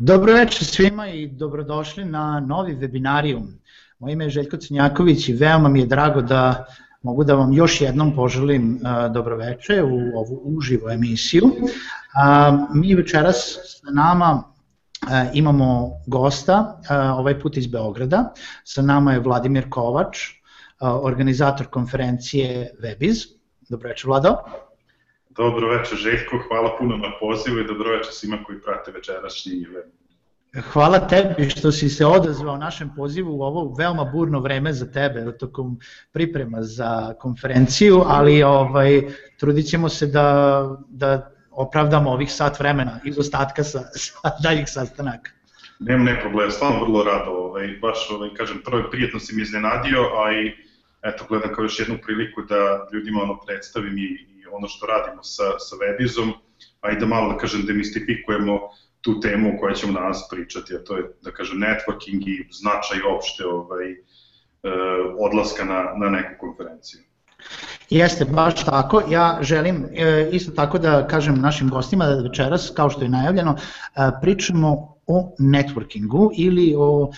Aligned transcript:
Dobro 0.00 0.32
večer 0.32 0.66
svima 0.66 1.08
i 1.08 1.26
dobrodošli 1.26 2.04
na 2.04 2.40
novi 2.40 2.74
webinarijum. 2.74 3.46
Moje 3.98 4.12
ime 4.12 4.24
je 4.24 4.30
Željko 4.30 4.56
Cinjaković 4.56 5.28
i 5.28 5.32
veoma 5.32 5.68
mi 5.68 5.80
je 5.80 5.86
drago 5.86 6.22
da 6.22 6.66
mogu 7.02 7.24
da 7.24 7.34
vam 7.34 7.52
još 7.52 7.80
jednom 7.80 8.14
poželim 8.16 8.80
dobroveče 9.14 9.82
u 9.82 10.18
ovu 10.18 10.40
uživo 10.44 10.90
emisiju. 10.90 11.42
Mi 12.74 12.94
večeras 12.94 13.58
sa 13.64 13.90
nama 13.90 14.42
imamo 15.32 15.90
gosta, 16.06 16.80
ovaj 17.16 17.40
put 17.40 17.56
iz 17.56 17.66
Beograda. 17.66 18.32
Sa 18.64 18.82
nama 18.82 19.12
je 19.12 19.20
Vladimir 19.20 19.70
Kovač, 19.70 20.18
organizator 20.80 21.66
konferencije 21.66 22.70
Webiz. 22.82 23.26
Dobro 23.68 23.88
večer 23.88 24.08
Vlado. 24.08 24.36
Dobro 25.36 25.68
večer 25.68 25.98
Željko, 25.98 26.38
hvala 26.48 26.76
puno 26.78 26.96
na 26.96 27.12
pozivu 27.20 27.58
i 27.58 27.66
dobro 27.66 27.90
večer 27.90 28.12
svima 28.12 28.38
koji 28.44 28.60
prate 28.60 28.90
večerašnji 28.92 29.66
web. 29.74 29.84
Hvala 30.72 31.08
tebi 31.08 31.50
što 31.50 31.72
si 31.72 31.88
se 31.88 32.06
odazvao 32.06 32.56
našem 32.56 32.90
pozivu 32.96 33.38
u 33.38 33.42
ovo 33.42 33.74
veoma 33.78 34.04
burno 34.04 34.40
vreme 34.40 34.72
za 34.72 34.92
tebe 34.92 35.38
tokom 35.38 35.78
priprema 36.12 36.62
za 36.62 37.14
konferenciju, 37.18 38.02
ali 38.06 38.42
ovaj 38.42 39.02
trudit 39.38 39.66
ćemo 39.66 39.88
se 39.88 40.06
da, 40.06 40.78
da 40.88 41.30
opravdamo 41.50 42.10
ovih 42.10 42.32
sat 42.32 42.58
vremena 42.58 43.00
iz 43.04 43.18
ostatka 43.18 43.64
sa, 43.64 43.78
sa 43.94 44.30
daljih 44.42 44.64
sastanaka. 44.68 45.30
Nemam 45.78 46.04
ne 46.04 46.20
problem, 46.20 46.50
stvarno 46.50 46.84
vrlo 46.84 47.04
rado, 47.04 47.30
ovaj, 47.30 47.78
baš 47.80 48.10
ovaj, 48.10 48.30
kažem, 48.36 48.62
prvo 48.64 48.90
prijetno 48.90 49.20
si 49.20 49.34
mi 49.34 49.42
iznenadio, 49.42 50.00
a 50.00 50.32
i 50.32 50.52
eto, 51.02 51.24
gledam 51.28 51.54
kao 51.54 51.62
još 51.62 51.78
jednu 51.78 51.98
priliku 52.06 52.42
da 52.42 52.88
ljudima 52.92 53.22
ono 53.22 53.40
predstavim 53.46 53.98
i, 53.98 54.35
ono 54.52 54.68
što 54.68 54.86
radimo 54.86 55.22
sa, 55.22 55.58
sa 55.58 55.76
Webizom, 55.76 56.32
i 56.92 57.00
da 57.00 57.06
malo, 57.06 57.32
da 57.32 57.38
kažem, 57.38 57.66
demistifikujemo 57.66 58.60
tu 59.00 59.20
temu 59.20 59.48
o 59.48 59.58
kojoj 59.60 59.74
ćemo 59.74 59.92
danas 59.92 60.28
pričati, 60.30 60.76
a 60.76 60.84
to 60.84 60.96
je, 60.96 61.04
da 61.22 61.30
kažem, 61.30 61.58
networking 61.58 62.28
i 62.28 62.48
značaj 62.50 62.98
opšte 63.16 63.46
ovaj, 63.46 63.90
e, 63.92 63.96
odlaska 65.18 65.64
na, 65.64 65.92
na 65.96 66.10
neku 66.10 66.34
konferenciju. 66.40 67.00
Jeste, 67.90 68.24
baš 68.24 68.64
tako. 68.64 69.02
Ja 69.08 69.38
želim 69.40 69.86
e, 69.94 70.28
isto 70.32 70.52
tako 70.52 70.78
da 70.78 71.06
kažem 71.06 71.40
našim 71.40 71.70
gostima 71.70 72.06
da 72.06 72.22
večeras, 72.22 72.72
kao 72.76 72.90
što 72.90 73.02
je 73.02 73.08
najavljeno, 73.08 73.56
e, 73.56 74.10
pričamo 74.22 74.96
o 75.06 75.34
networkingu 75.38 76.30
ili 76.36 76.74
o 76.78 77.02
um, 77.02 77.12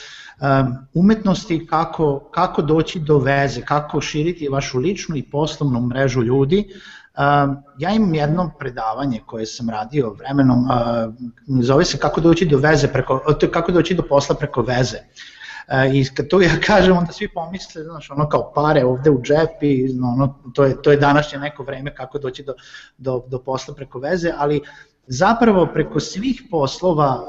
umetnosti 0.95 1.67
kako, 1.67 2.31
kako 2.31 2.63
doći 2.63 3.01
do 3.01 3.19
veze, 3.19 3.63
kako 3.63 4.01
širiti 4.01 4.49
vašu 4.49 4.79
ličnu 4.79 5.17
i 5.17 5.23
poslovnu 5.23 5.81
mrežu 5.81 6.23
ljudi 6.23 6.69
ja 7.79 7.91
imam 7.91 8.15
jedno 8.15 8.51
predavanje 8.59 9.21
koje 9.27 9.47
sam 9.47 9.71
radio 9.71 10.11
vremenom, 10.11 10.69
zove 11.63 11.85
se 11.85 11.99
kako 11.99 12.21
doći 12.21 12.47
do 12.47 12.59
veze 12.59 12.89
preko, 12.89 13.21
kako 13.53 13.73
doći 13.73 13.95
do 13.95 14.03
posla 14.03 14.35
preko 14.35 14.63
veze. 14.63 14.99
I 15.93 16.05
kad 16.15 16.29
to 16.29 16.41
ja 16.43 16.61
kažem, 16.67 16.97
onda 16.97 17.13
svi 17.13 17.29
pomisle, 17.29 17.83
znaš, 17.85 18.11
ono 18.11 18.29
kao 18.29 18.53
pare 18.53 18.85
ovde 18.85 19.11
u 19.11 19.23
džep 19.23 19.63
i 19.63 19.89
ono, 20.03 20.39
to, 20.55 20.65
je, 20.65 20.83
to 20.83 20.91
je 20.91 20.97
današnje 20.97 21.39
neko 21.39 21.63
vreme 21.63 21.95
kako 21.95 22.19
doći 22.19 22.43
do, 22.43 22.55
do, 22.99 23.25
do 23.29 23.43
posla 23.43 23.75
preko 23.75 23.99
veze, 23.99 24.33
ali 24.37 24.61
zapravo 25.07 25.67
preko 25.75 26.01
svih 26.01 26.43
poslova 26.51 27.21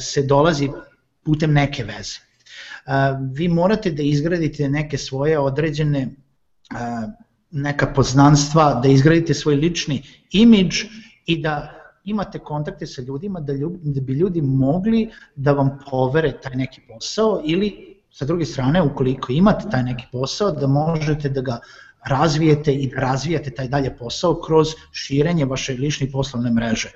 se 0.00 0.22
dolazi 0.22 0.70
putem 1.24 1.52
neke 1.52 1.84
veze. 1.84 2.18
Vi 3.32 3.48
morate 3.48 3.90
da 3.90 4.02
izgradite 4.02 4.68
neke 4.68 4.98
svoje 4.98 5.38
određene 5.38 6.08
neka 7.52 7.86
poznanstva, 7.86 8.80
da 8.82 8.88
izgradite 8.88 9.34
svoj 9.34 9.54
lični 9.54 10.02
imidž 10.30 10.84
i 11.26 11.42
da 11.42 11.82
imate 12.04 12.38
kontakte 12.38 12.86
sa 12.86 13.02
ljudima 13.02 13.40
da, 13.40 13.52
ljub, 13.52 13.72
da 13.82 14.00
bi 14.00 14.12
ljudi 14.12 14.42
mogli 14.42 15.10
da 15.36 15.52
vam 15.52 15.78
povere 15.90 16.32
taj 16.40 16.56
neki 16.56 16.80
posao 16.88 17.42
ili 17.44 17.96
sa 18.10 18.24
druge 18.24 18.44
strane 18.44 18.82
ukoliko 18.82 19.32
imate 19.32 19.70
taj 19.70 19.82
neki 19.82 20.04
posao 20.12 20.50
da 20.50 20.66
možete 20.66 21.28
da 21.28 21.40
ga 21.40 21.58
razvijete 22.04 22.74
i 22.74 22.90
da 22.90 23.00
razvijate 23.00 23.50
taj 23.50 23.68
dalje 23.68 23.96
posao 23.96 24.40
kroz 24.40 24.74
širenje 24.92 25.44
vaše 25.44 25.72
lične 25.72 26.10
poslovne 26.10 26.50
mreže. 26.50 26.90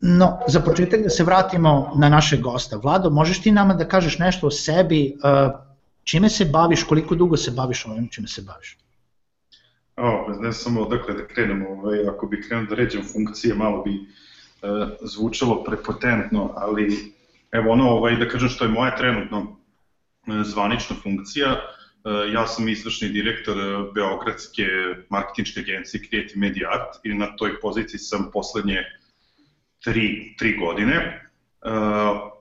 No, 0.00 0.38
za 0.48 0.60
početak 0.60 1.02
da 1.02 1.10
se 1.10 1.24
vratimo 1.24 1.92
na 1.96 2.08
naše 2.08 2.36
gosta. 2.36 2.76
Vlado, 2.76 3.10
možeš 3.10 3.40
ti 3.42 3.50
nama 3.50 3.74
da 3.74 3.88
kažeš 3.88 4.18
nešto 4.18 4.46
o 4.46 4.50
sebi, 4.50 5.16
čime 6.04 6.28
se 6.28 6.44
baviš, 6.44 6.82
koliko 6.84 7.14
dugo 7.14 7.36
se 7.36 7.50
baviš 7.50 7.86
ovim 7.86 8.08
čime 8.08 8.28
se 8.28 8.42
baviš? 8.42 8.76
O, 9.96 10.28
ne 10.40 10.52
samo 10.52 10.80
odakle 10.80 11.14
da 11.14 11.26
krenemo, 11.26 11.68
ovaj, 11.68 12.08
ako 12.08 12.26
bi 12.26 12.42
krenuo 12.42 12.66
da 12.66 12.74
ređem 12.74 13.02
funkcije, 13.12 13.54
malo 13.54 13.82
bi 13.82 13.92
e, 13.92 14.06
zvučalo 15.00 15.64
prepotentno, 15.64 16.52
ali 16.56 17.14
evo 17.52 17.72
ono, 17.72 17.90
ovaj, 17.90 18.16
da 18.16 18.28
kažem 18.28 18.48
što 18.48 18.64
je 18.64 18.70
moja 18.70 18.96
trenutno 18.96 19.56
e, 20.26 20.42
zvanična 20.44 20.96
funkcija, 21.02 21.50
e, 21.50 21.58
ja 22.32 22.46
sam 22.46 22.68
izvršni 22.68 23.08
direktor 23.08 23.58
e, 23.58 23.92
Beogradske 23.94 24.66
marketinčke 25.08 25.60
agencije 25.60 26.02
Creative 26.08 26.40
Media 26.40 26.68
Art 26.68 27.04
i 27.04 27.14
na 27.14 27.36
toj 27.36 27.60
poziciji 27.60 27.98
sam 27.98 28.30
poslednje 28.32 28.84
tri, 29.84 30.34
tri 30.38 30.56
godine. 30.56 31.22
Uh, 31.66 31.72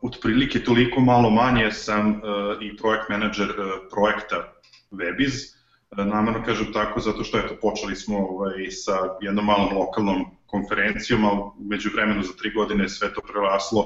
otprilike 0.01 0.59
toliko 0.59 1.01
malo 1.01 1.29
manje 1.29 1.71
sam 1.71 2.09
uh, 2.09 2.17
i 2.61 2.77
projekt 2.77 3.09
menadžer 3.09 3.49
uh, 3.49 3.65
projekta 3.91 4.53
Webiz, 4.91 5.54
Namerno 5.97 6.43
kažem 6.45 6.73
tako 6.73 6.99
zato 6.99 7.23
što 7.23 7.37
eto, 7.37 7.55
počeli 7.61 7.95
smo 7.95 8.17
ovaj, 8.17 8.71
sa 8.71 8.91
jednom 9.21 9.45
malom 9.45 9.77
lokalnom 9.77 10.25
konferencijom, 10.45 11.25
a 11.25 11.29
među 11.59 11.89
vremenu 11.93 12.23
za 12.23 12.33
tri 12.33 12.51
godine 12.51 12.89
sve 12.89 13.13
to 13.13 13.21
preraslo 13.21 13.81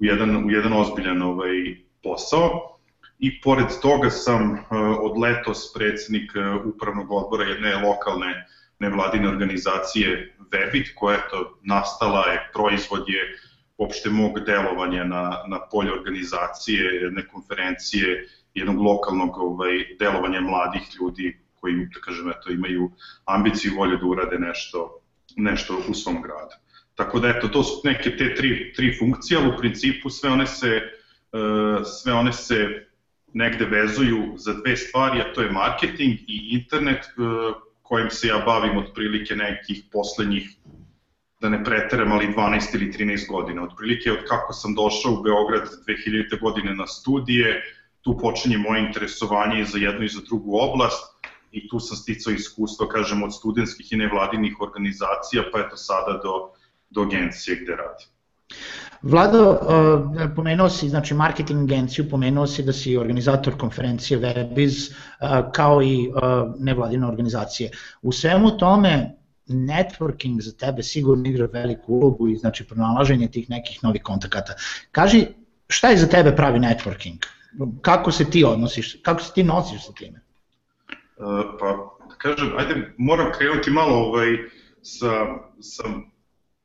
u 0.00 0.04
jedan, 0.04 0.44
u 0.44 0.50
jedan 0.50 0.72
ozbiljan 0.72 1.22
ovaj, 1.22 1.76
posao. 2.02 2.78
I 3.18 3.40
pored 3.40 3.66
toga 3.82 4.10
sam 4.10 4.52
uh, 4.52 4.58
od 5.00 5.18
letos 5.18 5.72
predsednik 5.74 6.32
uh, 6.36 6.66
upravnog 6.74 7.12
odbora 7.12 7.44
jedne 7.44 7.76
lokalne 7.76 8.46
nevladine 8.78 9.28
organizacije 9.28 10.36
Webit, 10.52 10.94
koja 10.94 11.14
je 11.14 11.28
to 11.30 11.58
nastala 11.62 12.26
je, 12.26 12.50
proizvod 12.52 13.04
je 13.08 13.38
uopšte 13.78 14.10
mog 14.10 14.40
delovanja 14.40 15.04
na, 15.04 15.42
na 15.48 15.60
polju 15.70 15.92
organizacije, 15.92 16.84
jedne 16.94 17.26
konferencije, 17.28 18.28
jednog 18.54 18.78
lokalnog 18.78 19.38
ovaj, 19.38 19.84
delovanja 19.98 20.40
mladih 20.40 20.82
ljudi 21.00 21.43
koji, 21.64 21.88
da 21.94 22.00
kažem, 22.00 22.28
eto, 22.28 22.52
imaju 22.52 22.90
ambiciju 23.24 23.72
i 23.72 23.76
volju 23.76 23.96
da 23.96 24.06
urade 24.06 24.38
nešto, 24.38 25.00
nešto 25.36 25.78
u 25.88 25.94
svom 25.94 26.22
gradu. 26.22 26.56
Tako 26.94 27.20
da, 27.20 27.28
eto, 27.28 27.48
to 27.48 27.62
su 27.64 27.80
neke 27.84 28.16
te 28.16 28.34
tri, 28.34 28.72
tri 28.76 28.96
funkcije, 28.98 29.38
ali 29.38 29.48
u 29.48 29.56
principu 29.58 30.10
sve 30.10 30.30
one 30.30 30.46
se, 30.46 30.80
uh, 31.32 31.86
sve 31.86 32.12
one 32.12 32.32
se 32.32 32.86
negde 33.32 33.64
vezuju 33.64 34.34
za 34.36 34.52
dve 34.60 34.76
stvari, 34.76 35.20
a 35.20 35.32
to 35.32 35.42
je 35.42 35.50
marketing 35.52 36.18
i 36.26 36.58
internet, 36.58 37.08
uh, 37.16 37.56
kojim 37.82 38.10
se 38.10 38.28
ja 38.28 38.42
bavim 38.46 38.76
otprilike 38.78 39.36
nekih 39.36 39.82
poslednjih 39.92 40.50
da 41.40 41.48
ne 41.48 41.64
preteram, 41.64 42.12
ali 42.12 42.34
12 42.36 42.74
ili 42.74 42.92
13 42.92 43.28
godina. 43.28 43.62
Otprilike 43.62 44.12
od 44.12 44.28
kako 44.28 44.52
sam 44.52 44.74
došao 44.74 45.12
u 45.12 45.22
Beograd 45.22 45.68
2000. 45.88 46.40
godine 46.40 46.74
na 46.74 46.86
studije, 46.86 47.62
tu 48.00 48.18
počinje 48.18 48.58
moje 48.58 48.86
interesovanje 48.86 49.64
za 49.64 49.78
jednu 49.78 50.04
i 50.04 50.08
za 50.08 50.20
drugu 50.28 50.58
oblast 50.60 51.13
i 51.54 51.68
tu 51.68 51.80
sam 51.80 51.96
sticao 51.96 52.32
iskustvo, 52.32 52.88
kažem, 52.88 53.22
od 53.22 53.34
studentskih 53.34 53.92
i 53.92 53.96
nevladinih 53.96 54.60
organizacija, 54.60 55.42
pa 55.52 55.60
eto 55.60 55.76
sada 55.76 56.18
do, 56.22 56.34
do 56.90 57.02
agencije 57.02 57.60
gde 57.62 57.76
radim. 57.76 58.08
Vlado, 59.02 59.50
uh, 59.50 60.30
pomenuo 60.36 60.68
si 60.68 60.88
znači, 60.88 61.14
marketing 61.14 61.62
agenciju, 61.62 62.08
pomenuo 62.10 62.46
si 62.46 62.62
da 62.62 62.72
si 62.72 62.96
organizator 62.96 63.58
konferencije 63.58 64.20
Webiz, 64.20 64.90
uh, 64.90 65.52
kao 65.52 65.82
i 65.82 66.08
uh, 66.08 66.54
nevladine 66.58 67.06
organizacije. 67.06 67.70
U 68.02 68.12
svemu 68.12 68.56
tome, 68.58 69.16
networking 69.46 70.40
za 70.40 70.52
tebe 70.52 70.82
sigurno 70.82 71.28
igra 71.28 71.48
veliku 71.52 71.94
ulogu 71.94 72.28
i 72.28 72.36
znači 72.36 72.64
pronalaženje 72.64 73.28
tih 73.28 73.50
nekih 73.50 73.84
novih 73.84 74.02
kontakata. 74.02 74.54
Kaži, 74.92 75.26
šta 75.68 75.90
je 75.90 75.96
za 75.96 76.06
tebe 76.06 76.36
pravi 76.36 76.60
networking? 76.60 77.26
Kako 77.80 78.12
se 78.12 78.30
ti 78.30 78.44
odnosiš, 78.44 78.96
kako 79.02 79.22
se 79.22 79.32
ti 79.32 79.42
nosiš 79.42 79.86
sa 79.86 79.92
time? 79.92 80.23
Pa 81.60 81.66
da 82.08 82.14
kažem, 82.18 82.52
ajde, 82.56 82.94
moram 82.98 83.32
krenuti 83.38 83.70
malo 83.70 83.94
ovaj, 83.94 84.36
sa, 84.82 85.26
sa 85.60 85.82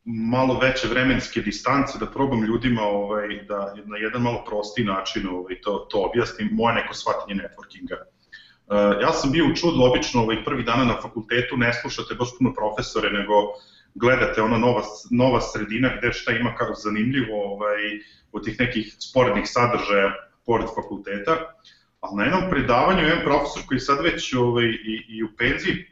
malo 0.05 0.59
veće 0.59 0.87
vremenske 0.87 1.41
distance 1.41 1.99
da 1.99 2.05
probam 2.05 2.43
ljudima 2.43 2.81
ovaj 2.81 3.43
da 3.47 3.73
na 3.85 3.97
jedan 3.97 4.21
malo 4.21 4.43
prosti 4.47 4.83
način 4.83 5.27
ovaj 5.27 5.61
to 5.61 5.87
to 5.91 5.97
objasnim 6.11 6.49
moje 6.51 6.75
neko 6.75 6.93
shvatanje 6.93 7.41
networkinga. 7.41 7.95
Uh, 8.67 9.01
ja 9.01 9.13
sam 9.13 9.31
bio 9.31 9.45
u 9.45 9.55
čudu 9.55 9.83
obično 9.83 10.21
ovaj 10.21 10.43
prvi 10.45 10.63
dana 10.63 10.85
na 10.85 11.01
fakultetu 11.01 11.57
ne 11.57 11.73
slušate 11.73 12.15
baš 12.15 12.29
puno 12.37 12.53
profesore 12.53 13.09
nego 13.09 13.33
gledate 13.95 14.41
ona 14.41 14.57
nova 14.57 14.81
nova 15.11 15.41
sredina 15.41 15.89
gde 15.97 16.13
šta 16.13 16.31
ima 16.31 16.55
kako 16.55 16.73
zanimljivo 16.73 17.53
ovaj 17.53 17.81
od 18.31 18.45
tih 18.45 18.59
nekih 18.59 18.95
sporednih 18.99 19.43
sadržaja 19.47 20.13
pored 20.45 20.67
fakulteta. 20.75 21.37
Ali 21.99 22.15
na 22.17 22.23
jednom 22.23 22.49
predavanju 22.49 23.01
jedan 23.01 23.23
profesor 23.23 23.61
koji 23.67 23.79
sad 23.79 24.03
već 24.03 24.33
ovaj, 24.33 24.65
i, 24.65 25.05
i 25.07 25.23
u 25.23 25.29
penziji 25.37 25.85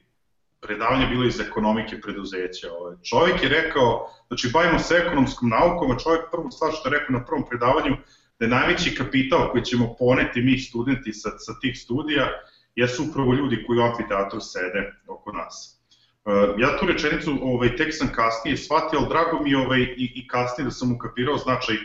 predavanje 0.61 1.07
bilo 1.07 1.25
iz 1.25 1.39
ekonomike 1.39 2.01
preduzeća. 2.01 2.67
Ovaj. 2.79 2.95
Čovjek 3.03 3.43
je 3.43 3.49
rekao, 3.49 4.09
znači 4.27 4.49
bavimo 4.53 4.79
se 4.79 4.95
ekonomskom 4.95 5.49
naukom, 5.49 5.91
a 5.91 5.99
čovjek 5.99 6.21
prvu 6.31 6.51
stvar 6.51 6.71
što 6.73 6.89
je 6.89 6.99
rekao 6.99 7.13
na 7.19 7.25
prvom 7.25 7.45
predavanju, 7.49 7.95
da 8.39 8.45
je 8.45 8.49
najveći 8.49 8.95
kapital 8.95 9.51
koji 9.51 9.63
ćemo 9.63 9.95
poneti 9.99 10.41
mi 10.41 10.59
studenti 10.59 11.13
sa, 11.13 11.29
sa 11.37 11.59
tih 11.61 11.79
studija, 11.79 12.27
jesu 12.75 13.05
upravo 13.09 13.33
ljudi 13.33 13.63
koji 13.67 13.79
u 13.79 13.83
amfiteatru 13.83 14.41
sede 14.41 14.93
oko 15.07 15.31
nas. 15.31 15.79
Uh, 16.25 16.59
ja 16.59 16.77
tu 16.77 16.85
rečenicu 16.85 17.37
ovaj, 17.41 17.75
tek 17.75 17.95
sam 17.95 18.09
kasnije 18.15 18.57
shvatio, 18.57 18.99
ali 18.99 19.09
drago 19.09 19.43
mi 19.43 19.51
je 19.51 19.57
ovaj, 19.57 19.81
i, 19.81 20.11
i 20.15 20.27
kasnije 20.27 20.65
da 20.65 20.71
sam 20.71 20.95
ukapirao 20.95 21.37
značaj, 21.37 21.75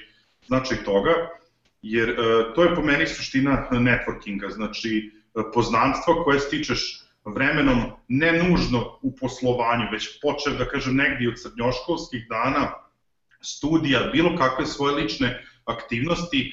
značaj 0.46 0.84
toga, 0.84 1.10
jer 1.82 2.10
uh, 2.10 2.54
to 2.54 2.62
je 2.62 2.74
po 2.74 2.82
meni 2.82 3.06
suština 3.06 3.68
networkinga, 3.70 4.50
znači 4.50 5.10
uh, 5.34 5.44
poznanstva 5.54 6.24
koje 6.24 6.40
stičeš 6.40 7.02
vremenom 7.24 7.82
ne 8.08 8.32
nužno 8.32 8.98
u 9.02 9.16
poslovanju, 9.16 9.86
već 9.92 10.20
počeo 10.20 10.52
da 10.58 10.68
kažem 10.68 10.96
negdje 10.96 11.28
od 11.28 11.40
srednjoškolskih 11.40 12.26
dana, 12.28 12.72
studija, 13.40 14.10
bilo 14.12 14.36
kakve 14.36 14.66
svoje 14.66 14.94
lične 14.94 15.44
aktivnosti, 15.64 16.52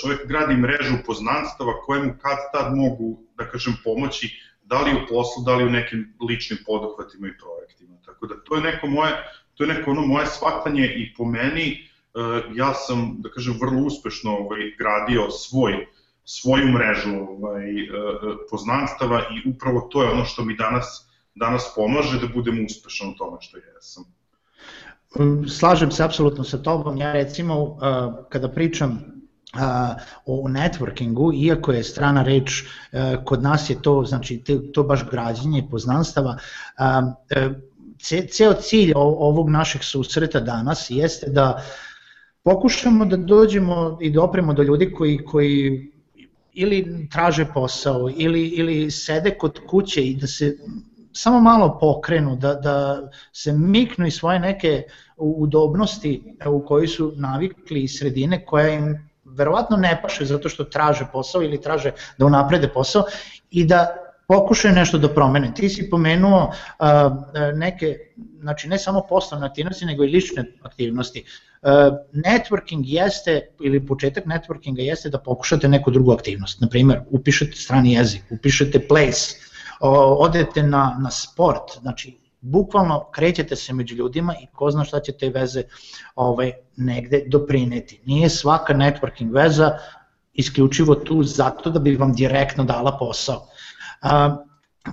čovjek 0.00 0.26
gradi 0.26 0.56
mrežu 0.56 0.94
poznanstava 1.06 1.80
koje 1.80 2.02
mu 2.02 2.14
kad 2.22 2.38
tad 2.52 2.76
mogu, 2.76 3.22
da 3.36 3.48
kažem, 3.48 3.74
pomoći 3.84 4.40
da 4.62 4.80
li 4.80 4.90
u 4.94 5.06
poslu, 5.08 5.44
da 5.44 5.56
li 5.56 5.64
u 5.64 5.70
nekim 5.70 6.14
ličnim 6.28 6.58
poduhvatima 6.66 7.28
i 7.28 7.38
projektima. 7.38 7.96
Tako 8.06 8.26
da 8.26 8.34
to 8.44 8.54
je 8.56 8.62
neko 8.62 8.86
moje, 8.86 9.12
to 9.54 9.64
je 9.64 9.74
neko 9.74 9.90
ono 9.90 10.06
moje 10.06 10.26
shvatanje 10.26 10.86
i 10.86 11.14
po 11.14 11.24
meni 11.24 11.66
e, 11.70 11.84
ja 12.54 12.74
sam, 12.74 13.16
da 13.18 13.30
kažem, 13.30 13.58
vrlo 13.60 13.86
uspešno 13.86 14.36
ovaj, 14.36 14.60
gradio 14.78 15.30
svoj 15.30 15.86
svoju 16.24 16.68
mrežu 16.68 17.10
ovaj, 17.10 17.66
poznanstava 18.50 19.20
i 19.20 19.50
upravo 19.50 19.80
to 19.80 20.02
je 20.02 20.10
ono 20.10 20.24
što 20.24 20.44
mi 20.44 20.56
danas, 20.56 21.08
danas 21.34 21.72
pomaže 21.76 22.20
da 22.20 22.26
budem 22.34 22.64
uspešan 22.64 23.08
u 23.08 23.14
tome 23.14 23.36
što 23.40 23.58
jesam. 23.58 24.04
Slažem 25.48 25.90
se 25.90 26.04
apsolutno 26.04 26.44
sa 26.44 26.58
tobom, 26.58 26.96
ja 26.96 27.12
recimo 27.12 27.78
kada 28.28 28.48
pričam 28.48 29.14
o 30.26 30.48
networkingu, 30.48 31.32
iako 31.44 31.72
je 31.72 31.84
strana 31.84 32.22
reč, 32.22 32.64
kod 33.24 33.42
nas 33.42 33.70
je 33.70 33.82
to, 33.82 34.04
znači 34.04 34.42
to 34.72 34.82
baš 34.82 35.04
građenje 35.10 35.66
poznanstava, 35.70 36.36
ceo 38.30 38.54
cilj 38.54 38.92
ovog 38.96 39.50
našeg 39.50 39.84
susreta 39.84 40.40
danas 40.40 40.86
jeste 40.90 41.30
da 41.30 41.62
pokušamo 42.44 43.04
da 43.04 43.16
dođemo 43.16 43.98
i 44.00 44.10
dopremo 44.10 44.52
do 44.52 44.62
ljudi 44.62 44.92
koji, 44.92 45.18
koji 45.24 45.90
ili 46.52 47.08
traže 47.12 47.46
posao 47.54 48.10
ili, 48.16 48.48
ili 48.48 48.90
sede 48.90 49.30
kod 49.38 49.60
kuće 49.66 50.02
i 50.02 50.16
da 50.16 50.26
se 50.26 50.56
samo 51.12 51.40
malo 51.40 51.78
pokrenu, 51.80 52.36
da, 52.36 52.54
da 52.54 53.08
se 53.32 53.52
miknu 53.52 54.06
iz 54.06 54.14
svoje 54.14 54.38
neke 54.40 54.82
udobnosti 55.16 56.36
u 56.46 56.64
kojoj 56.66 56.88
su 56.88 57.12
navikli 57.16 57.82
iz 57.82 57.98
sredine 57.98 58.44
koja 58.44 58.68
im 58.68 59.10
verovatno 59.24 59.76
ne 59.76 59.98
paše 60.02 60.24
zato 60.24 60.48
što 60.48 60.64
traže 60.64 61.06
posao 61.12 61.42
ili 61.42 61.60
traže 61.60 61.92
da 62.18 62.26
unaprede 62.26 62.68
posao 62.68 63.04
i 63.50 63.64
da 63.64 64.03
pokušaju 64.28 64.74
nešto 64.74 64.98
da 64.98 65.08
promene. 65.14 65.52
Ti 65.54 65.68
si 65.68 65.90
pomenuo 65.90 66.42
uh, 66.44 66.86
neke, 67.54 67.96
znači 68.40 68.68
ne 68.68 68.78
samo 68.78 69.02
poslovne 69.08 69.46
aktivnosti, 69.46 69.84
nego 69.84 70.04
i 70.04 70.08
lične 70.08 70.44
aktivnosti. 70.62 71.24
Uh, 71.62 71.70
networking 72.12 72.82
jeste, 72.84 73.40
ili 73.60 73.86
početak 73.86 74.24
networkinga 74.24 74.80
jeste 74.80 75.08
da 75.08 75.18
pokušate 75.18 75.68
neku 75.68 75.90
drugu 75.90 76.12
aktivnost. 76.12 76.60
Naprimer, 76.60 77.00
upišete 77.10 77.56
strani 77.56 77.92
jezik, 77.92 78.22
upišete 78.30 78.88
place, 78.88 79.36
odete 79.80 80.62
na, 80.62 80.98
na 81.02 81.10
sport, 81.10 81.78
znači 81.80 82.18
bukvalno 82.40 83.06
krećete 83.10 83.56
se 83.56 83.72
među 83.72 83.94
ljudima 83.94 84.34
i 84.42 84.46
ko 84.52 84.70
zna 84.70 84.84
šta 84.84 85.00
će 85.00 85.12
te 85.12 85.28
veze 85.28 85.62
ovaj, 86.14 86.52
negde 86.76 87.24
doprineti. 87.26 88.00
Nije 88.04 88.28
svaka 88.28 88.74
networking 88.74 89.32
veza 89.32 89.78
isključivo 90.34 90.94
tu 90.94 91.22
zato 91.22 91.70
da 91.70 91.78
bi 91.78 91.96
vam 91.96 92.12
direktno 92.12 92.64
dala 92.64 92.98
posao. 92.98 93.46
A, 94.04 94.36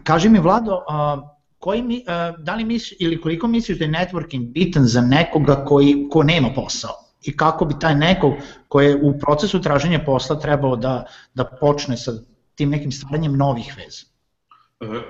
kaži 0.03 0.29
mi 0.29 0.39
Vlado, 0.39 0.83
a, 0.87 1.21
koji 1.59 1.81
mi, 1.81 2.03
a, 2.07 2.31
da 2.37 2.55
li 2.55 2.65
misliš 2.65 2.99
ili 2.99 3.21
koliko 3.21 3.47
misliš 3.47 3.77
da 3.77 3.85
je 3.85 3.91
networking 3.91 4.51
bitan 4.51 4.85
za 4.85 5.01
nekoga 5.01 5.65
koji, 5.65 6.07
ko 6.11 6.23
nema 6.23 6.49
posao? 6.55 6.91
I 7.23 7.37
kako 7.37 7.65
bi 7.65 7.73
taj 7.79 7.95
nekog 7.95 8.33
koji 8.67 8.87
je 8.87 8.99
u 9.03 9.19
procesu 9.19 9.61
traženja 9.61 9.99
posla 10.05 10.39
trebao 10.39 10.75
da, 10.75 11.05
da 11.33 11.45
počne 11.59 11.97
sa 11.97 12.11
tim 12.55 12.69
nekim 12.69 12.91
stvaranjem 12.91 13.37
novih 13.37 13.73
veza? 13.77 14.05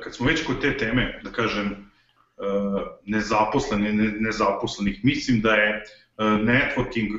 Kad 0.04 0.16
smo 0.16 0.28
već 0.28 0.46
kod 0.46 0.62
te 0.62 0.78
teme, 0.78 1.22
da 1.24 1.32
kažem, 1.32 1.92
nezaposleni, 3.06 3.94
nezaposlenih, 4.20 5.00
mislim 5.04 5.42
da 5.42 5.54
je 5.54 5.84
networking 6.18 7.10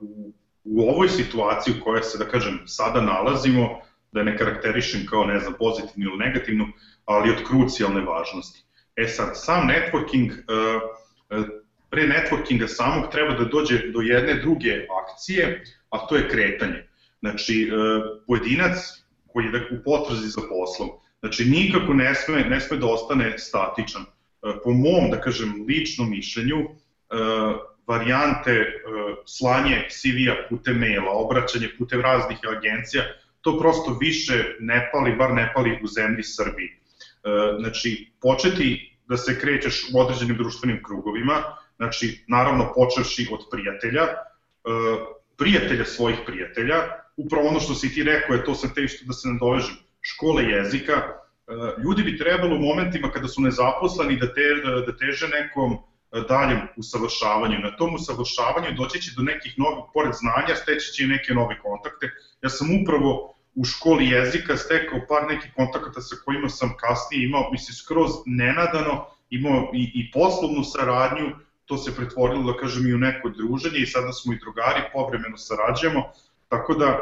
u, 0.00 0.34
u 0.64 0.88
ovoj 0.88 1.08
situaciji 1.08 1.74
u 1.80 1.84
kojoj 1.84 2.02
se, 2.02 2.18
da 2.18 2.24
kažem, 2.24 2.60
sada 2.66 3.00
nalazimo, 3.00 3.80
da 4.16 4.22
ne 4.24 4.36
karakterišem 4.36 5.06
kao, 5.06 5.24
ne 5.24 5.38
znam, 5.40 5.54
pozitivno 5.58 6.10
ili 6.10 6.24
negativno, 6.24 6.68
ali 7.04 7.30
od 7.30 7.44
krucijalne 7.48 8.00
važnosti. 8.00 8.64
E 8.96 9.08
sad, 9.08 9.34
sam 9.34 9.68
networking, 9.68 10.30
pre 11.90 12.06
networkinga 12.08 12.66
samog 12.66 13.10
treba 13.12 13.34
da 13.36 13.44
dođe 13.44 13.78
do 13.92 14.00
jedne 14.00 14.34
druge 14.40 14.86
akcije, 15.02 15.64
a 15.90 16.06
to 16.06 16.16
je 16.16 16.28
kretanje. 16.28 16.86
Znači, 17.20 17.70
pojedinac 18.26 18.78
koji 19.32 19.44
je 19.44 19.68
u 19.72 19.82
potrazi 19.84 20.28
za 20.28 20.40
poslom, 20.48 20.88
znači 21.20 21.44
nikako 21.44 21.94
ne 21.94 22.14
sme, 22.14 22.44
ne 22.44 22.60
sme 22.60 22.76
da 22.76 22.86
ostane 22.86 23.38
statičan. 23.38 24.04
Po 24.64 24.72
mom, 24.72 25.10
da 25.10 25.20
kažem, 25.20 25.64
ličnom 25.68 26.10
mišljenju, 26.10 26.56
varijante 27.86 28.56
slanje 29.26 29.84
CV-a 29.90 30.48
putem 30.48 30.78
maila, 30.78 31.12
obraćanje 31.12 31.68
putem 31.78 32.00
raznih 32.00 32.38
agencija, 32.56 33.04
to 33.46 33.58
prosto 33.58 33.96
više 34.00 34.56
ne 34.60 34.90
pali, 34.92 35.16
bar 35.16 35.34
ne 35.34 35.52
pali 35.54 35.78
u 35.82 35.86
zemlji 35.86 36.22
Srbiji. 36.22 36.70
Znači, 37.58 38.12
početi 38.22 38.98
da 39.06 39.16
se 39.16 39.40
krećeš 39.40 39.86
u 39.94 40.00
određenim 40.00 40.36
društvenim 40.36 40.82
krugovima, 40.82 41.42
znači, 41.76 42.24
naravno, 42.28 42.72
počeši 42.74 43.28
od 43.32 43.40
prijatelja, 43.50 44.06
prijatelja 45.38 45.84
svojih 45.84 46.18
prijatelja, 46.26 46.76
upravo 47.16 47.48
ono 47.48 47.60
što 47.60 47.74
si 47.74 47.94
ti 47.94 48.02
rekao 48.02 48.34
je 48.34 48.44
to 48.44 48.54
sa 48.54 48.68
te 48.74 48.88
što 48.88 49.06
da 49.06 49.12
se 49.12 49.28
nadovežem, 49.28 49.76
škole 50.00 50.44
jezika, 50.44 51.02
ljudi 51.84 52.02
bi 52.02 52.18
trebalo 52.18 52.56
u 52.56 52.64
momentima 52.66 53.10
kada 53.10 53.28
su 53.28 53.42
nezaposleni 53.42 54.16
da, 54.16 54.26
te, 54.34 54.46
da 54.86 54.96
teže 54.96 55.28
nekom 55.28 55.78
daljem 56.28 56.60
usavršavanju. 56.76 57.58
Na 57.58 57.76
tom 57.76 57.94
usavršavanju 57.94 58.74
doći 58.76 59.02
će 59.02 59.10
do 59.16 59.22
nekih 59.22 59.54
novih, 59.58 59.84
pored 59.94 60.12
znanja, 60.14 60.54
steći 60.54 60.92
će 60.92 61.04
i 61.04 61.06
neke 61.06 61.34
nove 61.34 61.58
kontakte. 61.58 62.10
Ja 62.42 62.48
sam 62.48 62.82
upravo 62.82 63.35
u 63.56 63.64
školi 63.64 64.08
jezika 64.08 64.56
stekao 64.56 65.00
par 65.08 65.28
nekih 65.28 65.52
kontakata 65.56 66.00
sa 66.00 66.16
kojima 66.24 66.48
sam 66.48 66.76
kasnije 66.80 67.24
imao, 67.24 67.48
mislim, 67.52 67.74
skroz 67.74 68.10
nenadano, 68.26 69.06
imao 69.30 69.70
i, 69.74 69.90
i 69.94 70.10
poslovnu 70.12 70.64
saradnju, 70.64 71.30
to 71.64 71.76
se 71.76 71.94
pretvorilo, 71.96 72.52
da 72.52 72.58
kažem, 72.58 72.86
i 72.86 72.94
u 72.94 72.98
neko 72.98 73.28
druženje 73.28 73.78
i 73.78 73.86
sada 73.86 74.12
smo 74.12 74.32
i 74.32 74.38
drugari, 74.38 74.82
povremeno 74.92 75.36
sarađujemo, 75.36 76.02
tako 76.48 76.74
da 76.74 76.86
e, 76.86 76.98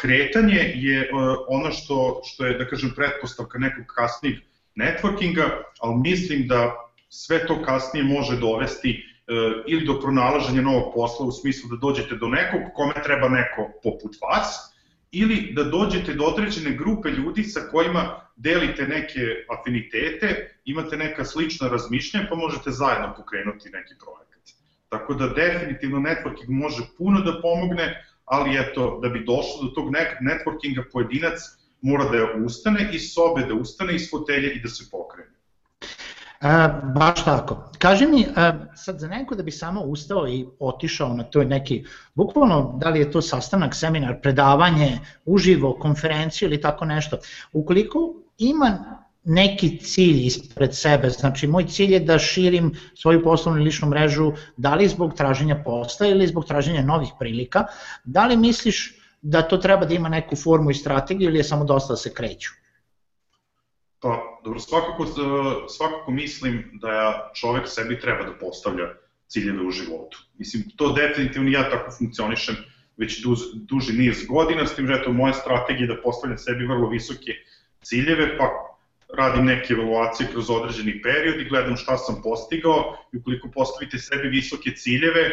kretanje 0.00 0.72
je 0.74 1.00
e, 1.00 1.08
ono 1.48 1.70
što, 1.70 2.20
što 2.24 2.46
je, 2.46 2.58
da 2.58 2.68
kažem, 2.68 2.92
pretpostavka 2.96 3.58
nekog 3.58 3.84
kasnijeg 3.86 4.36
networkinga, 4.76 5.50
ali 5.80 5.96
mislim 5.96 6.48
da 6.48 6.74
sve 7.08 7.46
to 7.46 7.62
kasnije 7.62 8.04
može 8.04 8.36
dovesti 8.36 8.90
e, 8.90 9.32
ili 9.66 9.86
do 9.86 10.00
pronalaženja 10.00 10.62
novog 10.62 10.94
posla 10.94 11.26
u 11.26 11.32
smislu 11.32 11.70
da 11.70 11.76
dođete 11.76 12.14
do 12.14 12.28
nekog 12.28 12.60
kome 12.74 12.94
treba 13.04 13.28
neko 13.28 13.70
poput 13.82 14.16
vas, 14.22 14.73
ili 15.14 15.52
da 15.52 15.64
dođete 15.64 16.14
do 16.14 16.24
određene 16.24 16.76
grupe 16.76 17.08
ljudi 17.08 17.42
sa 17.42 17.60
kojima 17.60 18.20
delite 18.36 18.86
neke 18.86 19.20
afinitete, 19.48 20.58
imate 20.64 20.96
neka 20.96 21.24
slična 21.24 21.68
razmišljanja 21.68 22.26
pa 22.30 22.36
možete 22.36 22.70
zajedno 22.70 23.14
pokrenuti 23.16 23.70
neki 23.70 23.94
projekat. 24.04 24.42
Tako 24.88 25.14
da 25.14 25.28
definitivno 25.28 25.98
networking 25.98 26.48
može 26.48 26.82
puno 26.98 27.20
da 27.20 27.40
pomogne, 27.42 28.04
ali 28.24 28.58
eto, 28.58 29.00
da 29.02 29.08
bi 29.08 29.24
došlo 29.24 29.62
do 29.62 29.68
tog 29.68 29.90
networkinga 30.20 30.84
pojedinac 30.92 31.38
mora 31.80 32.04
da 32.04 32.44
ustane 32.44 32.88
iz 32.92 33.12
sobe, 33.12 33.46
da 33.46 33.54
ustane 33.54 33.94
iz 33.94 34.10
fotelje 34.10 34.52
i 34.52 34.60
da 34.62 34.68
se 34.68 34.84
pokrene. 34.90 35.30
E, 36.44 36.68
baš 36.94 37.24
tako. 37.24 37.70
Kaži 37.78 38.06
mi, 38.06 38.22
e, 38.22 38.52
sad 38.74 38.98
za 38.98 39.08
neko 39.08 39.34
da 39.34 39.42
bi 39.42 39.50
samo 39.50 39.80
ustao 39.80 40.28
i 40.28 40.46
otišao 40.58 41.14
na 41.14 41.24
to 41.24 41.44
neki, 41.44 41.84
bukvalno 42.14 42.78
da 42.80 42.88
li 42.88 43.00
je 43.00 43.10
to 43.10 43.22
sastanak, 43.22 43.74
seminar, 43.74 44.20
predavanje, 44.20 44.98
uživo, 45.24 45.72
konferenciju 45.80 46.48
ili 46.48 46.60
tako 46.60 46.84
nešto, 46.84 47.18
ukoliko 47.52 47.98
ima 48.38 49.00
neki 49.24 49.78
cilj 49.78 50.26
ispred 50.26 50.74
sebe, 50.74 51.10
znači 51.10 51.46
moj 51.46 51.64
cilj 51.66 51.92
je 51.92 52.00
da 52.00 52.18
širim 52.18 52.74
svoju 52.94 53.22
poslovnu 53.22 53.62
ličnu 53.62 53.88
mrežu, 53.88 54.32
da 54.56 54.74
li 54.74 54.88
zbog 54.88 55.14
traženja 55.14 55.62
posla 55.64 56.06
ili 56.06 56.26
zbog 56.26 56.44
traženja 56.44 56.82
novih 56.82 57.08
prilika, 57.18 57.64
da 58.04 58.26
li 58.26 58.36
misliš 58.36 58.94
da 59.22 59.42
to 59.42 59.56
treba 59.56 59.86
da 59.86 59.94
ima 59.94 60.08
neku 60.08 60.36
formu 60.36 60.70
i 60.70 60.74
strategiju 60.74 61.28
ili 61.28 61.38
je 61.38 61.44
samo 61.44 61.64
dosta 61.64 61.92
da 61.92 61.96
se 61.96 62.14
kreću? 62.14 62.63
Pa, 64.04 64.40
dobro, 64.44 64.60
svakako, 64.60 65.06
svakako 65.68 66.10
mislim 66.10 66.70
da 66.72 67.30
čovek 67.34 67.68
sebi 67.68 68.00
treba 68.00 68.24
da 68.24 68.32
postavlja 68.38 68.88
ciljeve 69.26 69.66
u 69.66 69.70
životu. 69.70 70.18
Mislim, 70.38 70.64
to 70.76 70.92
definitivno 70.92 71.50
ja 71.50 71.70
tako 71.70 71.90
funkcionišem 71.98 72.56
već 72.96 73.22
duž, 73.22 73.38
duži 73.54 73.92
niz 73.92 74.26
godina, 74.26 74.66
s 74.66 74.74
tim 74.76 74.86
že 74.86 75.02
to 75.04 75.12
moja 75.12 75.32
strategija 75.32 75.86
da 75.86 76.02
postavljam 76.02 76.38
sebi 76.38 76.66
vrlo 76.66 76.88
visoke 76.88 77.32
ciljeve, 77.82 78.38
pa 78.38 78.50
radim 79.16 79.44
neke 79.44 79.72
evaluacije 79.72 80.28
kroz 80.32 80.50
određeni 80.50 81.02
period 81.02 81.40
i 81.40 81.48
gledam 81.48 81.76
šta 81.76 81.96
sam 81.96 82.20
postigao 82.22 82.96
i 83.12 83.16
ukoliko 83.16 83.48
postavite 83.54 83.98
sebi 83.98 84.28
visoke 84.28 84.70
ciljeve, 84.76 85.30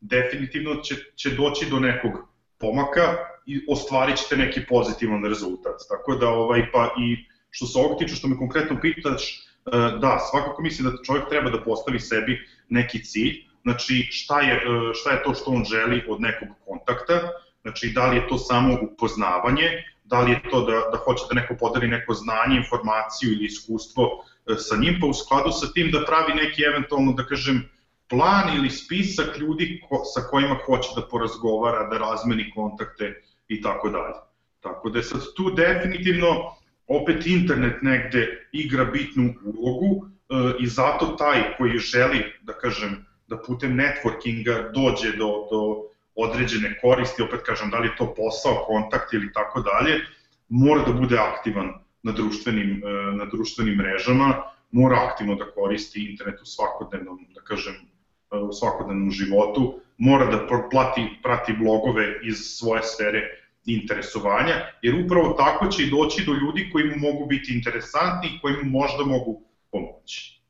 definitivno 0.00 0.76
će, 0.76 0.94
će 1.16 1.30
doći 1.30 1.66
do 1.70 1.80
nekog 1.80 2.12
pomaka 2.58 3.16
i 3.46 3.64
ostvarit 3.68 4.16
ćete 4.16 4.36
neki 4.36 4.60
pozitivan 4.68 5.24
rezultat. 5.24 5.76
Tako 5.88 6.14
da, 6.14 6.28
ovaj, 6.28 6.70
pa 6.72 6.94
i 7.00 7.31
što 7.52 7.66
se 7.66 7.78
ovog 7.78 7.98
tiče, 7.98 8.16
što 8.16 8.28
me 8.28 8.38
konkretno 8.38 8.80
pitaš, 8.80 9.22
e, 9.32 9.70
da, 10.00 10.18
svakako 10.30 10.62
mislim 10.62 10.90
da 10.90 11.02
čovjek 11.06 11.28
treba 11.28 11.50
da 11.50 11.62
postavi 11.62 12.00
sebi 12.00 12.38
neki 12.68 13.04
cilj, 13.04 13.34
znači 13.62 14.08
šta 14.10 14.40
je, 14.40 14.54
e, 14.54 14.60
šta 14.94 15.10
je 15.10 15.22
to 15.22 15.34
što 15.34 15.50
on 15.50 15.64
želi 15.64 16.02
od 16.08 16.20
nekog 16.20 16.48
kontakta, 16.66 17.20
znači 17.62 17.92
da 17.94 18.06
li 18.10 18.16
je 18.16 18.28
to 18.28 18.38
samo 18.38 18.78
upoznavanje, 18.82 19.68
da 20.04 20.20
li 20.20 20.30
je 20.30 20.40
to 20.50 20.64
da, 20.66 20.72
da 20.92 20.98
hoće 21.04 21.24
da 21.28 21.40
neko 21.40 21.54
podari 21.60 21.88
neko 21.88 22.14
znanje, 22.14 22.56
informaciju 22.56 23.32
ili 23.32 23.44
iskustvo 23.44 24.04
e, 24.06 24.54
sa 24.58 24.76
njim, 24.76 24.98
pa 25.00 25.06
u 25.06 25.14
skladu 25.14 25.52
sa 25.52 25.72
tim 25.72 25.90
da 25.90 26.04
pravi 26.06 26.34
neki 26.34 26.62
eventualno, 26.62 27.12
da 27.12 27.26
kažem, 27.26 27.68
plan 28.08 28.56
ili 28.56 28.70
spisak 28.70 29.38
ljudi 29.38 29.82
ko, 29.88 30.02
sa 30.14 30.20
kojima 30.30 30.58
hoće 30.66 30.88
da 30.96 31.06
porazgovara, 31.08 31.88
da 31.88 31.98
razmeni 31.98 32.50
kontakte 32.54 33.22
i 33.48 33.62
tako 33.62 33.88
dalje. 33.88 34.14
Tako 34.60 34.90
da 34.90 34.98
je 34.98 35.02
sad 35.02 35.20
tu 35.36 35.50
definitivno 35.50 36.54
opet 36.86 37.26
internet 37.26 37.82
negde 37.82 38.48
igra 38.52 38.84
bitnu 38.84 39.34
ulogu 39.44 40.06
e, 40.06 40.34
i 40.60 40.66
zato 40.66 41.06
taj 41.06 41.56
koji 41.56 41.78
želi, 41.78 42.24
da 42.42 42.52
kažem, 42.52 43.06
da 43.26 43.38
putem 43.38 43.76
networkinga 43.76 44.72
dođe 44.74 45.16
do, 45.16 45.48
do 45.50 45.82
određene 46.14 46.78
koristi, 46.80 47.22
opet 47.22 47.40
kažem, 47.46 47.70
da 47.70 47.78
li 47.78 47.88
je 47.88 47.96
to 47.96 48.14
posao, 48.14 48.64
kontakt 48.66 49.12
ili 49.12 49.32
tako 49.32 49.60
dalje, 49.60 50.00
mora 50.48 50.82
da 50.84 50.92
bude 50.92 51.18
aktivan 51.18 51.72
na 52.02 52.12
društvenim, 52.12 52.82
e, 52.84 53.16
na 53.16 53.24
društvenim 53.24 53.74
mrežama, 53.74 54.42
mora 54.70 54.96
aktivno 55.10 55.34
da 55.34 55.50
koristi 55.50 56.10
internet 56.10 56.40
u 56.40 56.46
svakodnevnom, 56.46 57.26
da 57.34 57.40
kažem, 57.40 57.74
e, 58.32 58.36
u 58.36 58.52
svakodnevnom 58.52 59.10
životu, 59.10 59.80
mora 59.98 60.26
da 60.26 60.46
plati, 60.70 61.08
prati 61.22 61.52
blogove 61.52 62.20
iz 62.22 62.36
svoje 62.36 62.82
sfere 62.82 63.41
interesovanja, 63.66 64.54
jer 64.82 65.04
upravo 65.04 65.32
tako 65.38 65.66
će 65.66 65.82
i 65.82 65.90
doći 65.90 66.24
do 66.26 66.32
ljudi 66.32 66.70
koji 66.72 66.84
mu 66.84 66.96
mogu 66.96 67.26
biti 67.26 67.54
interesantni 67.54 68.28
i 68.28 68.40
koji 68.40 68.54
mu 68.62 68.70
možda 68.70 69.04
mogu 69.04 69.42
pomoći. 69.72 70.42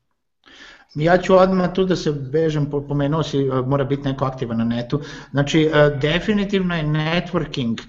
Ja 0.95 1.17
ću 1.17 1.35
odmah 1.35 1.73
tu 1.73 1.85
da 1.85 1.95
se 1.95 2.11
bežem, 2.11 2.69
pomenuo 2.69 3.23
si, 3.23 3.37
e, 3.37 3.61
mora 3.65 3.83
biti 3.83 4.03
neko 4.03 4.25
aktivan 4.25 4.57
na 4.57 4.63
netu. 4.63 5.01
Znači, 5.31 5.61
e, 5.61 5.97
definitivno 6.01 6.75
je 6.75 6.83
networking 6.83 7.81
e, 7.81 7.85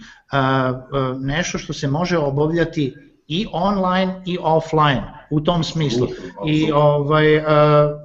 nešto 1.21 1.59
što 1.59 1.73
se 1.73 1.89
može 1.89 2.19
obavljati 2.19 2.95
i 3.29 3.47
online 3.53 4.23
i 4.27 4.39
offline 4.41 5.03
u 5.31 5.41
tom 5.41 5.65
smislu. 5.65 6.09
I 6.47 6.73
ovaj, 6.73 7.39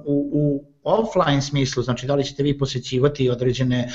u, 0.06 0.30
u 0.32 0.64
offline 0.84 1.42
smislu, 1.42 1.82
znači 1.82 2.06
da 2.06 2.14
li 2.14 2.24
ćete 2.24 2.42
vi 2.42 2.58
posećivati 2.58 3.30
određene 3.30 3.88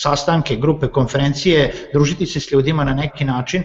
sastanke, 0.00 0.56
grupe, 0.56 0.88
konferencije, 0.88 1.90
družiti 1.92 2.26
se 2.26 2.40
s 2.40 2.52
ljudima 2.52 2.84
na 2.84 2.94
neki 2.94 3.24
način, 3.24 3.64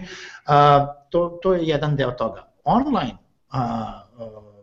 to, 1.10 1.38
to 1.42 1.54
je 1.54 1.66
jedan 1.68 1.96
deo 1.96 2.10
toga. 2.10 2.44
Online 2.64 3.16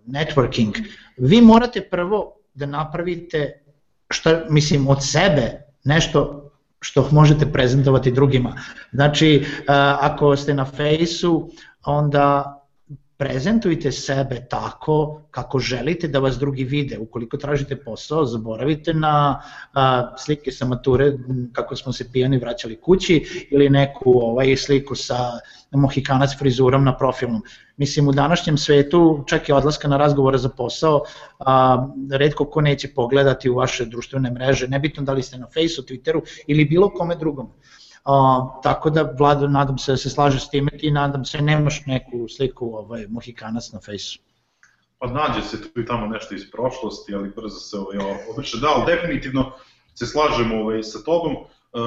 networking, 0.08 0.78
vi 1.18 1.42
morate 1.42 1.82
prvo 1.82 2.36
da 2.54 2.66
napravite 2.66 3.64
šta, 4.10 4.42
mislim, 4.50 4.88
od 4.88 5.04
sebe 5.04 5.64
nešto 5.84 6.40
što 6.80 7.08
možete 7.12 7.46
prezentovati 7.52 8.12
drugima. 8.12 8.56
Znači, 8.92 9.46
ako 10.02 10.36
ste 10.36 10.54
na 10.54 10.66
fejsu, 10.66 11.50
onda 11.86 12.60
prezentujte 13.24 13.92
sebe 13.92 14.46
tako 14.50 15.22
kako 15.32 15.60
želite 15.60 16.08
da 16.08 16.20
vas 16.20 16.38
drugi 16.40 16.64
vide. 16.64 16.98
Ukoliko 17.00 17.38
tražite 17.38 17.76
posao, 17.76 18.26
zaboravite 18.26 18.94
na 18.94 19.42
a, 19.74 20.16
slike 20.18 20.52
sa 20.52 20.66
mature 20.66 21.14
kako 21.54 21.76
smo 21.76 21.94
se 21.94 22.12
pijani 22.12 22.38
vraćali 22.38 22.76
kući 22.82 23.48
ili 23.52 23.70
neku 23.70 24.12
ovaj 24.12 24.56
sliku 24.58 24.96
sa 24.96 25.40
mohikanac 25.72 26.38
frizurom 26.40 26.84
na 26.84 26.98
profilnom. 26.98 27.42
Mislim, 27.78 28.08
u 28.08 28.12
današnjem 28.12 28.58
svetu, 28.58 29.24
čak 29.28 29.50
i 29.50 29.52
odlaska 29.52 29.88
na 29.88 29.98
razgovore 29.98 30.38
za 30.38 30.50
posao, 30.50 31.02
a, 31.40 31.88
redko 32.12 32.46
ko 32.46 32.62
neće 32.62 32.88
pogledati 32.96 33.50
u 33.50 33.56
vaše 33.56 33.86
društvene 33.86 34.32
mreže, 34.32 34.68
nebitno 34.68 35.04
da 35.04 35.14
li 35.14 35.24
ste 35.24 35.38
na 35.38 35.48
Facebooku, 35.48 35.94
Twitteru 35.94 36.22
ili 36.48 36.66
bilo 36.66 36.90
kome 36.90 37.16
drugom. 37.16 37.50
A, 38.04 38.60
tako 38.64 38.90
da, 38.90 39.14
Vlado, 39.18 39.48
nadam 39.48 39.78
se 39.78 39.92
da 39.92 39.98
se 39.98 40.10
slaže 40.10 40.40
s 40.40 40.50
time 40.50 40.72
i 40.82 40.92
nadam 40.92 41.26
se 41.26 41.42
nemaš 41.42 41.86
neku 41.86 42.28
sliku 42.28 42.76
ovaj, 42.76 43.06
Mohikanac 43.10 43.72
na 43.72 43.80
fejsu. 43.80 44.20
Pa 45.00 45.08
nađe 45.08 45.42
se 45.42 45.62
tu 45.62 45.82
i 45.82 45.86
tamo 45.86 46.08
nešto 46.08 46.36
iz 46.36 46.52
prošlosti, 46.52 47.16
ali 47.16 47.32
brzo 47.36 47.60
se 47.60 47.78
ovaj, 47.78 47.98
običe. 48.34 48.58
Da, 48.58 48.68
ali 48.76 48.96
definitivno 48.96 49.52
se 49.96 50.06
slažemo 50.06 50.56
ovaj, 50.56 50.84
sa 50.84 51.00
tobom. 51.04 51.36
Uh, 51.36 51.82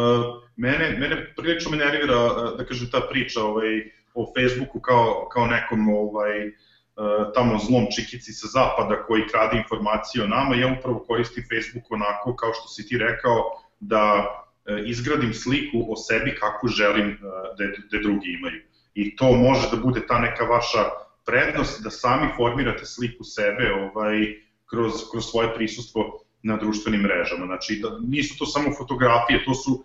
mene, 0.57 0.97
mene 0.99 1.35
prilično 1.37 1.71
me 1.71 1.77
nervira, 1.77 2.17
da 2.57 2.65
kažem, 2.65 2.91
ta 2.91 3.01
priča 3.11 3.45
ovaj, 3.45 3.91
o 4.15 4.33
Facebooku 4.35 4.81
kao, 4.81 5.29
kao 5.33 5.47
nekom 5.47 5.89
ovaj, 5.89 6.49
uh, 6.49 7.33
tamo 7.35 7.59
zlom 7.59 7.87
čikici 7.97 8.33
sa 8.33 8.49
zapada 8.49 9.03
koji 9.07 9.29
krade 9.29 9.57
informacije 9.59 10.25
o 10.25 10.27
nama. 10.27 10.55
Ja 10.55 10.77
upravo 10.79 11.05
koristim 11.09 11.45
Facebook 11.53 11.91
onako, 11.91 12.37
kao 12.37 12.53
što 12.53 12.69
si 12.69 12.89
ti 12.89 12.99
rekao, 12.99 13.37
da 13.81 14.03
E, 14.05 14.46
izgradim 14.87 15.35
sliku 15.35 15.93
o 15.93 15.97
sebi 15.97 16.35
kakvu 16.35 16.69
želim 16.69 17.09
e, 17.09 17.17
da, 17.59 17.65
da 17.91 18.03
drugi 18.03 18.33
imaju. 18.39 18.63
I 18.95 19.17
to 19.17 19.33
može 19.33 19.71
da 19.71 19.77
bude 19.77 20.07
ta 20.07 20.19
neka 20.19 20.45
vaša 20.45 20.85
prednost 21.27 21.83
da 21.83 21.91
sami 21.91 22.29
formirate 22.37 22.85
sliku 22.85 23.25
sebe 23.25 23.73
ovaj, 23.73 24.35
kroz, 24.71 24.93
kroz 25.11 25.31
svoje 25.31 25.55
prisustvo 25.55 26.23
na 26.43 26.57
društvenim 26.57 27.01
mrežama. 27.01 27.47
Znači, 27.47 27.81
da, 27.83 27.99
nisu 28.09 28.39
to 28.39 28.47
samo 28.47 28.75
fotografije, 28.79 29.45
to 29.45 29.55
su 29.55 29.73
uh, 29.73 29.83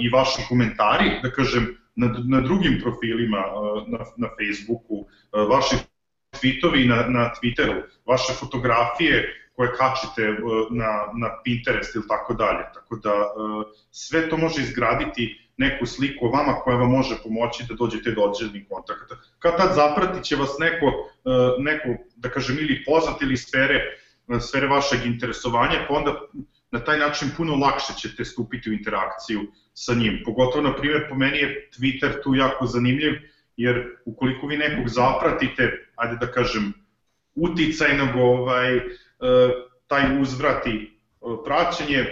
i 0.00 0.08
vaši 0.08 0.42
komentari, 0.48 1.10
da 1.22 1.30
kažem, 1.30 1.76
na, 1.94 2.14
na 2.24 2.40
drugim 2.40 2.80
profilima 2.82 3.38
uh, 3.38 3.88
na, 3.88 3.98
na 4.16 4.28
Facebooku, 4.38 4.94
uh, 4.94 5.48
vaši 5.48 5.76
tweetovi 6.40 6.88
na, 6.88 7.06
na 7.08 7.32
Twitteru, 7.36 7.82
vaše 8.06 8.32
fotografije 8.32 9.41
koje 9.62 9.76
kačite 9.78 10.22
e, 10.22 10.34
na, 10.70 10.90
na 11.14 11.28
Pinterest 11.44 11.94
ili 11.94 12.08
tako 12.08 12.34
dalje. 12.34 12.64
Tako 12.74 12.96
da 12.96 13.10
e, 13.10 13.32
sve 13.90 14.28
to 14.28 14.36
može 14.36 14.62
izgraditi 14.62 15.38
neku 15.56 15.86
sliku 15.86 16.26
o 16.26 16.30
vama 16.30 16.52
koja 16.52 16.76
vam 16.76 16.90
može 16.90 17.14
pomoći 17.22 17.64
da 17.68 17.74
dođete 17.74 18.10
do 18.10 18.22
određenih 18.22 18.66
kontakata. 18.68 19.14
Kad 19.38 19.56
tad 19.56 19.74
zaprati 19.74 20.24
će 20.24 20.36
vas 20.36 20.58
neko, 20.58 20.86
e, 20.86 21.30
neko 21.58 21.88
da 22.16 22.30
kažem, 22.30 22.58
ili 22.58 22.82
poznat 22.86 23.22
ili 23.22 23.36
sfere, 23.36 23.80
sfere 24.40 24.66
vašeg 24.66 25.06
interesovanja, 25.06 25.86
pa 25.88 25.94
onda 25.94 26.20
na 26.70 26.80
taj 26.84 26.98
način 26.98 27.30
puno 27.36 27.54
lakše 27.54 27.92
ćete 27.98 28.24
stupiti 28.24 28.70
u 28.70 28.72
interakciju 28.72 29.40
sa 29.74 29.94
njim. 29.94 30.22
Pogotovo, 30.24 30.68
na 30.68 30.76
primjer, 30.76 31.06
po 31.08 31.14
meni 31.14 31.38
je 31.38 31.70
Twitter 31.78 32.22
tu 32.22 32.34
jako 32.34 32.66
zanimljiv, 32.66 33.12
jer 33.56 33.96
ukoliko 34.04 34.46
vi 34.46 34.56
nekog 34.56 34.88
zapratite, 34.88 35.86
ajde 35.96 36.16
da 36.16 36.32
kažem, 36.32 36.72
uticajnog 37.34 38.16
ovaj, 38.16 38.80
taj 39.86 40.20
uzvrati 40.20 40.70
e, 40.70 41.26
praćenje, 41.44 42.04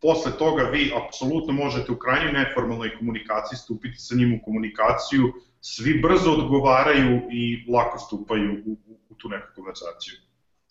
posle 0.00 0.32
toga 0.38 0.62
vi 0.62 0.92
apsolutno 1.06 1.52
možete 1.52 1.92
u 1.92 1.98
krajnjoj 1.98 2.32
neformalnoj 2.32 2.96
komunikaciji 2.98 3.56
stupiti 3.58 3.98
sa 3.98 4.14
njim 4.14 4.34
u 4.34 4.44
komunikaciju, 4.44 5.32
svi 5.60 6.00
brzo 6.02 6.30
odgovaraju 6.30 7.20
i 7.32 7.72
lako 7.72 7.98
stupaju 7.98 8.62
u, 8.66 8.70
u, 8.70 8.98
u 9.08 9.14
tu 9.14 9.28
neku 9.28 9.46
konverzaciju. 9.54 10.14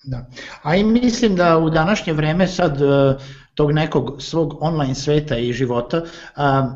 Da. 0.04 0.26
A 0.62 0.76
i 0.76 0.84
mislim 0.84 1.36
da 1.36 1.58
u 1.58 1.70
današnje 1.70 2.14
vreme 2.14 2.48
sad 2.48 2.82
e, 2.82 3.18
tog 3.54 3.72
nekog 3.72 4.22
svog 4.22 4.58
online 4.62 4.96
sveta 4.96 5.38
i 5.38 5.54
života 5.54 6.04
a, 6.36 6.70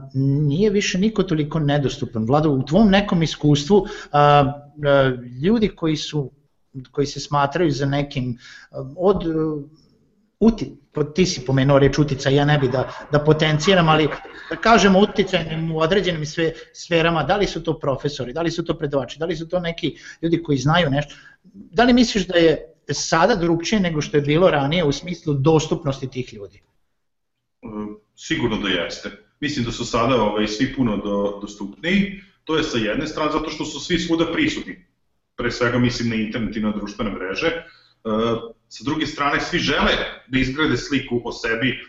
nije 0.48 0.70
više 0.70 0.98
niko 0.98 1.24
toliko 1.24 1.60
nedostupan. 1.60 2.26
Vlado, 2.26 2.50
u 2.50 2.64
tvom 2.64 2.90
nekom 2.90 3.24
iskustvu 3.24 3.86
a, 4.12 4.20
a, 4.20 5.12
ljudi 5.44 5.68
koji 5.68 5.96
su 5.96 6.32
koji 6.92 7.08
se 7.08 7.20
smatraju 7.20 7.72
za 7.72 7.86
nekim 7.86 8.38
od 8.98 9.24
uti, 10.40 10.78
ti 11.16 11.26
si 11.26 11.46
pomenuo 11.46 11.80
reč 11.80 11.98
utica, 12.00 12.30
ja 12.30 12.46
ne 12.46 12.58
bi 12.58 12.70
da, 12.70 12.90
da 13.12 13.20
potenciram, 13.20 13.90
ali 13.90 14.08
da 14.50 14.56
kažemo 14.56 15.00
uticajnim 15.00 15.72
u 15.72 15.80
određenim 15.80 16.26
sve, 16.26 16.54
sferama, 16.74 17.24
da 17.24 17.38
li 17.38 17.48
su 17.48 17.64
to 17.64 17.80
profesori, 17.80 18.34
da 18.34 18.42
li 18.42 18.52
su 18.52 18.66
to 18.66 18.78
predavači, 18.78 19.20
da 19.20 19.26
li 19.26 19.36
su 19.36 19.48
to 19.48 19.60
neki 19.60 19.98
ljudi 20.22 20.44
koji 20.44 20.58
znaju 20.58 20.90
nešto, 20.90 21.16
da 21.44 21.84
li 21.84 21.94
misliš 21.94 22.28
da 22.28 22.38
je 22.38 22.74
sada 22.92 23.36
drugčije 23.36 23.80
nego 23.80 24.02
što 24.02 24.18
je 24.18 24.22
bilo 24.22 24.50
ranije 24.50 24.84
u 24.84 24.92
smislu 24.92 25.34
dostupnosti 25.34 26.08
tih 26.08 26.34
ljudi? 26.34 26.62
Sigurno 28.16 28.58
da 28.58 28.70
jeste. 28.70 29.12
Mislim 29.40 29.66
da 29.66 29.72
su 29.72 29.86
sada 29.86 30.22
ovaj, 30.22 30.48
svi 30.48 30.74
puno 30.76 30.98
do, 30.98 31.40
dostupniji, 31.42 32.22
to 32.44 32.58
je 32.58 32.64
sa 32.64 32.78
jedne 32.78 33.08
strane 33.08 33.32
zato 33.32 33.50
što 33.50 33.66
su 33.66 33.80
svi 33.80 34.00
svuda 34.00 34.32
prisutni 34.34 34.86
pre 35.38 35.52
svega 35.52 35.80
mislim 35.80 36.10
na 36.10 36.16
internet 36.16 36.56
i 36.56 36.60
na 36.60 36.72
društvene 36.72 37.12
mreže. 37.12 37.48
E, 37.48 37.64
sa 38.70 38.84
druge 38.84 39.06
strane, 39.06 39.40
svi 39.40 39.60
žele 39.60 39.94
da 40.28 40.40
izgrade 40.40 40.78
sliku 40.78 41.22
o 41.24 41.32
sebi 41.32 41.80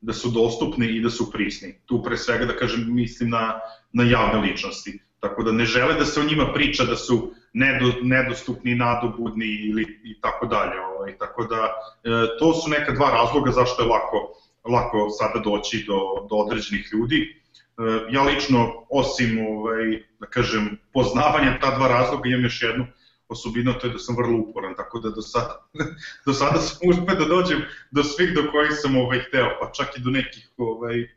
da 0.00 0.12
su 0.12 0.30
dostupni 0.30 0.86
i 0.86 1.00
da 1.00 1.10
su 1.10 1.30
prisni. 1.32 1.74
Tu 1.86 2.02
pre 2.02 2.16
svega, 2.16 2.44
da 2.44 2.56
kažem, 2.56 2.94
mislim 2.94 3.30
na, 3.30 3.60
na 3.92 4.04
javne 4.04 4.40
ličnosti. 4.40 4.98
Tako 5.20 5.42
da 5.42 5.52
ne 5.52 5.64
žele 5.64 5.94
da 5.94 6.04
se 6.04 6.20
o 6.20 6.24
njima 6.24 6.52
priča 6.52 6.84
da 6.84 6.96
su 6.96 7.32
nedo, 7.52 7.92
nedostupni, 8.02 8.74
nadobudni 8.74 9.46
ili 9.46 10.00
i 10.04 10.20
tako 10.20 10.46
dalje. 10.46 10.80
Ovaj. 10.80 11.16
Tako 11.18 11.44
da 11.44 11.60
e, 11.64 12.10
to 12.38 12.52
su 12.54 12.70
neka 12.70 12.92
dva 12.92 13.10
razloga 13.10 13.50
zašto 13.50 13.82
je 13.82 13.88
lako, 13.88 14.34
lako 14.64 15.08
sada 15.10 15.40
doći 15.44 15.84
do, 15.86 16.00
do 16.30 16.36
određenih 16.36 16.88
ljudi. 16.92 17.43
E, 17.78 17.82
ja 18.10 18.22
lično, 18.22 18.86
osim, 18.90 19.46
ovaj, 19.46 20.02
da 20.20 20.26
kažem, 20.26 20.78
poznavanja 20.92 21.58
ta 21.60 21.76
dva 21.76 21.88
razloga, 21.88 22.28
imam 22.28 22.44
još 22.44 22.62
jednu 22.62 22.86
osobina, 23.28 23.72
to 23.72 23.86
je 23.86 23.92
da 23.92 23.98
sam 23.98 24.16
vrlo 24.16 24.38
uporan, 24.38 24.74
tako 24.76 25.00
da 25.00 25.10
do 25.10 25.22
sada, 25.22 25.66
do 26.26 26.32
sada 26.32 26.60
sam 26.60 26.88
uspio 26.90 27.14
da 27.14 27.24
dođem 27.24 27.62
do 27.90 28.04
svih 28.04 28.34
do 28.34 28.50
kojih 28.50 28.72
sam 28.74 28.96
ovaj, 28.96 29.18
hteo, 29.18 29.56
pa 29.60 29.70
čak 29.72 29.98
i 29.98 30.00
do 30.00 30.10
nekih 30.10 30.48
ovaj, 30.56 31.08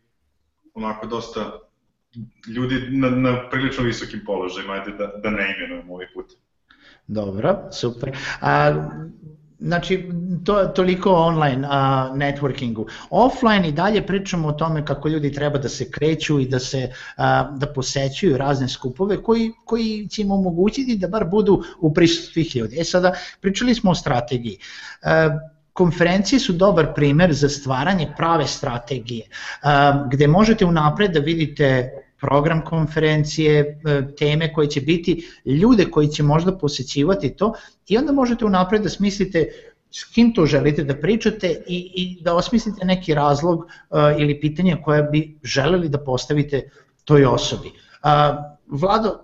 onako 0.73 1.07
dosta 1.07 1.59
ljudi 2.47 2.87
na, 2.89 3.09
na 3.09 3.49
prilično 3.49 3.83
visokim 3.83 4.21
položajima, 4.25 4.73
ajde 4.73 4.91
da, 4.91 5.07
da 5.23 5.29
ne 5.29 5.55
imenujem 5.57 5.89
ovaj 5.89 6.07
put. 6.13 6.33
Dobro, 7.07 7.57
super. 7.71 8.17
A, 8.41 8.73
Znači, 9.59 10.09
to, 10.45 10.65
toliko 10.65 11.11
online 11.11 11.67
a, 11.69 12.11
networkingu. 12.15 12.85
Offline 13.09 13.67
i 13.67 13.71
dalje 13.71 14.07
pričamo 14.07 14.47
o 14.47 14.51
tome 14.51 14.85
kako 14.85 15.09
ljudi 15.09 15.31
treba 15.31 15.57
da 15.57 15.69
se 15.69 15.91
kreću 15.91 16.39
i 16.39 16.47
da 16.47 16.59
se 16.59 16.91
a, 17.17 17.51
da 17.51 17.73
posećuju 17.73 18.37
razne 18.37 18.69
skupove 18.69 19.23
koji, 19.23 19.51
koji 19.65 20.07
će 20.07 20.21
im 20.21 20.31
omogućiti 20.31 20.97
da 20.97 21.07
bar 21.07 21.25
budu 21.25 21.63
u 21.79 21.93
prisutstvu 21.93 22.33
svih 22.33 22.55
ljudi. 22.55 22.79
E 22.79 22.83
sada, 22.83 23.13
pričali 23.41 23.75
smo 23.75 23.91
o 23.91 23.95
strategiji. 23.95 24.57
A, 25.03 25.39
konferencije 25.73 26.39
su 26.39 26.53
dobar 26.53 26.93
primer 26.95 27.33
za 27.33 27.49
stvaranje 27.49 28.07
prave 28.17 28.47
strategije, 28.47 29.25
a, 29.61 30.07
gde 30.11 30.27
možete 30.27 30.65
unapred 30.65 31.11
da 31.11 31.19
vidite 31.19 31.91
program 32.21 32.61
konferencije, 32.65 33.59
e, 33.59 34.01
teme 34.17 34.53
koje 34.53 34.67
će 34.67 34.81
biti, 34.81 35.27
ljude 35.45 35.85
koji 35.85 36.07
će 36.07 36.23
možda 36.23 36.57
posećivati 36.57 37.35
to 37.35 37.53
i 37.87 37.97
onda 37.97 38.11
možete 38.11 38.45
unapred 38.45 38.81
da 38.81 38.89
smislite 38.89 39.49
s 39.91 40.03
kim 40.03 40.33
to 40.33 40.45
želite 40.45 40.83
da 40.83 40.95
pričate 40.95 41.47
i, 41.67 41.91
i 41.95 42.23
da 42.23 42.35
osmislite 42.35 42.85
neki 42.85 43.13
razlog 43.13 43.59
uh, 43.59 43.99
ili 44.17 44.39
pitanje 44.39 44.77
koje 44.83 45.03
bi 45.03 45.39
želeli 45.43 45.89
da 45.89 46.03
postavite 46.03 46.69
toj 47.05 47.25
osobi. 47.25 47.67
Uh, 47.67 48.09
Vlado, 48.67 49.19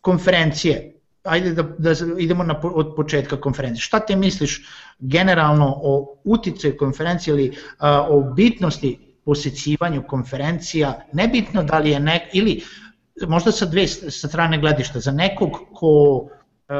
konferencije, 0.00 0.94
ajde 1.22 1.52
da, 1.54 1.62
da 1.62 1.94
idemo 2.18 2.44
na, 2.44 2.60
od 2.62 2.94
početka 2.96 3.40
konferencije. 3.40 3.80
Šta 3.80 4.00
te 4.00 4.16
misliš 4.16 4.66
generalno 4.98 5.74
o 5.82 6.16
uticaju 6.24 6.76
konferencije 6.78 7.34
ili 7.34 7.48
uh, 7.48 7.54
o 8.08 8.20
bitnosti 8.34 9.11
posećivanju 9.24 10.02
konferencija, 10.08 11.06
nebitno 11.12 11.62
da 11.62 11.78
li 11.78 11.90
je 11.90 12.00
nek, 12.00 12.22
ili 12.32 12.62
možda 13.28 13.52
sa 13.52 13.66
dve 13.66 13.86
strane 13.86 14.58
gledišta, 14.58 15.00
za 15.00 15.12
nekog 15.12 15.50
ko 15.74 16.28
e, 16.68 16.74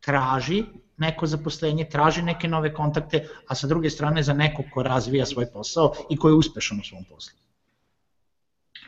traži 0.00 0.64
neko 0.96 1.26
zaposlenje, 1.26 1.88
traži 1.90 2.22
neke 2.22 2.48
nove 2.48 2.74
kontakte, 2.74 3.26
a 3.48 3.54
sa 3.54 3.66
druge 3.66 3.90
strane 3.90 4.22
za 4.22 4.32
nekog 4.32 4.64
ko 4.74 4.82
razvija 4.82 5.26
svoj 5.26 5.46
posao 5.52 5.92
i 6.10 6.16
ko 6.16 6.28
je 6.28 6.34
uspešan 6.34 6.80
u 6.80 6.84
svom 6.84 7.04
poslu. 7.04 7.38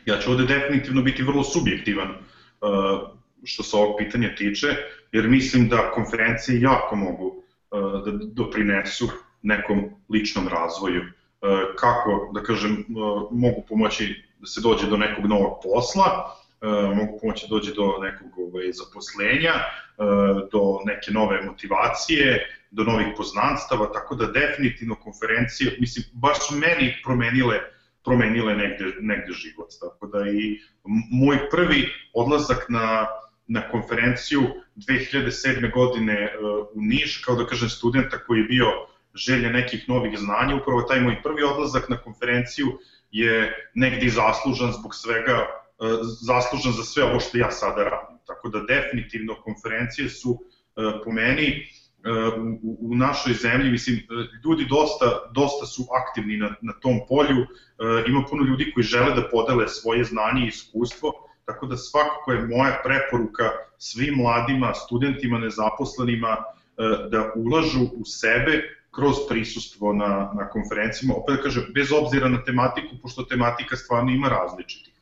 Ja 0.05 0.19
ću 0.19 0.31
ovde 0.31 0.45
definitivno 0.45 1.01
biti 1.01 1.23
vrlo 1.23 1.43
subjektivan 1.43 2.09
uh, 2.09 2.17
što 3.43 3.63
se 3.63 3.77
ovog 3.77 3.95
pitanja 3.97 4.35
tiče, 4.35 4.67
jer 5.11 5.27
mislim 5.27 5.69
da 5.69 5.91
konferencije 5.91 6.61
jako 6.61 6.95
mogu 6.95 7.25
uh, 7.25 8.05
da 8.05 8.11
doprinesu 8.11 9.09
nekom 9.41 9.89
ličnom 10.09 10.47
razvoju 10.47 11.01
E, 11.01 11.26
kako, 11.75 12.31
da 12.33 12.43
kažem, 12.43 12.73
e, 12.73 12.83
mogu 13.31 13.63
pomoći 13.69 14.23
da 14.39 14.47
se 14.47 14.61
dođe 14.61 14.87
do 14.87 14.97
nekog 14.97 15.25
novog 15.25 15.59
posla, 15.63 16.35
e, 16.61 16.67
mogu 16.95 17.19
pomoći 17.21 17.45
da 17.49 17.55
dođe 17.55 17.73
do 17.73 17.97
nekog 18.01 18.39
ovaj, 18.39 18.71
zaposlenja, 18.71 19.53
do 20.51 20.79
neke 20.85 21.11
nove 21.11 21.41
motivacije, 21.41 22.47
do 22.71 22.83
novih 22.83 23.07
poznanstava, 23.17 23.91
tako 23.91 24.15
da 24.15 24.25
definitivno 24.25 24.95
konferencije, 24.95 25.77
mislim, 25.79 26.05
baš 26.13 26.47
su 26.47 26.55
meni 26.55 26.95
promenile 27.03 27.59
promenile 28.07 28.55
negde, 28.55 28.85
negde 28.99 29.33
život. 29.33 29.69
Tako 29.81 30.07
da 30.07 30.29
i 30.29 30.59
moj 31.11 31.49
prvi 31.51 31.89
odlazak 32.13 32.65
na, 32.69 33.07
na 33.47 33.61
konferenciju 33.71 34.41
2007. 34.75 35.73
godine 35.73 36.31
u 36.73 36.81
Niš, 36.81 37.17
kao 37.25 37.35
da 37.35 37.45
kažem 37.45 37.69
studenta 37.69 38.17
koji 38.17 38.39
je 38.39 38.51
bio 38.53 38.67
želje 39.17 39.49
nekih 39.49 39.89
novih 39.89 40.19
znanja, 40.19 40.55
upravo 40.55 40.81
taj 40.81 41.01
moj 41.01 41.21
prvi 41.23 41.43
odlazak 41.43 41.89
na 41.89 41.97
konferenciju 41.97 42.67
je 43.11 43.69
negdje 43.73 44.09
zaslužan 44.09 44.71
zbog 44.71 44.95
svega, 44.95 45.37
e, 45.37 45.45
zaslužan 46.21 46.73
za 46.73 46.83
sve 46.83 47.03
ovo 47.03 47.19
što 47.19 47.37
ja 47.37 47.51
sada 47.51 47.83
radim. 47.83 48.17
Tako 48.27 48.49
da 48.49 48.59
definitivno 48.59 49.35
konferencije 49.43 50.09
su 50.09 50.37
e, 50.39 50.81
po 51.05 51.11
meni 51.11 51.47
e, 51.47 51.59
u, 52.63 52.77
u 52.91 52.95
našoj 52.95 53.33
zemlji, 53.33 53.71
mislim, 53.71 53.97
ljudi 54.45 54.65
dosta, 54.69 55.05
dosta 55.33 55.65
su 55.65 55.87
aktivni 56.01 56.37
na, 56.37 56.55
na 56.61 56.73
tom 56.73 56.99
polju, 57.09 57.45
ima 58.07 58.23
puno 58.29 58.43
ljudi 58.43 58.71
koji 58.73 58.83
žele 58.83 59.15
da 59.15 59.29
podele 59.29 59.67
svoje 59.67 60.03
znanje 60.03 60.45
i 60.45 60.47
iskustvo, 60.47 61.11
tako 61.45 61.65
da 61.65 61.77
svakako 61.77 62.31
je 62.31 62.47
moja 62.47 62.81
preporuka 62.83 63.43
svim 63.77 64.15
mladima, 64.15 64.73
studentima, 64.73 65.39
nezaposlenima, 65.39 66.37
da 67.11 67.31
ulažu 67.35 67.83
u 67.93 68.05
sebe, 68.05 68.77
kroz 68.97 69.15
prisustvo 69.29 69.93
na, 69.93 70.31
na 70.35 70.49
konferencijama, 70.49 71.13
opet 71.15 71.35
da 71.35 71.41
kažem, 71.41 71.65
bez 71.73 71.91
obzira 71.91 72.29
na 72.29 72.43
tematiku, 72.43 72.95
pošto 73.01 73.23
tematika 73.23 73.77
stvarno 73.77 74.11
ima 74.11 74.29
različitih. 74.29 74.93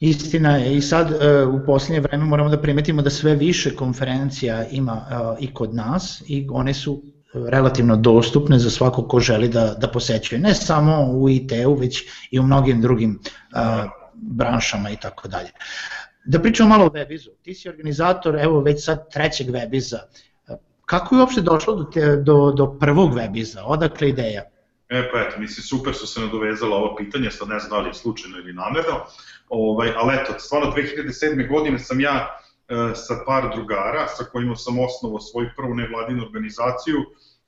Istina 0.00 0.56
je 0.56 0.76
i 0.76 0.80
sad 0.80 1.12
e, 1.12 1.44
u 1.44 1.60
posljednje 1.66 2.00
vreme 2.00 2.24
moramo 2.24 2.50
da 2.50 2.60
primetimo 2.60 3.02
da 3.02 3.10
sve 3.10 3.34
više 3.36 3.74
konferencija 3.76 4.64
ima 4.70 4.96
e, 5.10 5.44
i 5.44 5.54
kod 5.54 5.74
nas 5.74 6.22
i 6.26 6.46
one 6.50 6.74
su 6.74 7.02
relativno 7.34 7.96
dostupne 7.96 8.58
za 8.58 8.70
svako 8.70 9.04
ko 9.08 9.20
želi 9.20 9.48
da, 9.48 9.74
da 9.74 9.88
posećuje, 9.88 10.40
ne 10.40 10.54
samo 10.54 11.12
u 11.12 11.28
IT-u, 11.28 11.74
već 11.74 12.02
i 12.30 12.40
u 12.40 12.42
mnogim 12.42 12.80
drugim 12.80 13.18
a, 13.52 13.84
e, 13.84 13.88
branšama 14.14 14.90
i 14.90 14.96
tako 14.96 15.28
dalje. 15.28 15.50
Da 16.24 16.40
pričamo 16.40 16.68
malo 16.68 16.84
o 16.84 16.90
Webizu. 16.90 17.30
Ti 17.42 17.54
si 17.54 17.68
organizator, 17.68 18.36
evo 18.40 18.60
već 18.60 18.84
sad 18.84 19.12
trećeg 19.12 19.46
Webiza. 19.46 19.98
Kako 20.92 21.14
je 21.14 21.20
uopšte 21.20 21.40
došlo 21.40 21.74
do, 21.74 21.84
te, 21.84 22.16
do, 22.16 22.52
do 22.52 22.66
prvog 22.80 23.14
webiza? 23.14 23.62
Odakle 23.64 24.08
ideja? 24.08 24.42
E 24.88 25.10
pa 25.12 25.20
eto, 25.20 25.40
mislim, 25.40 25.64
super 25.64 25.94
su 25.94 26.06
se 26.06 26.20
nadovezala 26.20 26.76
ovo 26.76 26.96
pitanje, 26.96 27.30
sad 27.30 27.48
ne 27.48 27.58
znam 27.58 27.70
da 27.70 27.78
li 27.78 27.88
je 27.88 27.94
slučajno 27.94 28.38
ili 28.38 28.52
namerno, 28.52 28.98
ovaj, 29.48 29.92
ali 29.96 30.14
eto, 30.14 30.32
stvarno 30.38 30.72
2007. 30.76 31.48
godine 31.48 31.78
sam 31.78 32.00
ja 32.00 32.16
e, 32.18 32.94
sa 32.94 33.14
par 33.26 33.48
drugara 33.54 34.06
sa 34.08 34.24
kojima 34.24 34.56
sam 34.56 34.78
osnovao 34.78 35.20
svoju 35.20 35.48
prvu 35.56 35.74
nevladinu 35.74 36.24
organizaciju, 36.26 36.98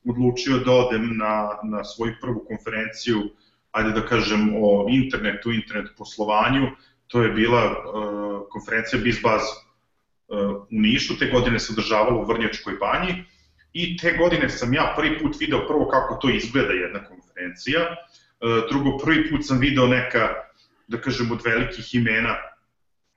odlučio 0.08 0.58
da 0.58 0.72
odem 0.72 1.16
na, 1.16 1.48
na 1.64 1.84
svoju 1.84 2.14
prvu 2.20 2.44
konferenciju, 2.48 3.20
ajde 3.70 3.90
da 4.00 4.06
kažem 4.06 4.54
o 4.62 4.86
internetu, 4.88 5.52
internet 5.52 5.92
poslovanju, 5.98 6.66
to 7.06 7.22
je 7.22 7.28
bila 7.28 7.62
e, 7.62 7.74
konferencija 8.50 9.02
BizBuzz 9.02 9.44
e, 9.44 9.54
u 10.46 10.66
Nišu, 10.70 11.18
te 11.18 11.30
godine 11.30 11.58
se 11.58 11.72
održavala 11.72 12.16
u 12.16 12.24
Vrnjačkoj 12.24 12.74
banji, 12.80 13.24
I 13.74 13.96
te 13.96 14.12
godine 14.18 14.48
sam 14.48 14.74
ja 14.74 14.92
prvi 14.96 15.18
put 15.18 15.36
video 15.40 15.66
prvo 15.66 15.88
kako 15.88 16.14
to 16.14 16.30
izgleda 16.30 16.72
jedna 16.72 17.04
konferencija, 17.04 17.80
e, 17.80 17.96
drugo 18.70 18.98
prvi 18.98 19.30
put 19.30 19.46
sam 19.46 19.58
video 19.58 19.86
neka, 19.86 20.28
da 20.86 21.00
kažem, 21.00 21.32
od 21.32 21.40
velikih 21.44 21.94
imena 21.94 22.36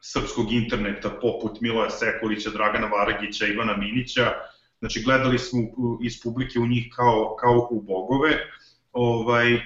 srpskog 0.01 0.51
interneta 0.51 1.09
poput 1.09 1.61
Miloja 1.61 1.89
Sekulića, 1.89 2.49
Dragana 2.49 2.87
Varagića, 2.87 3.47
Ivana 3.47 3.77
Minića, 3.77 4.33
znači 4.79 5.03
gledali 5.03 5.39
smo 5.39 5.59
iz 6.03 6.21
publike 6.23 6.59
u 6.59 6.67
njih 6.67 6.93
kao, 6.95 7.35
kao 7.39 7.67
u 7.71 7.81
bogove, 7.81 8.37
ovaj, 8.91 9.53
e, 9.53 9.59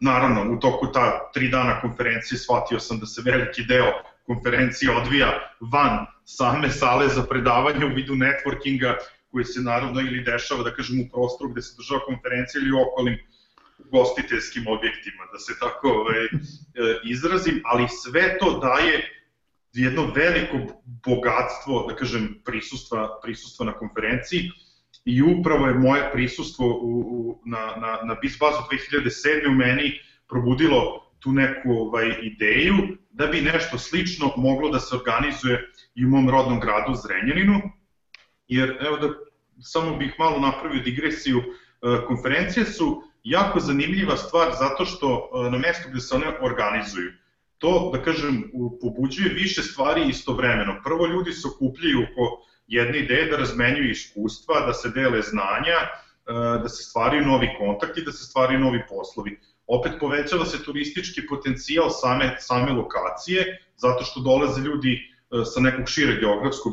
naravno 0.00 0.56
u 0.56 0.60
toku 0.60 0.92
ta 0.92 1.30
tri 1.34 1.48
dana 1.48 1.80
konferencije 1.80 2.38
shvatio 2.38 2.80
sam 2.80 2.98
da 2.98 3.06
se 3.06 3.22
veliki 3.24 3.64
deo 3.64 3.92
konferencije 4.26 4.96
odvija 4.96 5.56
van 5.72 6.06
same 6.24 6.70
sale 6.70 7.08
za 7.08 7.22
predavanje 7.22 7.86
u 7.86 7.94
vidu 7.94 8.14
networkinga 8.14 8.94
koji 9.34 9.44
se 9.44 9.60
naravno 9.60 10.00
ili 10.00 10.22
dešava, 10.22 10.62
da 10.62 10.70
kažem, 10.74 11.00
u 11.00 11.08
prostoru 11.12 11.50
gde 11.50 11.62
se 11.62 11.74
država 11.78 12.00
konferencija 12.06 12.62
ili 12.62 12.76
okolim 12.86 13.16
gostiteljskim 13.90 14.68
objektima, 14.76 15.26
da 15.32 15.38
se 15.38 15.58
tako 15.58 15.88
ovaj, 15.88 16.24
e, 16.24 16.30
izrazim, 17.04 17.60
ali 17.64 17.88
sve 18.02 18.38
to 18.38 18.58
daje 18.58 19.02
jedno 19.72 20.12
veliko 20.14 20.56
bogatstvo, 21.06 21.86
da 21.88 21.96
kažem, 21.96 22.28
prisustva, 22.44 23.18
prisustva 23.22 23.66
na 23.66 23.72
konferenciji 23.72 24.50
i 25.04 25.22
upravo 25.22 25.66
je 25.66 25.74
moje 25.74 26.10
prisustvo 26.12 26.66
u, 26.66 26.92
u, 27.16 27.40
na, 27.44 27.64
na, 27.82 27.98
na 28.02 28.14
BizBazu 28.22 28.62
2007. 28.70 29.48
u 29.48 29.54
meni 29.54 29.98
probudilo 30.28 31.10
tu 31.18 31.32
neku 31.32 31.72
ovaj, 31.72 32.14
ideju 32.22 32.74
da 33.10 33.26
bi 33.26 33.40
nešto 33.40 33.78
slično 33.78 34.30
moglo 34.36 34.70
da 34.70 34.80
se 34.80 34.96
organizuje 34.96 35.72
i 35.94 36.04
u 36.04 36.08
mom 36.08 36.30
rodnom 36.30 36.60
gradu 36.60 36.94
Zrenjaninu, 36.94 37.60
jer 38.48 38.76
evo 38.80 38.96
da 38.96 39.08
samo 39.60 39.96
bih 39.96 40.14
malo 40.18 40.38
napravio 40.38 40.82
digresiju, 40.82 41.38
e, 41.38 42.06
konferencije 42.06 42.66
su 42.66 43.02
jako 43.24 43.60
zanimljiva 43.60 44.16
stvar 44.16 44.52
zato 44.58 44.84
što 44.84 45.08
e, 45.08 45.50
na 45.50 45.58
mestu 45.58 45.88
gde 45.90 46.00
se 46.00 46.14
one 46.14 46.26
organizuju, 46.40 47.12
to, 47.58 47.90
da 47.92 48.02
kažem, 48.02 48.50
pobuđuje 48.80 49.34
više 49.34 49.62
stvari 49.62 50.08
istovremeno. 50.08 50.80
Prvo, 50.84 51.06
ljudi 51.06 51.32
se 51.32 51.48
okupljaju 51.48 52.02
oko 52.02 52.46
jedne 52.66 52.98
ideje 52.98 53.30
da 53.30 53.36
razmenjuju 53.36 53.90
iskustva, 53.90 54.66
da 54.66 54.72
se 54.72 54.88
dele 54.88 55.22
znanja, 55.22 55.78
e, 55.80 55.88
da 56.62 56.68
se 56.68 56.82
stvaraju 56.82 57.26
novi 57.26 57.48
kontakti, 57.58 58.04
da 58.04 58.12
se 58.12 58.24
stvaraju 58.24 58.60
novi 58.60 58.82
poslovi. 58.88 59.38
Opet 59.66 59.92
povećava 60.00 60.46
se 60.46 60.64
turistički 60.64 61.26
potencijal 61.26 61.90
same, 61.90 62.36
same 62.38 62.72
lokacije, 62.72 63.58
zato 63.76 64.04
što 64.04 64.20
dolaze 64.20 64.60
ljudi 64.60 65.00
sa 65.54 65.60
nekog 65.60 65.88
šire 65.88 66.20
geografskog 66.20 66.72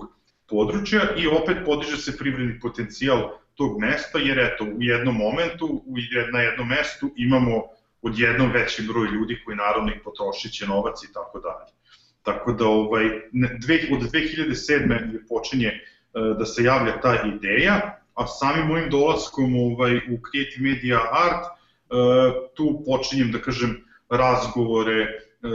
područja 0.51 1.01
i 1.17 1.27
opet 1.27 1.57
podiže 1.65 1.97
se 1.97 2.17
privredni 2.17 2.59
potencijal 2.59 3.29
tog 3.55 3.79
mesta, 3.79 4.19
jer 4.19 4.39
eto, 4.39 4.63
u 4.63 4.81
jednom 4.81 5.15
momentu, 5.15 5.65
u 5.85 5.95
na 6.31 6.39
jednom 6.39 6.67
mestu 6.67 7.09
imamo 7.15 7.63
odjednom 8.01 8.51
veći 8.51 8.83
broj 8.87 9.07
ljudi 9.07 9.41
koji 9.45 9.57
naravno 9.57 9.91
i 9.91 9.99
potrošit 10.03 10.67
novac 10.67 11.03
i 11.03 11.13
tako 11.13 11.39
dalje. 11.39 11.71
Tako 12.21 12.53
da 12.53 12.67
ovaj, 12.67 13.05
dve, 13.59 13.75
od 13.91 14.01
2007. 14.11 15.19
počinje 15.29 15.67
e, 15.67 15.79
da 16.39 16.45
se 16.45 16.63
javlja 16.63 17.01
ta 17.01 17.15
ideja, 17.35 17.97
a 18.13 18.27
samim 18.27 18.67
mojim 18.67 18.89
dolaskom 18.89 19.55
ovaj, 19.55 19.97
u 19.97 20.17
Creative 20.27 20.69
Media 20.69 20.99
Art 21.11 21.45
e, 21.45 21.51
tu 22.55 22.83
počinjem 22.85 23.31
da 23.31 23.41
kažem 23.41 23.77
razgovore 24.09 25.01
e, 25.01 25.09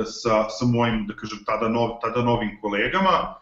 sa, 0.05 0.49
sa 0.49 0.65
mojim, 0.65 1.07
da 1.07 1.15
kažem, 1.15 1.39
tada, 1.47 1.69
nov, 1.69 1.99
tada 2.03 2.23
novim 2.23 2.59
kolegama, 2.61 3.35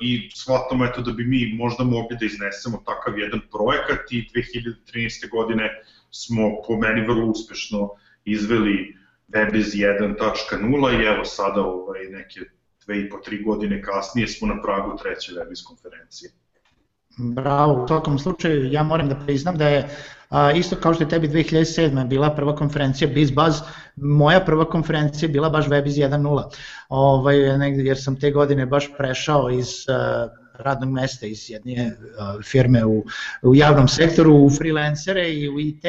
i 0.00 0.30
shvatamo 0.34 0.84
eto 0.84 1.00
da 1.02 1.12
bi 1.12 1.24
mi 1.24 1.54
možda 1.54 1.84
mogli 1.84 2.16
da 2.20 2.26
iznesemo 2.26 2.82
takav 2.86 3.18
jedan 3.18 3.40
projekat 3.50 4.12
i 4.12 4.28
2013. 4.34 5.30
godine 5.30 5.70
smo 6.10 6.42
po 6.66 6.76
meni 6.76 7.06
vrlo 7.06 7.26
uspešno 7.26 7.90
izveli 8.24 8.96
Webiz 9.28 9.74
1.0 9.74 11.00
i 11.00 11.04
evo 11.04 11.24
sada 11.24 11.60
ovaj, 11.60 12.04
neke 12.04 12.40
dve 12.86 13.00
i 13.00 13.10
po 13.10 13.18
tri 13.18 13.42
godine 13.42 13.82
kasnije 13.82 14.28
smo 14.28 14.48
na 14.48 14.62
pragu 14.62 14.98
treće 15.02 15.32
Webiz 15.32 15.64
konferencije. 15.66 16.30
Bravo, 17.18 17.84
u 17.84 17.88
svakom 17.88 18.18
slučaju 18.18 18.72
ja 18.72 18.82
moram 18.82 19.08
da 19.08 19.20
priznam 19.26 19.56
da 19.56 19.68
je 19.68 19.88
a, 20.32 20.52
isto 20.52 20.76
kao 20.76 20.94
što 20.94 21.04
je 21.04 21.08
tebi 21.08 21.28
2007. 21.28 22.08
bila 22.08 22.30
prva 22.34 22.56
konferencija 22.56 23.08
BizBuzz, 23.08 23.54
moja 23.96 24.40
prva 24.40 24.64
konferencija 24.64 25.28
bila 25.28 25.50
baš 25.50 25.66
Webiz 25.66 26.08
1.0, 26.08 26.42
ovaj, 26.88 27.38
jer 27.86 28.02
sam 28.02 28.20
te 28.20 28.30
godine 28.30 28.66
baš 28.66 28.90
prešao 28.98 29.50
iz 29.50 29.68
a, 29.88 30.28
radnog 30.54 30.90
mesta 30.90 31.26
iz 31.26 31.50
jedne 31.50 31.96
a, 32.18 32.38
firme 32.42 32.84
u, 32.84 33.04
u 33.42 33.54
javnom 33.54 33.88
sektoru, 33.88 34.34
u 34.34 34.50
freelancere 34.50 35.30
i 35.34 35.48
u 35.48 35.60
IT 35.60 35.84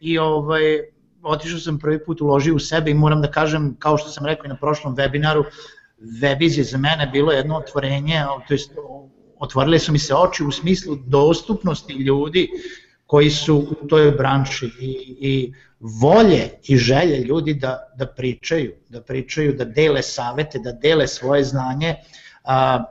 i 0.00 0.18
ovaj, 0.18 0.62
otišao 1.22 1.58
sam 1.58 1.78
prvi 1.78 2.04
put 2.04 2.20
uložio 2.20 2.54
u 2.54 2.58
sebe 2.58 2.90
i 2.90 2.94
moram 2.94 3.22
da 3.22 3.30
kažem, 3.30 3.76
kao 3.78 3.96
što 3.96 4.08
sam 4.08 4.26
rekao 4.26 4.44
i 4.44 4.48
na 4.48 4.56
prošlom 4.56 4.96
webinaru, 4.96 5.44
Webiz 6.22 6.58
je 6.58 6.64
za 6.64 6.78
mene 6.78 7.10
bilo 7.12 7.32
jedno 7.32 7.56
otvorenje, 7.56 8.24
to 8.48 8.54
jest 8.54 8.72
otvorile 9.40 9.78
su 9.78 9.92
mi 9.92 9.98
se 9.98 10.14
oči 10.14 10.44
u 10.44 10.50
smislu 10.50 10.96
dostupnosti 10.96 11.92
ljudi 11.92 12.48
koji 13.10 13.30
su 13.30 13.56
u 13.82 13.86
toj 13.88 14.10
branši 14.10 14.66
i, 14.80 15.16
i 15.20 15.54
volje 15.80 16.50
i 16.62 16.76
želje 16.76 17.18
ljudi 17.18 17.54
da, 17.54 17.78
da 17.96 18.06
pričaju, 18.06 18.72
da 18.88 19.00
pričaju, 19.02 19.52
da 19.58 19.64
dele 19.64 20.02
savete, 20.02 20.58
da 20.58 20.72
dele 20.72 21.08
svoje 21.08 21.44
znanje 21.44 21.94
a, 22.44 22.84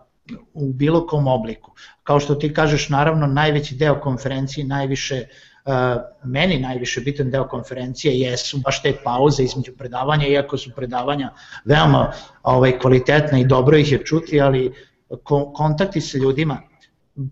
u 0.54 0.74
bilo 0.74 1.06
kom 1.08 1.28
obliku. 1.28 1.72
Kao 2.04 2.20
što 2.20 2.36
ti 2.36 2.54
kažeš, 2.54 2.90
naravno, 2.90 3.28
najveći 3.28 3.76
deo 3.76 4.02
konferencije, 4.02 4.66
najviše 4.68 5.24
Uh, 5.66 5.76
meni 6.24 6.60
najviše 6.60 7.02
bitan 7.02 7.30
deo 7.32 7.44
konferencije 7.48 8.14
jesu 8.20 8.58
baš 8.64 8.82
te 8.82 8.94
pauze 9.04 9.44
između 9.44 9.72
predavanja, 9.78 10.28
iako 10.28 10.58
su 10.58 10.72
predavanja 10.76 11.34
veoma 11.66 12.12
ovaj, 12.44 12.80
kvalitetna 12.80 13.40
i 13.40 13.46
dobro 13.46 13.78
ih 13.78 13.92
je 13.92 14.00
čuti, 14.06 14.42
ali 14.42 14.72
kontakti 15.54 16.02
sa 16.02 16.18
ljudima, 16.18 16.62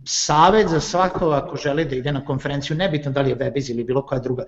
savet 0.05 0.67
za 0.67 0.79
svako 0.79 1.29
ako 1.29 1.57
želi 1.57 1.85
da 1.85 1.95
ide 1.95 2.11
na 2.11 2.25
konferenciju, 2.25 2.77
nebitno 2.77 3.11
da 3.11 3.21
li 3.21 3.29
je 3.29 3.37
Webiz 3.37 3.71
ili 3.71 3.83
bilo 3.83 4.05
koja 4.05 4.19
druga, 4.19 4.43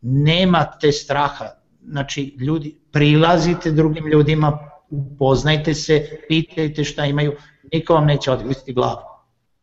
nemate 0.00 0.92
straha, 0.92 1.44
znači 1.82 2.36
ljudi, 2.40 2.76
prilazite 2.92 3.70
drugim 3.70 4.06
ljudima, 4.06 4.58
upoznajte 4.90 5.74
se, 5.74 6.08
pitajte 6.28 6.84
šta 6.84 7.06
imaju, 7.06 7.32
niko 7.72 7.94
vam 7.94 8.06
neće 8.06 8.30
odgristi 8.30 8.72
glavu. 8.72 9.00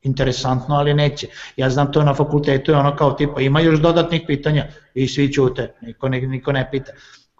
Interesantno, 0.02 0.76
ali 0.76 0.94
neće. 0.94 1.28
Ja 1.58 1.70
znam 1.70 1.92
to 1.92 2.04
na 2.04 2.14
fakultetu 2.14 2.72
je 2.72 2.78
ono 2.78 2.96
kao 2.96 3.12
tipa 3.12 3.42
ima 3.42 3.62
još 3.62 3.80
dodatnih 3.80 4.22
pitanja 4.28 4.68
i 4.94 5.08
svi 5.08 5.34
ćute, 5.34 5.74
niko 5.82 6.10
ne, 6.10 6.22
niko 6.22 6.52
ne 6.52 6.70
pita 6.72 6.92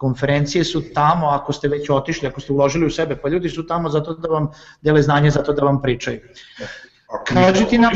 konferencije 0.02 0.64
su 0.64 0.82
tamo 0.94 1.26
ako 1.26 1.52
ste 1.52 1.68
već 1.68 1.90
otišli, 1.90 2.28
ako 2.28 2.40
ste 2.40 2.52
uložili 2.52 2.86
u 2.86 2.90
sebe, 2.90 3.16
pa 3.16 3.28
ljudi 3.28 3.48
su 3.48 3.66
tamo 3.66 3.88
zato 3.88 4.14
da 4.14 4.28
vam 4.28 4.48
dele 4.80 5.02
znanje, 5.02 5.30
zato 5.30 5.52
da 5.52 5.62
vam 5.62 5.82
pričaju. 5.82 6.20
Kaži 7.26 7.64
ti 7.70 7.78
nam... 7.78 7.92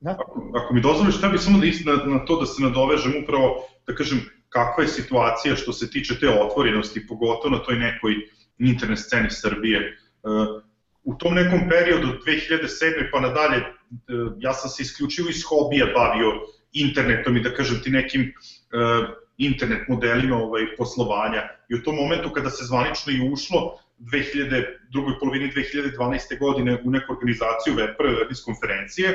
Da? 0.00 0.10
Ako, 0.10 0.50
ako 0.54 0.74
mi 0.74 0.80
dozvoliš, 0.80 1.20
da 1.20 1.28
bi 1.28 1.38
samo 1.38 1.58
da 1.58 1.92
na, 1.92 2.14
na 2.14 2.24
to 2.24 2.40
da 2.40 2.46
se 2.46 2.62
nadovežem 2.62 3.12
upravo, 3.22 3.68
da 3.86 3.94
kažem, 3.94 4.20
kakva 4.48 4.82
je 4.84 4.88
situacija 4.88 5.56
što 5.56 5.72
se 5.72 5.90
tiče 5.90 6.18
te 6.20 6.28
otvorenosti, 6.28 7.06
pogotovo 7.06 7.56
na 7.56 7.62
toj 7.62 7.76
nekoj 7.76 8.14
internet 8.58 8.98
sceni 8.98 9.30
Srbije. 9.30 9.78
E, 9.78 9.94
u 11.02 11.14
tom 11.18 11.34
nekom 11.34 11.68
periodu, 11.68 12.08
2007. 12.26 13.10
pa 13.12 13.20
nadalje, 13.20 13.58
e, 13.58 13.66
ja 14.38 14.52
sam 14.52 14.70
se 14.70 14.82
isključivo 14.82 15.28
iz 15.28 15.42
hobija 15.48 15.86
bavio 15.94 16.32
internetom 16.72 17.36
i 17.36 17.42
da 17.42 17.54
kažem 17.54 17.80
ti 17.82 17.90
nekim 17.90 18.20
e, 18.20 18.32
internet 19.38 19.88
modelima 19.88 20.36
ovaj, 20.36 20.76
poslovanja 20.76 21.42
i 21.68 21.74
u 21.74 21.82
tom 21.82 21.96
momentu 21.96 22.30
kada 22.30 22.50
se 22.50 22.64
zvanično 22.64 23.12
i 23.12 23.32
ušlo 23.32 23.78
2000, 23.98 24.64
drugoj 24.92 25.18
polovini 25.20 25.52
2012. 25.52 26.38
godine 26.38 26.82
u 26.84 26.90
neku 26.90 27.12
organizaciju 27.12 27.74
web, 27.74 27.90
prve 27.98 28.14
konferencije, 28.44 29.08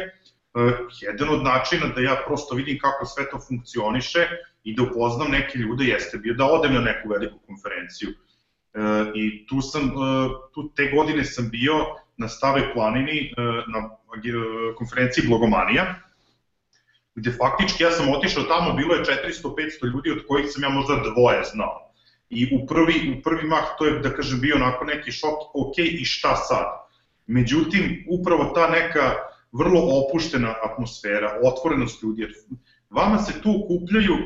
uh, 0.54 0.72
jedan 1.02 1.30
od 1.30 1.44
načina 1.44 1.88
da 1.96 2.02
ja 2.02 2.24
prosto 2.28 2.56
vidim 2.56 2.80
kako 2.80 3.06
sve 3.06 3.30
to 3.30 3.40
funkcioniše 3.48 4.28
i 4.64 4.76
da 4.76 4.84
upoznam 4.84 5.32
neke 5.32 5.60
ljude 5.60 5.86
jeste 5.86 6.18
bio 6.18 6.34
da 6.34 6.46
odem 6.46 6.74
na 6.74 6.82
neku 6.82 7.10
veliku 7.10 7.40
konferenciju. 7.48 8.10
Uh, 8.10 9.08
I 9.16 9.48
tu 9.48 9.62
sam, 9.62 9.84
uh, 9.84 10.32
tu 10.54 10.72
te 10.76 10.92
godine 10.96 11.24
sam 11.24 11.50
bio 11.50 11.74
na 12.18 12.28
Stave 12.28 12.74
planini 12.74 13.34
na 13.68 13.90
konferenciji 14.78 15.28
Blogomanija, 15.28 15.96
gde 17.16 17.32
faktički 17.32 17.84
ja 17.84 17.92
sam 17.92 18.10
otišao 18.10 18.44
tamo, 18.44 18.74
bilo 18.74 18.94
je 18.94 19.04
400-500 19.04 19.94
ljudi 19.94 20.12
od 20.12 20.26
kojih 20.28 20.48
sam 20.50 20.64
ja 20.64 20.70
možda 20.70 20.96
dvoje 21.14 21.44
znao. 21.44 21.87
I 22.30 22.46
u 22.56 22.66
prvi, 22.68 23.18
u 23.18 23.22
prvi 23.22 23.48
mah 23.48 23.76
to 23.78 23.86
je, 23.86 24.00
da 24.00 24.14
kažem, 24.14 24.40
bio 24.40 24.56
onako 24.56 24.86
neki 24.86 25.12
šok, 25.12 25.56
ok, 25.56 25.78
i 25.78 26.06
šta 26.06 26.36
sad? 26.36 26.66
Međutim, 27.28 28.06
upravo 28.10 28.52
ta 28.56 28.70
neka 28.70 29.14
vrlo 29.52 29.82
opuštena 29.82 30.56
atmosfera, 30.64 31.40
otvorenost 31.44 32.04
ljudi, 32.04 32.28
vama 32.90 33.18
se 33.18 33.42
tu 33.42 33.54
okupljaju, 33.64 34.18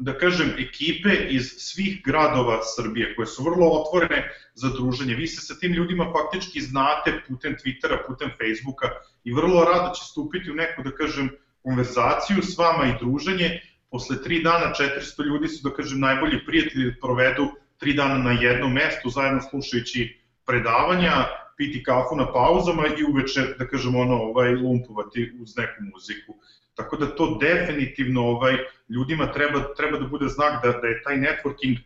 da 0.00 0.18
kažem, 0.18 0.54
ekipe 0.58 1.14
iz 1.28 1.50
svih 1.58 2.02
gradova 2.04 2.60
Srbije, 2.76 3.14
koje 3.16 3.26
su 3.26 3.44
vrlo 3.44 3.68
otvorene 3.68 4.32
za 4.54 4.68
druženje. 4.68 5.14
Vi 5.14 5.26
se 5.26 5.40
sa 5.40 5.58
tim 5.60 5.72
ljudima 5.72 6.12
faktički 6.12 6.60
znate 6.60 7.20
putem 7.28 7.56
Twittera, 7.56 7.98
putem 8.06 8.30
Facebooka 8.38 8.88
i 9.24 9.32
vrlo 9.32 9.64
rado 9.64 9.94
će 9.94 10.04
stupiti 10.04 10.50
u 10.50 10.54
neku, 10.54 10.82
da 10.82 10.94
kažem, 10.94 11.30
konverzaciju 11.62 12.42
s 12.42 12.58
vama 12.58 12.86
i 12.86 13.04
druženje, 13.04 13.60
posle 13.90 14.22
tri 14.22 14.42
dana 14.42 14.72
400 14.78 15.26
ljudi 15.26 15.48
su, 15.48 15.68
da 15.68 15.74
kažem, 15.74 16.00
najbolji 16.00 16.44
prijatelji 16.46 16.90
da 16.90 16.96
provedu 17.00 17.48
tri 17.78 17.94
dana 17.94 18.18
na 18.18 18.32
jednom 18.32 18.72
mestu, 18.72 19.10
zajedno 19.10 19.40
slušajući 19.50 20.20
predavanja, 20.46 21.12
piti 21.56 21.82
kafu 21.82 22.16
na 22.16 22.32
pauzama 22.32 22.86
i 22.86 23.04
uveče, 23.04 23.54
da 23.58 23.66
kažem, 23.68 23.96
ono, 23.96 24.14
ovaj, 24.14 24.54
lumpovati 24.54 25.32
uz 25.42 25.56
neku 25.56 25.82
muziku. 25.92 26.34
Tako 26.74 26.96
da 26.96 27.14
to 27.16 27.38
definitivno 27.40 28.22
ovaj, 28.22 28.56
ljudima 28.88 29.32
treba, 29.32 29.74
treba 29.74 29.98
da 29.98 30.06
bude 30.06 30.28
znak 30.28 30.62
da, 30.64 30.72
da 30.72 30.86
je 30.86 31.02
taj 31.02 31.16
networking 31.16 31.78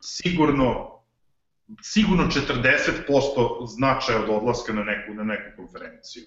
sigurno 0.00 0.98
sigurno 1.82 2.24
40% 2.24 3.66
značaja 3.66 4.22
od 4.22 4.28
odlaska 4.28 4.72
na 4.72 4.84
neku, 4.84 5.14
na 5.14 5.24
neku 5.24 5.56
konferenciju. 5.56 6.22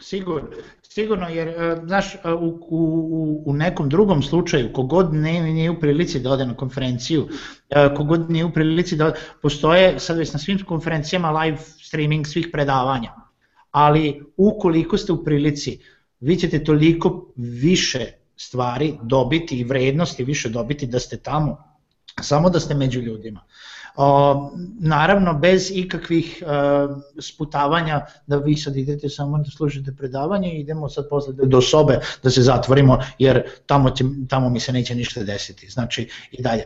Sigurno, 0.00 0.48
sigurno 0.82 1.28
jer, 1.28 1.48
e, 1.48 1.76
znaš, 1.86 2.14
e, 2.14 2.32
u, 2.32 2.58
u, 2.70 3.42
u 3.46 3.54
nekom 3.54 3.88
drugom 3.88 4.22
slučaju, 4.22 4.72
kogod 4.72 5.14
ne, 5.14 5.40
nije 5.40 5.70
u 5.70 5.80
prilici 5.80 6.20
da 6.20 6.30
ode 6.30 6.46
na 6.46 6.56
konferenciju, 6.56 7.28
e, 7.70 7.94
kogod 7.96 8.30
nije 8.30 8.44
u 8.44 8.52
prilici 8.52 8.96
da 8.96 9.12
postoje 9.42 10.00
sad 10.00 10.18
već 10.18 10.32
na 10.32 10.38
svim 10.38 10.64
konferencijama 10.64 11.30
live 11.30 11.58
streaming 11.58 12.26
svih 12.26 12.48
predavanja, 12.52 13.14
ali 13.70 14.22
ukoliko 14.36 14.98
ste 14.98 15.12
u 15.12 15.24
prilici, 15.24 15.78
vi 16.20 16.36
ćete 16.36 16.64
toliko 16.64 17.32
više 17.36 18.06
stvari 18.36 18.98
dobiti 19.02 19.58
i 19.58 19.64
vrednosti 19.64 20.24
više 20.24 20.48
dobiti 20.48 20.86
da 20.86 20.98
ste 20.98 21.16
tamo 21.16 21.74
samo 22.22 22.50
da 22.50 22.60
ste 22.60 22.74
među 22.74 23.00
ljudima. 23.00 23.40
Naravno, 24.80 25.34
bez 25.34 25.70
ikakvih 25.74 26.42
uh, 26.42 26.96
sputavanja 27.20 28.06
da 28.26 28.36
vi 28.36 28.56
sad 28.56 28.76
idete 28.76 29.08
samo 29.08 29.38
da 29.38 29.50
slušate 29.50 29.94
predavanje 29.98 30.52
i 30.52 30.60
idemo 30.60 30.88
sad 30.88 31.08
posle 31.10 31.34
do 31.34 31.60
sobe 31.60 31.98
da 32.22 32.30
se 32.30 32.42
zatvorimo 32.42 32.98
jer 33.18 33.42
tamo, 33.66 33.90
će, 33.90 34.04
tamo 34.28 34.48
mi 34.48 34.60
se 34.60 34.72
neće 34.72 34.94
ništa 34.94 35.22
desiti. 35.22 35.68
Znači 35.68 36.08
i 36.30 36.42
dalje. 36.42 36.64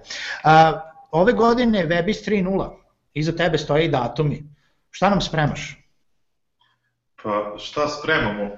Ove 1.11 1.33
godine 1.33 1.87
Webis 1.87 2.31
3.0, 2.31 2.71
iza 3.14 3.33
tebe 3.33 3.59
stoje 3.59 3.85
i 3.85 3.91
datumi. 3.91 4.43
Šta 4.91 5.11
nam 5.11 5.21
spremaš? 5.21 5.77
Pa 7.23 7.55
šta 7.59 7.88
spremamo? 7.88 8.51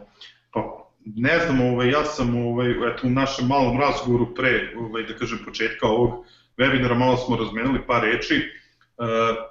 Pa 0.53 0.91
ne 1.05 1.39
znam, 1.39 1.61
ovaj, 1.61 1.91
ja 1.91 2.05
sam 2.05 2.47
ovaj, 2.47 2.71
eto, 2.71 3.07
u 3.07 3.11
našem 3.11 3.47
malom 3.47 3.81
razgovoru 3.81 4.35
pre, 4.35 4.75
ovaj, 4.79 5.03
da 5.03 5.17
kažem, 5.17 5.39
početka 5.45 5.87
ovog 5.87 6.25
webinara 6.59 6.99
malo 6.99 7.17
smo 7.17 7.37
razmenili 7.37 7.87
par 7.87 8.03
reči. 8.03 8.60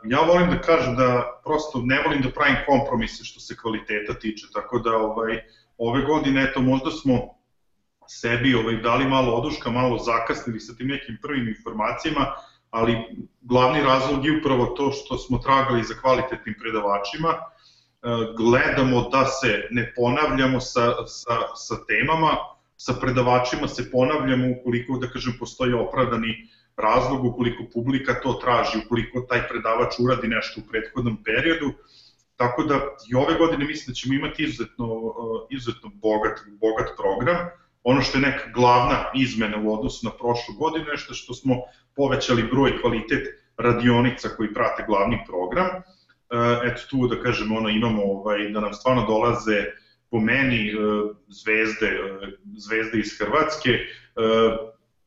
Ja 0.03 0.19
volim 0.27 0.49
da 0.49 0.61
kažem 0.61 0.95
da 0.95 1.39
prosto 1.43 1.81
ne 1.83 2.03
volim 2.05 2.21
da 2.21 2.29
pravim 2.29 2.57
kompromise 2.67 3.23
što 3.23 3.39
se 3.39 3.55
kvaliteta 3.57 4.13
tiče, 4.13 4.47
tako 4.53 4.79
da 4.79 4.97
ovaj, 4.97 5.39
ove 5.77 6.01
godine, 6.01 6.43
eto, 6.43 6.61
možda 6.61 6.91
smo 6.91 7.19
sebi 8.07 8.55
ovaj, 8.55 8.75
dali 8.75 9.07
malo 9.07 9.33
oduška, 9.33 9.71
malo 9.71 9.97
zakasnili 9.97 10.59
sa 10.59 10.75
tim 10.75 10.87
nekim 10.87 11.17
prvim 11.21 11.47
informacijama, 11.47 12.25
ali 12.69 12.97
glavni 13.41 13.81
razlog 13.81 14.25
je 14.25 14.37
upravo 14.37 14.65
to 14.65 14.91
što 14.91 15.17
smo 15.17 15.37
tragali 15.37 15.83
za 15.83 15.93
kvalitetnim 16.01 16.55
predavačima, 16.59 17.29
uh, 17.29 18.35
gledamo 18.37 19.09
da 19.09 19.25
se 19.25 19.67
ne 19.71 19.93
ponavljamo 19.95 20.59
sa, 20.59 20.93
sa, 21.07 21.35
sa 21.55 21.75
temama, 21.87 22.37
sa 22.77 22.93
predavačima 23.01 23.67
se 23.67 23.91
ponavljamo 23.91 24.47
ukoliko, 24.59 24.97
da 24.97 25.09
kažem, 25.09 25.33
postoji 25.39 25.73
opravdani 25.73 26.49
razlog 26.81 27.25
ukoliko 27.25 27.63
publika 27.73 28.13
to 28.23 28.33
traži, 28.33 28.81
ukoliko 28.85 29.21
taj 29.21 29.47
predavač 29.47 29.99
uradi 29.99 30.27
nešto 30.27 30.61
u 30.61 30.69
prethodnom 30.69 31.23
periodu. 31.23 31.73
Tako 32.35 32.63
da 32.63 32.75
i 33.11 33.15
ove 33.15 33.33
godine 33.37 33.65
mislim 33.65 33.91
da 33.91 33.93
ćemo 33.93 34.13
imati 34.13 34.43
izuzetno, 34.43 34.85
uh, 34.85 35.13
izuzetno 35.49 35.89
bogat, 35.93 36.39
bogat 36.61 36.89
program. 36.97 37.37
Ono 37.83 38.01
što 38.01 38.17
je 38.17 38.21
neka 38.21 38.51
glavna 38.53 39.05
izmena 39.15 39.57
u 39.57 39.73
odnosu 39.73 40.05
na 40.05 40.11
prošlu 40.11 40.55
godinu 40.59 40.85
je 40.91 40.97
što, 40.97 41.33
smo 41.33 41.55
povećali 41.95 42.43
broj 42.43 42.81
kvalitet 42.81 43.23
radionica 43.57 44.29
koji 44.37 44.53
prate 44.53 44.83
glavni 44.87 45.19
program. 45.27 45.67
Uh, 45.67 46.71
eto 46.71 46.81
tu 46.89 47.07
da 47.07 47.21
kažem, 47.21 47.51
ono, 47.55 47.69
imamo 47.69 48.03
ovaj, 48.03 48.49
da 48.49 48.59
nam 48.59 48.73
stvarno 48.73 49.05
dolaze 49.05 49.65
po 50.11 50.19
meni 50.19 50.75
uh, 50.75 51.15
zvezde, 51.27 51.89
zvezde 52.57 52.99
iz 52.99 53.19
Hrvatske, 53.19 53.69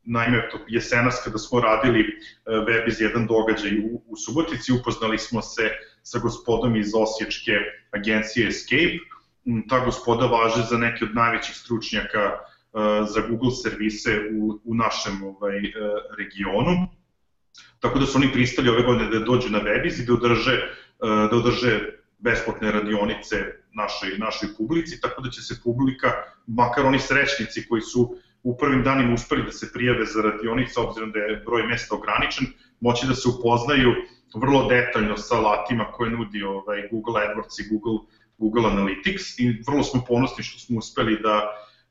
naime, 0.05 0.49
jesenas 0.69 1.21
kada 1.25 1.39
smo 1.39 1.61
radili 1.61 2.01
e, 2.01 2.11
web 2.67 2.89
iz 2.89 3.01
jedan 3.01 3.27
događaj 3.27 3.79
u, 3.79 4.03
u 4.07 4.17
Subotici, 4.17 4.73
upoznali 4.73 5.19
smo 5.19 5.43
se 5.43 5.71
sa 6.03 6.19
gospodom 6.19 6.77
iz 6.77 6.91
Osječke 6.95 7.53
agencije 7.91 8.49
Escape. 8.49 8.99
Mm, 9.45 9.69
ta 9.69 9.85
gospoda 9.85 10.27
važe 10.27 10.63
za 10.71 10.79
neke 10.79 11.05
od 11.05 11.15
najvećih 11.15 11.57
stručnjaka 11.57 12.19
e, 12.19 12.39
za 13.15 13.21
Google 13.29 13.51
servise 13.51 14.21
u, 14.33 14.61
u 14.65 14.75
našem 14.75 15.23
ovaj, 15.23 15.59
e, 15.59 15.71
regionu. 16.19 16.89
Tako 17.81 17.99
da 17.99 18.07
su 18.07 18.19
oni 18.19 18.33
pristali 18.33 18.69
ove 18.69 18.83
godine 18.83 19.11
da 19.11 19.25
dođu 19.25 19.51
na 19.51 19.61
Webiz 19.61 20.03
i 20.03 20.07
da 20.07 20.13
održe, 20.15 20.57
da 21.01 21.37
održe 21.37 21.81
besplatne 22.19 22.71
radionice 22.73 23.37
našoj, 23.75 24.19
našoj 24.19 24.49
publici, 24.59 25.01
tako 25.01 25.23
da 25.23 25.31
će 25.31 25.43
se 25.43 25.61
publika, 25.65 26.13
makar 26.47 26.87
oni 26.87 26.99
srećnici 26.99 27.67
koji 27.69 27.83
su 27.83 28.17
u 28.43 28.57
prvim 28.57 28.83
danima 28.83 29.15
uspeli 29.15 29.43
da 29.43 29.53
se 29.53 29.73
prijave 29.73 30.05
za 30.05 30.23
radionice, 30.23 30.81
obzirom 30.81 31.13
da 31.13 31.19
je 31.19 31.43
broj 31.47 31.67
mesta 31.67 31.95
ograničen, 31.95 32.47
moći 32.81 33.07
da 33.07 33.15
se 33.15 33.29
upoznaju 33.29 33.95
vrlo 34.35 34.69
detaljno 34.69 35.17
sa 35.17 35.37
alatima 35.37 35.85
koje 35.93 36.11
nudi 36.11 36.43
ovaj, 36.43 36.89
Google 36.91 37.21
AdWords 37.23 37.61
i 37.61 37.69
Google, 37.71 38.07
Google 38.39 38.71
Analytics 38.71 39.39
i 39.39 39.63
vrlo 39.67 39.83
smo 39.83 40.05
ponosni 40.09 40.45
što 40.45 40.59
smo 40.59 40.79
uspeli 40.79 41.19
da 41.23 41.41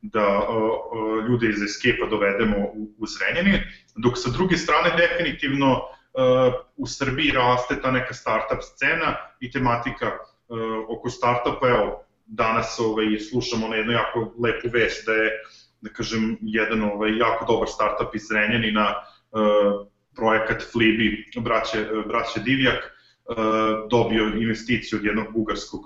da 0.02 0.48
uh, 0.50 1.30
ljude 1.30 1.50
iz 1.50 1.62
Escape-a 1.62 2.10
dovedemo 2.10 2.58
u, 2.58 2.94
u 2.98 3.08
Zrenjanin, 3.08 3.62
dok 3.96 4.18
sa 4.18 4.30
druge 4.30 4.58
strane 4.58 4.90
definitivno 4.98 5.72
uh, 5.74 6.54
u 6.78 6.88
Srbiji 6.88 7.32
raste 7.32 7.82
ta 7.82 7.92
neka 7.92 8.14
startup 8.14 8.62
scena 8.62 9.16
i 9.40 9.52
tematika 9.52 10.08
uh, 10.08 10.98
oko 10.98 11.10
startupa, 11.10 11.68
evo, 11.70 12.04
danas 12.26 12.80
ovaj, 12.80 13.20
slušamo 13.20 13.68
na 13.68 13.76
jednu 13.76 13.92
jako 13.92 14.20
lepu 14.20 14.68
vest 14.74 15.06
da 15.06 15.14
je 15.14 15.32
da 15.82 15.89
kažem, 15.89 16.38
jedan 16.41 16.84
ovaj, 16.84 17.17
jako 17.17 17.46
dobar 17.54 17.67
startup 17.67 18.15
iz 18.15 18.22
Zrenjanina, 18.30 18.96
uh, 19.32 19.88
projekat 20.15 20.63
Flibi, 20.72 21.26
braće, 21.38 21.86
braće 22.08 22.39
Divjak, 22.39 22.80
uh, 22.84 23.36
dobio 23.89 24.24
investiciju 24.24 25.00
od 25.00 25.06
jednog 25.06 25.34
bugarskog 25.34 25.82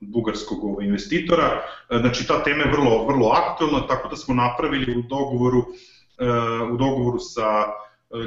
bugarskog 0.00 0.64
ovaj, 0.64 0.86
investitora. 0.86 1.62
Znači 1.90 2.26
ta 2.26 2.42
tema 2.42 2.62
je 2.62 2.70
vrlo 2.70 3.06
vrlo 3.06 3.28
aktuelna, 3.28 3.86
tako 3.86 4.08
da 4.08 4.16
smo 4.16 4.34
napravili 4.34 4.98
u 4.98 5.02
dogovoru 5.02 5.64
u 6.72 6.76
dogovoru 6.76 7.18
sa 7.18 7.64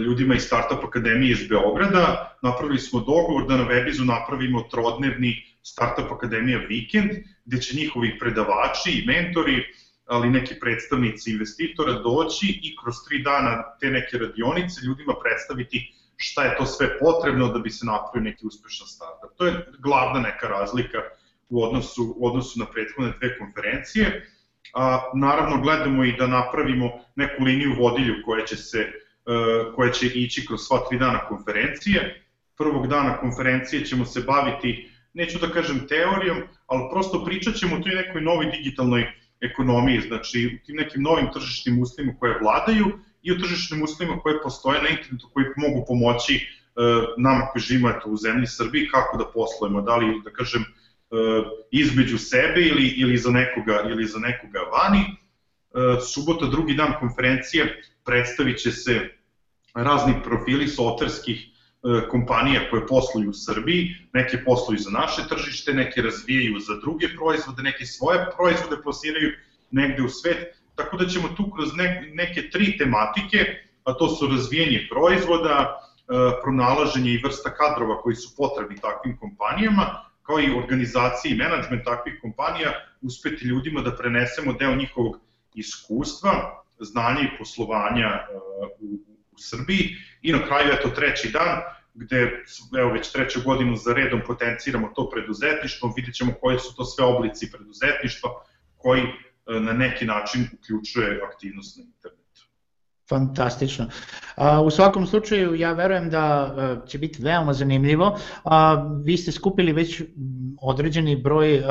ljudima 0.06 0.36
iz 0.36 0.44
Startup 0.44 0.84
Akademije 0.84 1.32
iz 1.32 1.48
Beograda, 1.48 2.38
napravili 2.42 2.80
smo 2.80 3.00
dogovor 3.00 3.48
da 3.48 3.58
na 3.58 3.64
Webizu 3.64 4.06
napravimo 4.06 4.62
trodnevni 4.72 5.36
Startup 5.64 6.12
Akademija 6.12 6.60
vikend, 6.70 7.12
gde 7.46 7.62
će 7.62 7.78
njihovi 7.78 8.20
predavači 8.20 8.92
i 8.92 9.06
mentori 9.06 9.64
ali 10.08 10.30
neki 10.30 10.60
predstavnici 10.60 11.32
investitora 11.32 11.94
doći 11.94 12.60
i 12.64 12.76
kroz 12.84 12.96
tri 13.08 13.24
dana 13.24 13.64
te 13.80 13.90
neke 13.90 14.18
radionice 14.18 14.82
ljudima 14.86 15.14
predstaviti 15.24 15.94
šta 16.18 16.44
je 16.44 16.58
to 16.58 16.66
sve 16.66 17.00
potrebno 17.00 17.48
da 17.48 17.60
bi 17.60 17.70
se 17.70 17.86
napravio 17.86 18.30
neki 18.30 18.48
uspešan 18.48 18.88
startup. 18.88 19.38
To 19.38 19.46
je 19.46 19.68
glavna 19.80 20.20
neka 20.20 20.48
razlika 20.48 20.98
u 21.50 21.64
odnosu, 21.64 22.14
u 22.18 22.28
odnosu 22.28 22.60
na 22.60 22.66
prethodne 22.66 23.14
dve 23.20 23.38
konferencije. 23.38 24.30
A, 24.74 25.12
naravno, 25.16 25.62
gledamo 25.62 26.04
i 26.04 26.16
da 26.18 26.28
napravimo 26.28 26.92
neku 27.16 27.44
liniju 27.44 27.76
vodilju 27.80 28.16
koja 28.26 28.46
će, 28.46 28.56
se, 28.56 28.80
e, 28.80 28.92
koja 29.76 29.92
će 29.92 30.08
ići 30.08 30.46
kroz 30.46 30.60
sva 30.62 30.80
tri 30.90 31.00
dana 31.00 31.28
konferencije. 31.28 32.24
Prvog 32.58 32.88
dana 32.88 33.18
konferencije 33.18 33.86
ćemo 33.86 34.06
se 34.06 34.22
baviti, 34.22 34.90
neću 35.14 35.40
da 35.40 35.50
kažem 35.50 35.88
teorijom, 35.88 36.38
ali 36.68 36.90
prosto 36.92 37.26
pričat 37.26 37.56
ćemo 37.56 37.76
o 37.76 37.80
toj 37.80 37.96
nekoj 37.96 38.22
novoj 38.22 38.46
digitalnoj 38.46 39.08
ekonomiji, 39.42 40.02
znači 40.02 40.60
u 40.62 40.66
tim 40.66 40.76
nekim 40.76 41.02
novim 41.02 41.28
tržišnim 41.34 41.82
uslovima 41.82 42.14
koje 42.20 42.40
vladaju 42.42 42.86
i 43.24 43.32
u 43.32 43.40
tržišnim 43.40 43.84
uslovima 43.84 44.20
koje 44.20 44.42
postoje 44.42 44.82
na 44.82 44.90
internetu 44.90 45.30
koji 45.34 45.46
mogu 45.58 45.86
pomoći 45.88 46.36
e, 46.36 46.42
nama 47.18 47.46
koji 47.52 47.62
živimo 47.62 47.90
eto, 47.90 48.10
u 48.10 48.18
zemlji 48.18 48.48
Srbiji 48.48 48.90
kako 48.90 49.18
da 49.18 49.26
poslujemo, 49.26 49.82
da 49.82 49.96
li 49.96 50.22
da 50.24 50.32
kažem 50.32 50.62
e, 50.62 50.66
između 51.72 52.18
sebe 52.18 52.62
ili, 52.62 52.88
ili, 52.88 53.18
za 53.18 53.32
nekoga, 53.32 53.84
ili 53.90 54.06
za 54.06 54.20
nekoga 54.20 54.60
vani. 54.60 55.02
E, 55.02 56.02
subota, 56.02 56.46
drugi 56.46 56.74
dan 56.74 56.94
konferencije, 57.00 57.82
predstavit 58.06 58.58
će 58.58 58.72
se 58.72 59.10
razni 59.74 60.14
profili 60.24 60.68
softverskih 60.68 61.57
kompanija 62.10 62.62
koje 62.70 62.88
posluju 62.88 63.30
u 63.30 63.34
Srbiji, 63.34 63.96
neke 64.14 64.44
posluju 64.46 64.80
za 64.80 64.90
naše 64.90 65.22
tržište, 65.30 65.74
neke 65.74 66.02
razvijaju 66.02 66.60
za 66.60 66.76
druge 66.82 67.08
proizvode, 67.18 67.64
neke 67.64 67.86
svoje 67.86 68.26
proizvode 68.38 68.82
plasiraju 68.84 69.32
negde 69.72 70.04
u 70.04 70.10
svet, 70.10 70.58
tako 70.76 70.98
da 70.98 71.06
ćemo 71.06 71.28
tu 71.38 71.52
kroz 71.52 71.70
neke 72.14 72.50
tri 72.50 72.78
tematike, 72.78 73.38
a 73.84 73.94
to 73.94 74.10
su 74.10 74.28
razvijenje 74.28 74.88
proizvoda, 74.92 75.56
e, 75.58 76.42
pronalaženje 76.44 77.12
i 77.12 77.22
vrsta 77.24 77.50
kadrova 77.54 78.02
koji 78.02 78.16
su 78.16 78.36
potrebni 78.38 78.78
takvim 78.82 79.18
kompanijama, 79.18 80.04
kao 80.24 80.40
i 80.40 80.58
organizacija 80.58 81.34
i 81.34 81.38
menadžment 81.38 81.84
takvih 81.86 82.20
kompanija, 82.22 82.72
uspeti 83.02 83.46
ljudima 83.46 83.82
da 83.82 83.96
prenesemo 83.96 84.54
deo 84.54 84.76
njihovog 84.76 85.20
iskustva, 85.56 86.64
znanja 86.80 87.22
i 87.22 87.38
poslovanja 87.38 88.08
e, 88.08 88.26
u, 88.80 88.98
u 89.38 89.42
Srbiji 89.42 89.96
i 90.22 90.32
na 90.32 90.46
kraju 90.48 90.74
eto 90.74 90.90
treći 90.90 91.32
dan 91.32 91.62
gde 91.94 92.44
evo 92.80 92.92
već 92.92 93.12
treću 93.12 93.42
godinu 93.46 93.76
za 93.76 93.94
redom 93.94 94.22
potenciramo 94.28 94.92
to 94.96 95.10
preduzetništvo, 95.10 95.94
vidjet 95.96 96.16
ćemo 96.16 96.34
koji 96.42 96.60
su 96.60 96.76
to 96.76 96.86
sve 96.86 97.06
oblici 97.06 97.52
preduzetništva 97.52 98.30
koji 98.78 99.02
e, 99.02 99.08
na 99.60 99.74
neki 99.74 100.06
način 100.06 100.48
uključuje 100.54 101.22
aktivnost 101.34 101.78
na 101.78 101.84
internetu. 101.84 102.17
Fantastično. 103.10 103.86
U 104.64 104.70
svakom 104.70 105.08
slučaju 105.08 105.56
ja 105.56 105.74
verujem 105.74 106.10
da 106.10 106.56
e, 106.58 106.88
će 106.88 106.98
biti 106.98 107.24
veoma 107.24 107.54
zanimljivo. 107.54 108.18
Vi 109.04 109.18
ste 109.18 109.32
skupili 109.32 109.74
već 109.74 110.02
određeni 110.62 111.16
broj, 111.16 111.56
e, 111.56 111.64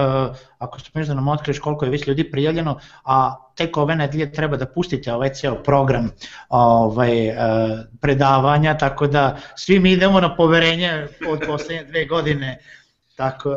ako 0.58 0.80
ste 0.80 0.90
možda 0.94 1.14
nam 1.14 1.28
otkriješ 1.28 1.58
koliko 1.58 1.84
je 1.84 1.90
već 1.90 2.06
ljudi 2.06 2.30
prijavljeno, 2.30 2.78
a 3.04 3.36
tek 3.56 3.76
ove 3.76 3.96
nedelje 3.96 4.32
treba 4.32 4.56
da 4.56 4.66
pustite 4.66 5.12
ovaj 5.12 5.32
ceo 5.32 5.62
program 5.62 6.10
ovaj, 6.48 7.28
e, 7.28 7.36
predavanja, 8.00 8.78
tako 8.78 9.06
da 9.06 9.36
svi 9.56 9.78
mi 9.78 9.92
idemo 9.92 10.20
na 10.20 10.36
poverenje 10.36 11.06
od 11.28 11.40
poslednje 11.46 11.84
dve 11.84 12.04
godine 12.04 12.58
Tako. 13.16 13.56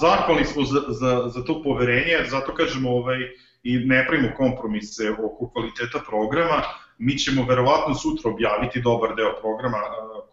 Zahvali 0.00 0.44
smo 0.44 0.64
za, 0.64 0.80
za, 0.88 1.28
za 1.28 1.44
to 1.44 1.62
poverenje, 1.62 2.16
zato 2.30 2.54
kažemo 2.54 2.90
ovaj, 2.90 3.18
i 3.62 3.78
ne 3.78 4.06
pravimo 4.08 4.28
kompromise 4.36 5.10
oko 5.10 5.50
kvaliteta 5.50 6.00
programa, 6.08 6.62
mi 6.98 7.18
ćemo 7.18 7.46
verovatno 7.48 7.94
sutra 7.94 8.30
objaviti 8.30 8.80
dobar 8.80 9.14
deo 9.16 9.40
programa 9.40 9.78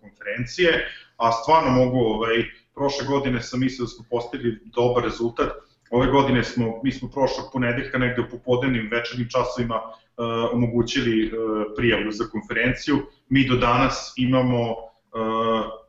konferencije, 0.01 0.87
a 1.17 1.31
stvarno 1.31 1.71
mogu, 1.71 1.97
ovaj, 1.97 2.45
prošle 2.75 3.07
godine 3.07 3.41
sam 3.41 3.59
mislio 3.59 3.85
da 3.85 3.89
smo 3.89 4.05
postigli 4.09 4.59
dobar 4.65 5.03
rezultat, 5.03 5.51
ove 5.89 6.07
godine 6.07 6.43
smo, 6.43 6.81
mi 6.83 6.91
smo 6.91 7.09
prošlog 7.09 7.45
ponedeljka 7.53 7.97
negde 7.97 8.21
u 8.21 8.29
popodnevnim 8.31 8.89
večernim 8.91 9.27
časovima 9.29 9.75
uh, 9.75 9.93
omogućili 10.53 11.25
uh, 11.25 11.31
prijavu 11.75 12.11
za 12.11 12.25
konferenciju, 12.31 12.97
mi 13.29 13.47
do 13.47 13.55
danas 13.55 14.13
imamo 14.17 14.71
uh, 14.71 14.77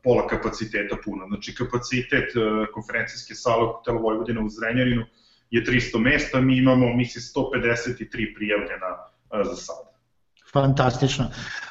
pola 0.03 0.27
kapaciteta 0.27 0.95
puno, 1.05 1.27
znači 1.27 1.55
kapacitet 1.55 2.35
uh, 2.35 2.67
konferencijske 2.73 3.35
sale 3.35 3.63
u 3.63 3.73
hotelu 3.73 4.01
Vojvodina 4.01 4.41
u 4.41 4.49
Zrenjaninu 4.49 5.05
je 5.49 5.63
300 5.65 5.99
mesta, 5.99 6.41
mi 6.41 6.57
imamo, 6.57 6.93
misli, 6.93 7.21
153 7.21 8.35
prijavljena 8.35 8.89
za 9.43 9.55
sada. 9.55 9.89
Fantastično. 10.53 11.25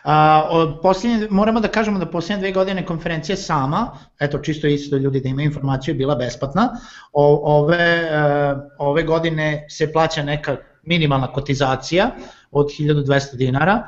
A, 0.04 0.78
posljednje, 0.82 1.26
moramo 1.30 1.60
da 1.60 1.68
kažemo 1.68 1.98
da 1.98 2.06
posljednje 2.06 2.40
dve 2.40 2.52
godine 2.52 2.86
konferencija 2.86 3.36
sama, 3.36 3.98
eto 4.20 4.38
čisto 4.38 4.66
isto 4.66 4.96
ljudi 4.96 5.20
da 5.20 5.28
imaju 5.28 5.46
informaciju, 5.46 5.94
bila 5.94 6.14
besplatna. 6.14 6.68
O, 7.12 7.40
ove, 7.58 7.76
e, 7.76 8.54
ove 8.78 9.02
godine 9.02 9.66
se 9.70 9.92
plaća 9.92 10.22
neka 10.22 10.56
minimalna 10.82 11.32
kotizacija 11.32 12.10
od 12.50 12.66
1200 12.66 13.36
dinara. 13.36 13.82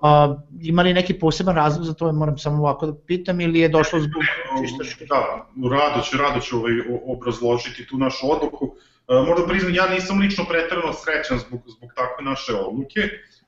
A, 0.00 0.36
ima 0.62 0.82
li 0.82 0.94
neki 0.94 1.14
poseban 1.14 1.54
razlog 1.54 1.86
za 1.86 1.94
to, 1.94 2.12
moram 2.12 2.38
samo 2.38 2.58
ovako 2.58 2.86
da 2.86 2.94
pitam, 3.06 3.40
ili 3.40 3.60
je 3.60 3.68
došlo 3.68 4.00
zbog 4.00 4.22
čisto 4.62 5.04
Da, 5.08 5.46
rado 5.70 6.02
ću, 6.02 6.16
rado 6.16 6.40
ću 6.40 6.56
ovaj, 6.56 6.72
obrazložiti 7.06 7.86
tu 7.86 7.98
našu 7.98 8.32
odluku. 8.32 8.74
E, 9.08 9.14
moram 9.14 9.40
da 9.42 9.48
priznam, 9.48 9.74
ja 9.74 9.86
nisam 9.88 10.18
lično 10.18 10.44
pretrano 10.44 10.92
srećan 10.92 11.38
zbog, 11.38 11.60
zbog 11.66 11.90
takve 11.94 12.24
naše 12.24 12.54
odluke 12.54 13.00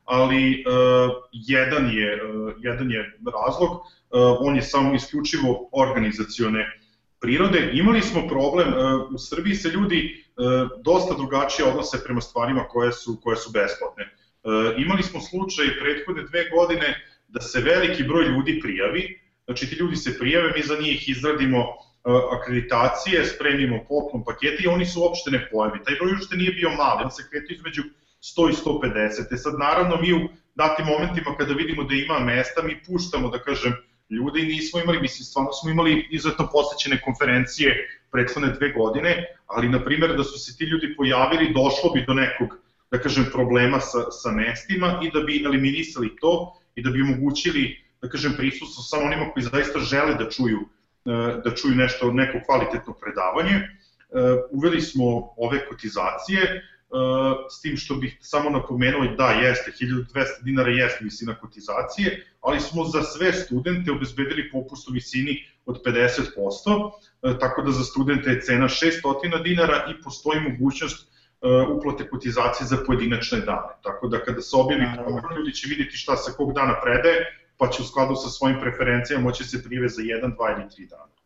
ali 0.09 0.65
uh, 0.65 1.11
jedan, 1.33 1.91
je, 1.91 2.25
uh, 2.25 2.53
jedan 2.59 2.91
je 2.91 3.19
razlog, 3.47 3.71
uh, 3.71 3.81
on 4.41 4.57
je 4.57 4.63
samo 4.63 4.95
isključivo 4.95 5.69
organizacione 5.73 6.81
prirode. 7.21 7.71
Imali 7.73 8.03
smo 8.03 8.29
problem, 8.29 8.69
uh, 8.69 9.13
u 9.15 9.19
Srbiji 9.19 9.55
se 9.55 9.69
ljudi 9.69 10.25
uh, 10.37 10.83
dosta 10.85 11.15
drugačije 11.15 11.69
odnose 11.69 12.05
prema 12.05 12.21
stvarima 12.21 12.65
koje 12.69 12.93
su, 12.93 13.19
koje 13.23 13.37
su 13.37 13.51
besplatne. 13.53 14.05
Uh, 14.43 14.81
imali 14.81 15.03
smo 15.03 15.21
slučaj 15.21 15.67
prethodne 15.81 16.23
dve 16.23 16.49
godine 16.57 16.97
da 17.29 17.41
se 17.41 17.61
veliki 17.61 18.03
broj 18.03 18.25
ljudi 18.25 18.61
prijavi, 18.63 19.21
znači 19.45 19.71
ti 19.71 19.77
ljudi 19.77 19.97
se 19.97 20.19
prijave, 20.19 20.53
mi 20.57 20.63
za 20.63 20.77
njih 20.81 21.09
izradimo 21.09 21.67
akreditacije, 22.39 23.25
spremimo 23.25 23.85
poklon 23.89 24.25
pakete 24.25 24.63
i 24.65 24.67
oni 24.67 24.87
su 24.87 25.01
uopšte 25.01 25.31
ne 25.31 25.49
pojavi. 25.51 25.85
Taj 25.85 25.95
broj 26.01 26.13
uopšte 26.13 26.37
nije 26.37 26.53
bio 26.53 26.71
mali, 26.71 27.05
on 27.05 27.11
se 27.11 27.29
kretio 27.31 27.55
između 27.55 27.83
100 28.23 28.51
i 28.51 28.55
150. 28.65 29.35
E 29.35 29.37
sad 29.37 29.55
naravno 29.59 29.97
mi 29.97 30.13
u 30.13 30.29
datim 30.55 30.87
momentima 30.87 31.37
kada 31.39 31.55
vidimo 31.55 31.85
da 31.85 31.95
ima 31.95 32.19
mesta, 32.19 32.63
mi 32.63 32.83
puštamo 32.87 33.29
da 33.29 33.39
kažem 33.39 33.73
ljude 34.11 34.41
i 34.41 34.47
nismo 34.47 34.81
imali, 34.81 35.01
mislim 35.01 35.25
stvarno 35.25 35.53
smo 35.53 35.71
imali 35.71 36.09
izuzetno 36.11 36.49
posećene 36.53 37.01
konferencije 37.01 37.89
prethodne 38.13 38.49
dve 38.49 38.73
godine, 38.73 39.25
ali 39.47 39.69
na 39.69 39.85
primjer 39.85 40.17
da 40.17 40.25
su 40.25 40.39
se 40.39 40.57
ti 40.57 40.65
ljudi 40.65 40.95
pojavili, 40.97 41.53
došlo 41.55 41.91
bi 41.95 42.05
do 42.07 42.15
nekog 42.15 42.49
da 42.91 42.99
kažem 43.01 43.27
problema 43.33 43.81
sa, 43.81 44.11
sa 44.11 44.31
mestima 44.31 45.01
i 45.03 45.11
da 45.11 45.21
bi 45.21 45.43
eliminisali 45.45 46.17
to 46.21 46.61
i 46.75 46.83
da 46.83 46.91
bi 46.91 47.03
omogućili 47.03 47.85
da 48.03 48.09
kažem 48.09 48.35
prisustvo 48.37 48.83
samo 48.83 49.03
onima 49.03 49.31
koji 49.33 49.43
zaista 49.43 49.79
žele 49.79 50.15
da 50.15 50.31
čuju 50.31 50.61
da 51.45 51.55
čuju 51.55 51.75
nešto, 51.75 52.13
neko 52.13 52.39
kvalitetno 52.47 52.93
predavanje. 52.93 53.55
E, 53.55 53.67
uveli 54.51 54.81
smo 54.81 55.05
ove 55.37 55.69
kotizacije, 55.69 56.63
s 57.51 57.61
tim 57.61 57.77
što 57.77 57.95
bih 57.95 58.19
samo 58.21 58.51
napomenuo 58.51 59.05
da 59.17 59.27
jeste, 59.27 59.73
1200 59.81 60.43
dinara 60.45 60.71
jeste 60.71 61.05
visina 61.05 61.35
kotizacije, 61.35 62.27
ali 62.41 62.61
smo 62.61 62.85
za 62.85 63.03
sve 63.03 63.33
studente 63.33 63.93
obezbedili 63.93 64.51
popust 64.51 64.89
u 64.89 64.93
visini 64.93 65.45
od 65.67 65.83
50%, 65.85 67.39
tako 67.41 67.63
da 67.63 67.71
za 67.71 67.85
studente 67.85 68.31
je 68.31 68.41
cena 68.41 68.69
600 68.69 69.43
dinara 69.43 69.85
i 69.91 70.03
postoji 70.03 70.41
mogućnost 70.41 71.09
uplate 71.77 72.09
kotizacije 72.09 72.67
za 72.67 72.77
pojedinačne 72.87 73.41
dane. 73.41 73.75
Tako 73.83 74.09
da 74.09 74.19
kada 74.25 74.41
se 74.43 74.57
objavi 74.57 74.87
program, 74.95 75.37
ljudi 75.37 75.53
će 75.53 75.69
vidjeti 75.69 75.97
šta 75.97 76.17
se 76.17 76.33
kog 76.37 76.53
dana 76.53 76.81
predaje, 76.83 77.27
pa 77.59 77.69
će 77.71 77.83
u 77.83 77.85
skladu 77.85 78.15
sa 78.17 78.29
svojim 78.29 78.61
preferencijama 78.61 79.25
moći 79.25 79.45
se 79.45 79.63
prive 79.65 79.89
za 79.89 80.03
1, 80.03 80.37
2 80.37 80.53
ili 80.57 80.87
3 80.87 80.91
dana. 80.91 81.19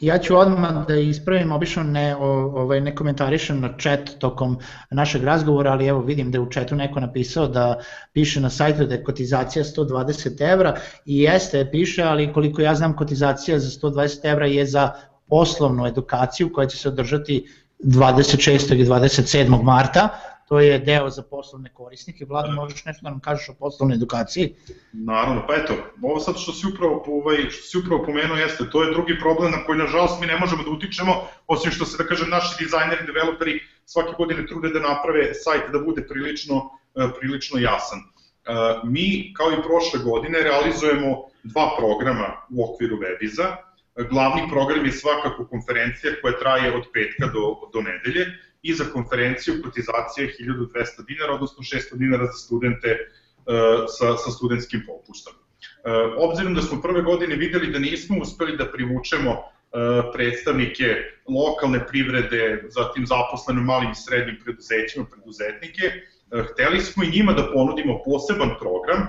Ja 0.00 0.18
ću 0.18 0.36
odmah 0.36 0.86
da 0.86 0.94
ispravim, 0.94 1.52
obično 1.52 1.82
ne, 1.82 2.16
ovaj, 2.16 2.80
ne 2.80 2.94
komentarišem 2.94 3.60
na 3.60 3.70
chat 3.80 4.10
tokom 4.18 4.58
našeg 4.90 5.24
razgovora, 5.24 5.72
ali 5.72 5.86
evo 5.86 6.00
vidim 6.00 6.30
da 6.30 6.38
je 6.38 6.42
u 6.42 6.50
chatu 6.50 6.76
neko 6.76 7.00
napisao 7.00 7.46
da 7.48 7.80
piše 8.12 8.40
na 8.40 8.50
sajtu 8.50 8.86
da 8.86 8.94
je 8.94 9.04
kotizacija 9.04 9.64
120 9.64 10.52
evra 10.52 10.76
i 11.06 11.18
jeste, 11.22 11.68
piše, 11.70 12.02
ali 12.02 12.32
koliko 12.32 12.62
ja 12.62 12.74
znam 12.74 12.96
kotizacija 12.96 13.58
za 13.58 13.88
120 13.88 14.32
evra 14.32 14.46
je 14.46 14.66
za 14.66 14.90
poslovnu 15.28 15.86
edukaciju 15.86 16.52
koja 16.52 16.66
će 16.66 16.76
se 16.76 16.88
održati 16.88 17.46
26. 17.84 18.74
i 18.74 18.84
27. 18.84 19.62
marta, 19.62 20.08
to 20.48 20.60
je 20.60 20.78
deo 20.78 21.10
za 21.10 21.22
poslovne 21.22 21.70
korisnike. 21.74 22.24
Vlada, 22.24 22.52
možeš 22.52 22.84
nešto 22.84 23.02
da 23.02 23.10
nam 23.10 23.20
kažeš 23.20 23.48
o 23.48 23.54
poslovnoj 23.54 23.96
edukaciji? 23.96 24.54
Naravno, 24.92 25.44
pa 25.46 25.54
eto, 25.54 25.74
ovo 26.02 26.20
sad 26.20 26.34
što 26.38 26.52
si 26.52 26.66
upravo, 26.66 27.04
ovaj, 27.06 27.50
što 27.50 27.62
si 27.62 27.78
upravo 27.78 28.04
pomenuo 28.04 28.36
jeste, 28.36 28.70
to 28.70 28.82
je 28.82 28.92
drugi 28.92 29.18
problem 29.20 29.52
na 29.52 29.64
koji 29.64 29.78
nažalost 29.78 30.20
mi 30.20 30.26
ne 30.26 30.38
možemo 30.38 30.62
da 30.62 30.70
utičemo, 30.70 31.14
osim 31.46 31.70
što 31.70 31.84
se, 31.84 31.98
da 31.98 32.06
kažem, 32.06 32.30
naši 32.30 32.64
dizajneri, 32.64 33.06
developeri 33.06 33.60
svake 33.84 34.12
godine 34.18 34.46
trude 34.46 34.68
da 34.68 34.80
naprave 34.80 35.34
sajt 35.34 35.70
da 35.72 35.78
bude 35.78 36.06
prilično, 36.08 36.70
eh, 36.94 37.08
prilično 37.20 37.60
jasan. 37.60 37.98
Eh, 37.98 38.80
mi, 38.84 39.34
kao 39.36 39.52
i 39.52 39.62
prošle 39.62 40.10
godine, 40.10 40.38
realizujemo 40.38 41.24
dva 41.42 41.76
programa 41.78 42.28
u 42.50 42.64
okviru 42.64 42.96
Webiza. 42.96 43.56
Glavni 44.10 44.42
program 44.50 44.86
je 44.86 44.92
svakako 44.92 45.46
konferencija 45.46 46.12
koja 46.22 46.38
traje 46.38 46.76
od 46.76 46.82
petka 46.92 47.26
do, 47.26 47.44
do 47.72 47.80
nedelje 47.80 48.26
i 48.64 48.74
za 48.74 48.84
konferenciju 48.92 49.62
kotizacija 49.62 50.28
1200 50.40 51.06
dinara, 51.06 51.32
odnosno 51.34 51.62
600 51.62 51.96
dinara 51.96 52.26
za 52.26 52.32
studente 52.32 52.88
e, 52.88 52.98
sa, 53.96 54.16
sa 54.16 54.30
studentskim 54.30 54.82
popustom. 54.86 55.34
E, 55.34 55.90
obzirom 56.18 56.54
da 56.54 56.62
smo 56.62 56.82
prve 56.82 57.02
godine 57.02 57.36
videli 57.36 57.72
da 57.72 57.78
nismo 57.78 58.16
uspeli 58.22 58.56
da 58.56 58.70
privučemo 58.72 59.30
e, 59.32 59.38
predstavnike 60.14 60.88
lokalne 61.28 61.86
privrede, 61.86 62.64
zatim 62.68 63.06
zaposlene 63.06 63.60
u 63.60 63.64
malim 63.64 63.90
i 63.90 64.00
srednjim 64.04 64.40
preduzećima, 64.44 65.04
preduzetnike, 65.12 65.92
hteli 66.52 66.80
smo 66.80 67.04
i 67.04 67.10
njima 67.10 67.32
da 67.32 67.50
ponudimo 67.52 68.00
poseban 68.04 68.50
program 68.60 69.06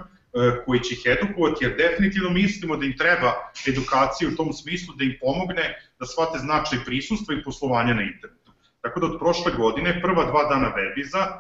koji 0.66 0.80
će 0.80 0.94
ih 0.94 1.04
edukovati, 1.06 1.66
jer 1.66 1.76
definitivno 1.78 2.30
mislimo 2.30 2.78
da 2.78 2.86
im 2.86 2.98
treba 2.98 3.32
edukacija 3.68 4.30
u 4.30 4.36
tom 4.36 4.54
smislu 4.54 4.96
da 4.98 5.04
im 5.04 5.16
pomogne 5.22 5.66
da 6.00 6.06
shvate 6.06 6.40
značaj 6.40 6.80
prisustva 6.86 7.36
i 7.36 7.44
poslovanja 7.44 7.94
na 7.94 8.02
internetu. 8.02 8.45
Tako 8.86 9.00
da 9.00 9.08
od 9.08 9.20
prošle 9.20 9.52
godine, 9.58 10.02
prva 10.02 10.26
dva 10.26 10.44
dana 10.50 10.68
webiza, 10.78 11.22
e, 11.26 11.38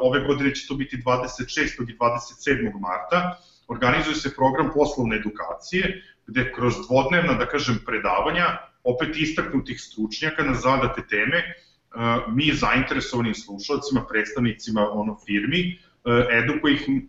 ove 0.00 0.20
godine 0.20 0.54
će 0.54 0.66
to 0.68 0.74
biti 0.74 0.96
26. 0.96 1.80
i 1.88 1.96
27. 1.96 2.80
marta, 2.80 3.38
organizuje 3.68 4.14
se 4.14 4.34
program 4.34 4.70
poslovne 4.74 5.16
edukacije, 5.16 6.02
gde 6.26 6.52
kroz 6.52 6.74
dvodnevna, 6.88 7.38
da 7.40 7.48
kažem, 7.48 7.80
predavanja, 7.86 8.44
opet 8.84 9.16
istaknutih 9.16 9.80
stručnjaka 9.80 10.44
na 10.44 10.54
zadate 10.54 11.06
teme, 11.08 11.38
e, 11.38 11.50
mi 12.28 12.52
zainteresovanim 12.52 13.34
slušalcima, 13.34 14.04
predstavnicima 14.10 14.88
ono 14.92 15.16
firmi, 15.26 15.64
e, 15.64 15.78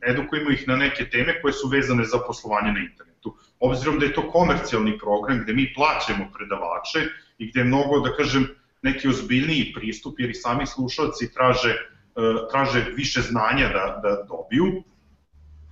edukujemo 0.08 0.52
ih 0.52 0.68
na 0.68 0.76
neke 0.76 1.10
teme 1.10 1.42
koje 1.42 1.54
su 1.54 1.68
vezane 1.68 2.06
za 2.06 2.24
poslovanje 2.28 2.72
na 2.72 2.80
internetu. 2.80 3.38
Obzirom 3.60 4.00
da 4.00 4.06
je 4.06 4.14
to 4.14 4.30
komercijalni 4.32 4.98
program 5.00 5.44
gde 5.44 5.54
mi 5.54 5.74
plaćamo 5.76 6.32
predavače 6.38 7.10
i 7.38 7.52
gde 7.52 7.60
je 7.60 7.74
mnogo, 7.74 8.00
da 8.00 8.16
kažem, 8.16 8.56
neki 8.86 9.08
ozbiljniji 9.08 9.74
pristup, 9.76 10.20
jer 10.20 10.30
i 10.30 10.34
sami 10.34 10.68
slušalci 10.68 11.34
traže, 11.34 11.70
e, 11.72 12.22
traže 12.52 12.86
više 12.96 13.22
znanja 13.22 13.68
da, 13.68 13.86
da 14.04 14.12
dobiju. 14.28 14.84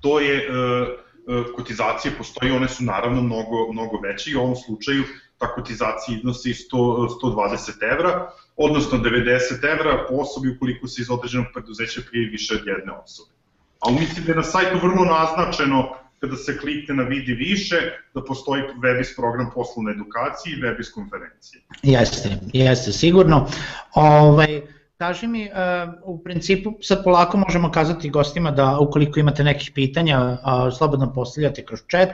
To 0.02 0.20
je, 0.20 0.38
e, 0.38 0.44
e, 0.44 1.44
kotizacije 1.56 2.14
postoji, 2.18 2.52
one 2.52 2.70
su 2.70 2.84
naravno 2.84 3.22
mnogo, 3.22 3.72
mnogo 3.72 4.00
veće 4.04 4.32
i 4.32 4.36
u 4.36 4.42
ovom 4.42 4.56
slučaju 4.56 5.04
ta 5.38 5.54
kotizacija 5.54 6.18
iznosi 6.18 6.54
100, 6.54 7.08
120 7.24 7.92
evra, 7.94 8.32
odnosno 8.56 8.98
90 8.98 9.64
evra 9.74 10.06
po 10.10 10.16
osobi 10.16 10.56
ukoliko 10.56 10.88
se 10.88 11.02
iz 11.02 11.10
određenog 11.12 11.46
preduzeća 11.54 12.02
prije 12.10 12.30
više 12.30 12.54
od 12.54 12.68
jedne 12.68 12.94
osobe. 12.94 13.32
A 13.80 13.92
mislim 13.92 14.26
da 14.26 14.32
je 14.32 14.36
na 14.36 14.44
sajtu 14.44 14.78
vrlo 14.88 15.06
naznačeno 15.06 16.03
kada 16.24 16.38
se 16.38 16.58
klikne 16.58 16.96
na 16.96 17.04
vidi 17.04 17.34
više, 17.34 17.76
da 18.16 18.22
postoji 18.24 18.64
webis 18.84 19.16
program 19.16 19.50
poslovne 19.54 19.92
edukacije 19.92 20.56
i 20.56 20.62
webis 20.62 20.94
konferencije. 20.94 21.62
Jeste, 21.84 22.30
jeste, 22.54 22.92
sigurno. 22.92 23.48
Ovaj, 23.94 24.62
kaži 24.98 25.28
mi, 25.28 25.50
uh, 25.52 25.94
u 26.04 26.24
principu 26.24 26.74
sad 26.82 27.04
polako 27.04 27.38
možemo 27.38 27.72
kazati 27.72 28.10
gostima 28.10 28.52
da 28.52 28.80
ukoliko 28.80 29.20
imate 29.20 29.44
nekih 29.44 29.72
pitanja, 29.76 30.38
slobodno 30.78 31.14
postavljate 31.14 31.66
kroz 31.66 31.80
chat, 31.92 32.10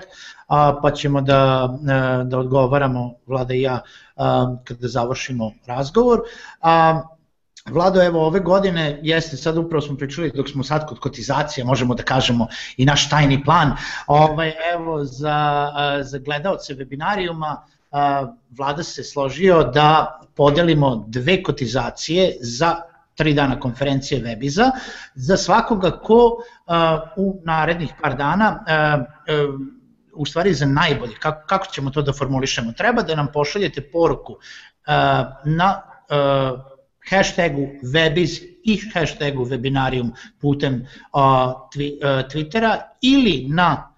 pa 0.82 0.92
ćemo 0.96 1.22
da, 1.22 1.70
uh, 1.72 2.28
da 2.28 2.40
odgovaramo, 2.40 3.14
Vlada 3.28 3.54
i 3.54 3.62
ja, 3.62 3.82
uh, 4.16 4.24
kada 4.64 4.88
završimo 4.88 5.52
razgovor. 5.66 6.22
Vlado, 7.66 8.02
evo 8.04 8.26
ove 8.26 8.40
godine, 8.40 9.00
jeste, 9.04 9.38
sad 9.38 9.58
upravo 9.58 9.82
smo 9.82 9.98
pričali 9.98 10.32
dok 10.36 10.50
smo 10.50 10.64
sad 10.64 10.88
kod 10.88 11.00
kotizacije, 11.00 11.66
možemo 11.66 11.96
da 11.96 12.04
kažemo 12.04 12.48
i 12.78 12.86
naš 12.86 13.10
tajni 13.10 13.44
plan, 13.44 13.76
ovaj, 14.08 14.54
evo 14.74 15.04
za, 15.04 15.72
za 16.02 16.18
gledalce 16.18 16.74
webinarijuma, 16.74 17.56
vlada 18.50 18.84
se 18.84 19.04
složio 19.04 19.64
da 19.64 20.22
podelimo 20.36 21.06
dve 21.08 21.44
kotizacije 21.44 22.38
za 22.42 22.76
tri 23.16 23.34
dana 23.34 23.60
konferencije 23.60 24.22
Webiza, 24.22 24.72
za 25.16 25.38
svakoga 25.38 25.92
ko 25.92 26.38
u 27.16 27.42
narednih 27.46 27.94
par 28.02 28.16
dana 28.18 28.64
u 30.14 30.26
stvari 30.26 30.54
za 30.54 30.66
najbolje, 30.66 31.16
kako, 31.20 31.48
kako 31.48 31.66
ćemo 31.66 31.90
to 31.90 32.02
da 32.02 32.14
formulišemo, 32.14 32.72
treba 32.72 33.02
da 33.02 33.16
nam 33.16 33.28
pošaljete 33.34 33.82
poruku 33.92 34.36
na 35.46 35.82
hashtagu 37.10 37.68
webiz 37.94 38.42
i 38.64 38.80
hashtagu 38.94 39.46
webinarium 39.46 40.12
putem 40.42 40.86
twi, 41.74 42.00
Twittera 42.32 42.78
ili 43.02 43.48
na 43.50 43.94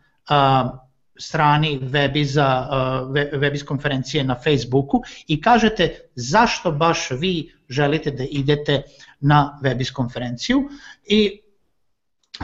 strani 1.20 1.80
Webiza, 1.80 2.68
Webiz 3.12 3.66
konferencije 3.66 4.24
na 4.24 4.36
Facebooku 4.36 5.02
i 5.28 5.42
kažete 5.42 5.96
zašto 6.16 6.72
baš 6.72 7.12
vi 7.12 7.52
želite 7.70 8.12
da 8.12 8.24
idete 8.24 8.82
na 9.20 9.60
Webiz 9.64 9.94
konferenciju 9.94 10.70
i 11.06 11.42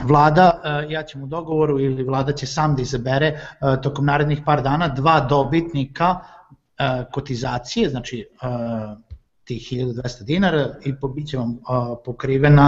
Vlada, 0.02 0.60
ja 0.88 1.02
ćemo 1.02 1.24
u 1.24 1.28
dogovoru 1.28 1.80
ili 1.80 2.02
vlada 2.02 2.32
će 2.32 2.46
sam 2.46 2.76
da 2.76 2.82
izabere 2.82 3.40
tokom 3.82 4.06
narednih 4.06 4.38
par 4.46 4.62
dana 4.62 4.88
dva 4.88 5.20
dobitnika 5.20 6.16
kotizacije, 7.12 7.88
znači 7.88 8.28
tih 9.48 9.72
1200 9.72 10.24
dinara 10.24 10.74
i 10.84 10.92
bit 11.14 11.28
će 11.28 11.36
vam 11.36 11.58
pokrivena 12.04 12.66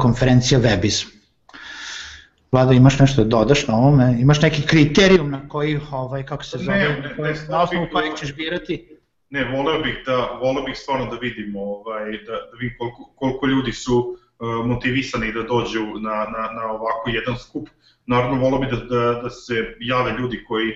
konferencija 0.00 0.60
Webiz. 0.60 1.06
Vlada, 2.52 2.72
imaš 2.72 2.98
nešto 2.98 3.24
da 3.24 3.28
dodaš 3.28 3.66
na 3.66 3.76
ovome? 3.76 4.16
Imaš 4.20 4.42
neki 4.42 4.62
kriterijum 4.66 5.30
na 5.30 5.48
koji, 5.48 5.80
ovaj, 5.92 6.26
kako 6.26 6.44
se 6.44 6.58
zove, 6.58 6.78
ne, 6.78 6.88
ne, 6.88 7.14
ne, 7.18 7.34
na 7.48 7.62
osnovu 7.62 7.86
kojeg 7.92 8.14
ćeš 8.18 8.34
birati? 8.36 8.98
Ne, 9.30 9.44
voleo 9.44 9.82
bih 9.82 10.02
da, 10.06 10.16
voleo 10.42 10.64
bih 10.64 10.76
stvarno 10.78 11.06
da 11.10 11.16
vidimo, 11.16 11.60
ovaj, 11.60 12.04
da, 12.04 12.32
da 12.32 12.56
vidim 12.60 12.76
koliko, 12.78 13.12
koliko 13.16 13.46
ljudi 13.46 13.72
su 13.72 13.96
uh, 13.98 14.66
motivisani 14.66 15.32
da 15.32 15.42
dođu 15.42 15.84
na, 16.00 16.16
na, 16.34 16.42
na 16.56 16.64
ovako 16.70 17.10
jedan 17.10 17.38
skup. 17.38 17.68
Naravno, 18.06 18.40
voleo 18.40 18.60
bih 18.60 18.70
da, 18.70 18.76
da, 18.76 19.20
da 19.22 19.30
se 19.30 19.54
jave 19.80 20.12
ljudi 20.18 20.44
koji, 20.48 20.72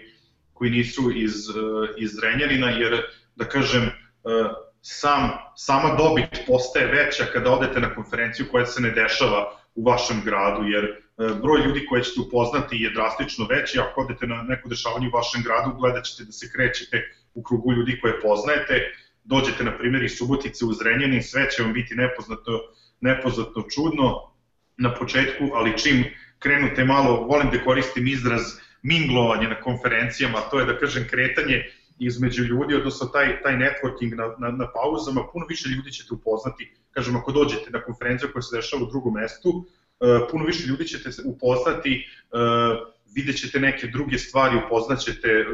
koji 0.53 0.71
nisu 0.71 1.13
iz, 1.15 1.49
uh, 1.49 1.89
iz 1.99 2.19
Renjanina, 2.23 2.71
jer, 2.71 3.03
da 3.37 3.45
kažem, 3.45 3.83
uh, 3.83 4.66
sam, 4.89 5.31
sama 5.57 5.95
dobit 5.95 6.47
postaje 6.47 6.87
veća 6.87 7.25
kada 7.33 7.51
odete 7.51 7.81
na 7.81 7.95
konferenciju 7.95 8.47
koja 8.51 8.67
se 8.67 8.83
ne 8.83 8.91
dešava 8.91 9.59
u 9.75 9.85
vašem 9.85 10.23
gradu, 10.25 10.63
jer 10.65 10.85
e, 10.85 10.95
broj 11.43 11.61
ljudi 11.67 11.87
koje 11.87 12.03
ćete 12.03 12.21
upoznati 12.21 12.77
je 12.77 12.91
drastično 12.91 13.47
veći, 13.51 13.79
ako 13.79 14.01
odete 14.01 14.27
na 14.27 14.43
neko 14.43 14.69
dešavanje 14.69 15.09
u 15.09 15.17
vašem 15.17 15.43
gradu, 15.43 15.79
gledat 15.79 16.05
ćete 16.05 16.25
da 16.25 16.33
se 16.33 16.51
krećete 16.53 17.03
u 17.35 17.43
krugu 17.43 17.73
ljudi 17.73 17.99
koje 18.01 18.21
poznajete, 18.21 18.93
dođete 19.25 19.65
na 19.65 19.79
primjer 19.79 20.05
iz 20.05 20.17
Subotice 20.19 20.65
u 20.65 20.73
Zrenjanin, 20.73 21.23
sve 21.23 21.51
će 21.51 21.63
vam 21.63 21.73
biti 21.73 21.95
nepoznato, 21.95 22.61
nepoznato 23.01 23.67
čudno 23.75 24.33
na 24.77 24.95
početku, 24.95 25.45
ali 25.55 25.79
čim 25.79 26.05
krenute 26.39 26.85
malo, 26.85 27.17
volim 27.17 27.51
da 27.51 27.65
koristim 27.65 28.07
izraz 28.07 28.43
minglovanje 28.83 29.49
na 29.49 29.61
konferencijama, 29.61 30.41
to 30.51 30.61
je 30.61 30.67
da 30.67 30.79
kažem 30.79 31.09
kretanje 31.11 31.65
između 31.99 32.45
ljudi, 32.45 32.75
odnosno 32.75 33.07
taj, 33.07 33.43
taj 33.43 33.55
networking 33.55 34.15
na, 34.15 34.27
na, 34.39 34.57
na 34.57 34.67
pauzama, 34.73 35.29
puno 35.33 35.47
više 35.49 35.69
ljudi 35.69 35.93
ćete 35.93 36.15
upoznati, 36.15 36.73
kažem, 36.91 37.17
ako 37.17 37.33
dođete 37.33 37.71
na 37.71 37.83
konferenciju 37.83 38.29
koja 38.33 38.43
se 38.43 38.57
dešava 38.57 38.83
u 38.83 38.91
drugom 38.91 39.15
mestu, 39.15 39.49
uh, 39.51 40.29
puno 40.31 40.45
više 40.45 40.69
ljudi 40.69 40.87
ćete 40.87 41.11
upoznati, 41.25 42.07
uh, 42.33 42.97
vidjet 43.15 43.37
ćete 43.39 43.61
neke 43.61 43.87
druge 43.87 44.19
stvari, 44.19 44.61
upoznaćete, 44.67 45.47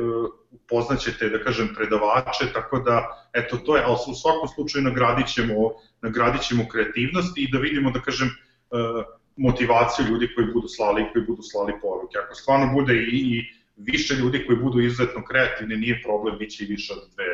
upoznaćete, 0.51 1.29
da 1.29 1.39
kažem, 1.45 1.69
predavače, 1.77 2.53
tako 2.53 2.79
da, 2.79 3.29
eto, 3.33 3.57
to 3.57 3.77
je, 3.77 3.83
ali 3.87 3.97
u 4.09 4.15
svakom 4.15 4.49
slučaju 4.55 4.85
nagradit 4.85 5.27
ćemo, 5.27 5.71
nagradit 6.01 6.43
ćemo 6.43 6.69
kreativnost 6.69 7.39
i 7.39 7.49
da 7.53 7.59
vidimo, 7.59 7.91
da 7.91 8.01
kažem, 8.01 8.29
uh, 8.29 9.05
motivaciju 9.37 10.07
ljudi 10.07 10.29
koji 10.35 10.47
budu 10.53 10.69
slali, 10.69 11.07
koji 11.13 11.25
budu 11.25 11.43
slali 11.43 11.73
poruke. 11.83 12.19
Ako 12.25 12.35
stvarno 12.35 12.73
bude 12.73 12.95
i, 12.95 13.19
i 13.33 13.62
više 13.85 14.15
ljudi 14.15 14.45
koji 14.47 14.59
budu 14.59 14.81
izuzetno 14.81 15.25
kreativni, 15.25 15.77
nije 15.77 16.03
problem, 16.03 16.39
bit 16.39 16.51
će 16.51 16.65
i 16.65 16.67
više 16.67 16.93
od 16.93 16.99
dve, 17.15 17.25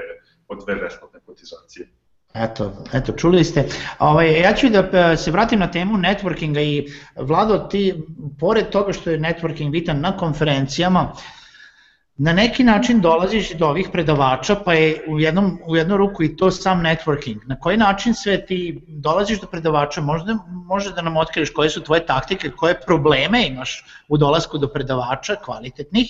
od 0.48 0.64
dve 0.64 0.74
besplatne 0.74 1.20
kotizacije. 1.26 1.88
Eto, 2.34 2.84
eto, 2.92 3.12
čuli 3.12 3.44
ste. 3.44 3.64
Ovaj, 3.98 4.40
ja 4.40 4.54
ću 4.54 4.68
da 4.68 4.78
e, 4.78 5.16
se 5.16 5.30
vratim 5.30 5.58
na 5.58 5.70
temu 5.70 5.96
networkinga 5.96 6.60
i 6.60 6.88
Vlado, 7.16 7.58
ti, 7.58 7.94
pored 8.38 8.70
toga 8.70 8.92
što 8.92 9.10
je 9.10 9.18
networking 9.20 9.70
bitan 9.70 10.00
na 10.00 10.16
konferencijama, 10.16 11.12
na 12.18 12.32
neki 12.32 12.64
način 12.64 13.00
dolaziš 13.00 13.52
do 13.54 13.66
ovih 13.66 13.88
predavača, 13.92 14.56
pa 14.64 14.74
je 14.74 15.04
u, 15.08 15.20
jednom, 15.20 15.58
u 15.66 15.76
jednu 15.76 15.96
ruku 15.96 16.22
i 16.22 16.36
to 16.36 16.50
sam 16.50 16.82
networking. 16.82 17.38
Na 17.46 17.60
koji 17.60 17.76
način 17.76 18.14
sve 18.14 18.46
ti 18.46 18.80
dolaziš 18.88 19.40
do 19.40 19.46
predavača, 19.46 20.00
možda 20.00 20.38
može 20.48 20.92
da 20.92 21.02
nam 21.02 21.16
otkriješ 21.16 21.50
koje 21.50 21.70
su 21.70 21.82
tvoje 21.82 22.06
taktike, 22.06 22.50
koje 22.50 22.80
probleme 22.86 23.46
imaš 23.46 23.84
u 24.08 24.16
dolasku 24.16 24.58
do 24.58 24.68
predavača 24.68 25.36
kvalitetnih 25.44 26.06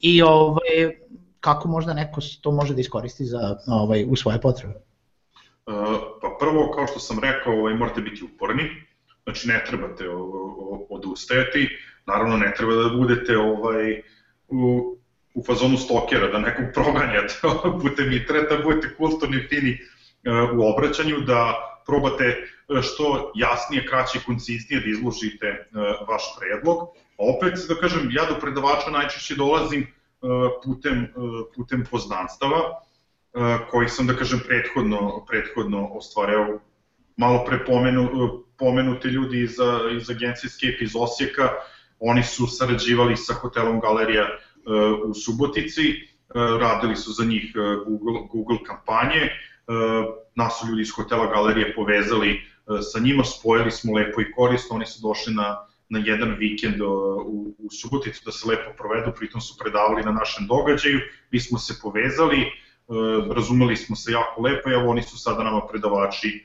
i 0.00 0.22
ovaj, 0.22 0.98
kako 1.40 1.68
možda 1.68 1.94
neko 1.94 2.20
to 2.40 2.52
može 2.52 2.74
da 2.74 2.80
iskoristi 2.80 3.24
za, 3.24 3.56
ovaj, 3.66 4.04
u 4.08 4.16
svoje 4.16 4.40
potrebe? 4.40 4.74
Uh, 4.74 5.74
pa 6.22 6.36
prvo, 6.40 6.70
kao 6.74 6.86
što 6.86 6.98
sam 6.98 7.18
rekao, 7.18 7.52
ovaj, 7.52 7.74
morate 7.74 8.00
biti 8.00 8.24
uporni, 8.24 8.62
znači 9.24 9.48
ne 9.48 9.64
trebate 9.66 10.04
odustajati, 10.90 11.68
naravno 12.06 12.36
ne 12.36 12.52
treba 12.56 12.74
da 12.74 12.96
budete 12.96 13.38
ovaj, 13.38 14.02
u, 14.48 14.96
u 15.34 15.44
fazonu 15.44 15.76
stokera, 15.76 16.28
da 16.28 16.38
nekog 16.38 16.64
proganjate 16.74 17.34
putem 17.82 18.12
internet, 18.12 18.50
da 18.50 18.62
budete 18.62 18.94
kulturni, 18.94 19.46
fini 19.48 19.70
e, 19.72 19.78
u 20.56 20.72
obraćanju, 20.72 21.20
da 21.20 21.54
probate 21.86 22.24
e, 22.24 22.36
što 22.82 23.32
jasnije, 23.34 23.86
kraće 23.86 24.18
i 24.18 24.24
konciznije 24.26 24.80
da 24.80 24.90
izložite 24.90 25.46
e, 25.46 25.66
vaš 26.08 26.22
predlog. 26.38 26.88
Opet, 27.18 27.54
da 27.68 27.74
kažem, 27.74 28.08
ja 28.10 28.24
do 28.24 28.38
predavača 28.40 28.90
najčešće 28.90 29.34
dolazim 29.34 29.86
putem, 30.64 31.06
putem 31.56 31.84
poznanstava, 31.90 32.80
koji 33.70 33.88
sam, 33.88 34.06
da 34.06 34.16
kažem, 34.16 34.40
prethodno, 34.46 35.24
prethodno 35.28 35.88
ostvareo 35.92 36.58
malo 37.16 37.44
pre 37.44 37.64
pomenu, 37.64 38.08
pomenuti 38.58 39.08
ljudi 39.08 39.42
iz, 39.42 39.56
iz 39.96 40.10
agencije 40.10 40.50
Scape 40.50 40.84
iz 40.84 40.96
Osijeka, 40.96 41.50
oni 41.98 42.22
su 42.22 42.46
sarađivali 42.46 43.16
sa 43.16 43.34
hotelom 43.34 43.80
Galerija 43.80 44.26
u 45.06 45.14
Subotici, 45.14 45.82
e, 45.90 45.98
radili 46.60 46.96
su 46.96 47.12
za 47.12 47.24
njih 47.24 47.52
e, 47.54 47.58
Google, 47.86 48.20
Google 48.32 48.58
kampanje, 48.66 49.20
e, 49.20 49.32
nas 50.34 50.60
su 50.60 50.68
ljudi 50.68 50.82
iz 50.82 50.90
hotela 50.90 51.26
galerije 51.26 51.74
povezali 51.74 52.40
sa 52.92 53.00
njima, 53.00 53.24
spojili 53.24 53.70
smo 53.70 53.94
lepo 53.94 54.20
i 54.20 54.32
korisno, 54.32 54.76
oni 54.76 54.86
su 54.86 55.08
došli 55.08 55.34
na, 55.34 55.66
na 55.88 55.98
jedan 56.04 56.36
vikend 56.38 56.80
u, 56.80 57.54
u 57.58 57.70
Suboticu 57.70 58.22
da 58.24 58.32
se 58.32 58.48
lepo 58.48 58.70
provedu, 58.78 59.12
pritom 59.16 59.40
su 59.40 59.58
predavali 59.58 60.02
na 60.02 60.12
našem 60.12 60.46
događaju, 60.46 61.00
mi 61.30 61.40
smo 61.40 61.58
se 61.58 61.74
povezali, 61.82 62.52
razumeli 63.30 63.76
smo 63.76 63.96
se 63.96 64.12
jako 64.12 64.42
lepo 64.42 64.70
i 64.70 64.72
evo 64.72 64.90
oni 64.90 65.02
su 65.02 65.18
sada 65.18 65.44
nama 65.44 65.60
predavači, 65.60 66.44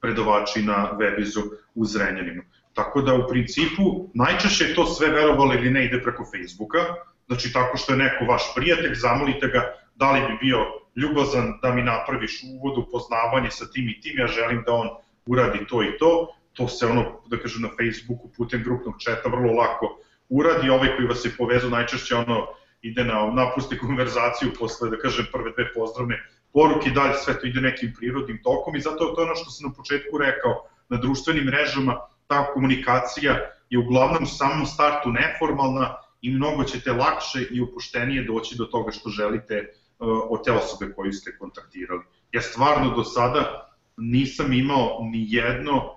predavači 0.00 0.62
na 0.62 0.92
Webizu 0.98 1.42
u 1.74 1.84
Zrenjaninu. 1.84 2.42
Tako 2.74 3.02
da 3.02 3.14
u 3.14 3.28
principu 3.28 4.10
najčešće 4.14 4.74
to 4.74 4.86
sve 4.86 5.08
verovali 5.08 5.56
ili 5.56 5.70
ne 5.70 5.84
ide 5.84 6.02
preko 6.02 6.24
Facebooka, 6.24 6.78
znači 7.26 7.52
tako 7.52 7.76
što 7.76 7.92
je 7.92 7.98
neko 7.98 8.24
vaš 8.24 8.42
prijatelj, 8.54 8.94
zamolite 8.94 9.46
ga 9.46 9.74
da 9.94 10.12
li 10.12 10.20
bi 10.20 10.38
bio 10.40 10.58
ljubazan 10.96 11.58
da 11.62 11.72
mi 11.72 11.82
napraviš 11.82 12.42
uvod 12.54 12.78
u 12.78 12.90
poznavanje 12.90 13.50
sa 13.50 13.66
tim 13.72 13.88
i 13.88 14.00
tim, 14.00 14.18
ja 14.18 14.26
želim 14.26 14.62
da 14.66 14.72
on 14.72 14.88
uradi 15.26 15.66
to 15.68 15.82
i 15.82 15.98
to, 15.98 16.28
to 16.52 16.68
se 16.68 16.86
ono, 16.86 17.20
da 17.26 17.38
kažem, 17.38 17.62
na 17.62 17.68
Facebooku 17.68 18.30
putem 18.36 18.62
grupnog 18.62 18.94
četa 18.98 19.28
vrlo 19.28 19.52
lako 19.52 19.98
uradi, 20.28 20.70
ovaj 20.70 20.96
koji 20.96 21.08
vas 21.08 21.24
je 21.24 21.36
povezao 21.38 21.70
najčešće 21.70 22.14
ono 22.14 22.46
ide 22.82 23.04
na 23.04 23.30
napusti 23.32 23.78
konverzaciju 23.78 24.52
posle, 24.58 24.90
da 24.90 24.98
kažem, 24.98 25.26
prve 25.32 25.50
dve 25.50 25.72
pozdravne 25.74 26.22
poruke 26.52 26.90
dalje 26.90 27.14
sve 27.14 27.40
to 27.40 27.46
ide 27.46 27.60
nekim 27.60 27.92
prirodnim 27.98 28.42
tokom 28.42 28.76
i 28.76 28.80
zato 28.80 29.12
to 29.14 29.20
je 29.20 29.26
ono 29.26 29.34
što 29.34 29.50
sam 29.50 29.68
na 29.68 29.74
početku 29.76 30.18
rekao, 30.18 30.66
na 30.88 30.96
društvenim 30.96 31.44
mrežama 31.44 31.96
ta 32.26 32.46
komunikacija 32.52 33.36
je 33.70 33.78
uglavnom 33.78 34.22
u 34.22 34.26
samom 34.26 34.66
startu 34.66 35.10
neformalna, 35.10 35.96
i 36.26 36.30
mnogo 36.30 36.64
ćete 36.64 36.92
lakše 36.92 37.46
i 37.50 37.60
upoštenije 37.60 38.24
doći 38.24 38.56
do 38.58 38.64
toga 38.64 38.92
što 38.92 39.10
želite 39.10 39.56
uh, 39.98 40.08
od 40.30 40.44
te 40.44 40.52
osobe 40.52 40.92
koju 40.92 41.12
ste 41.12 41.38
kontaktirali. 41.38 42.02
Ja 42.32 42.40
stvarno 42.40 42.96
do 42.96 43.04
sada 43.04 43.72
nisam 43.96 44.52
imao 44.52 44.98
ni 45.12 45.26
jedno 45.28 45.76
uh, 45.76 45.94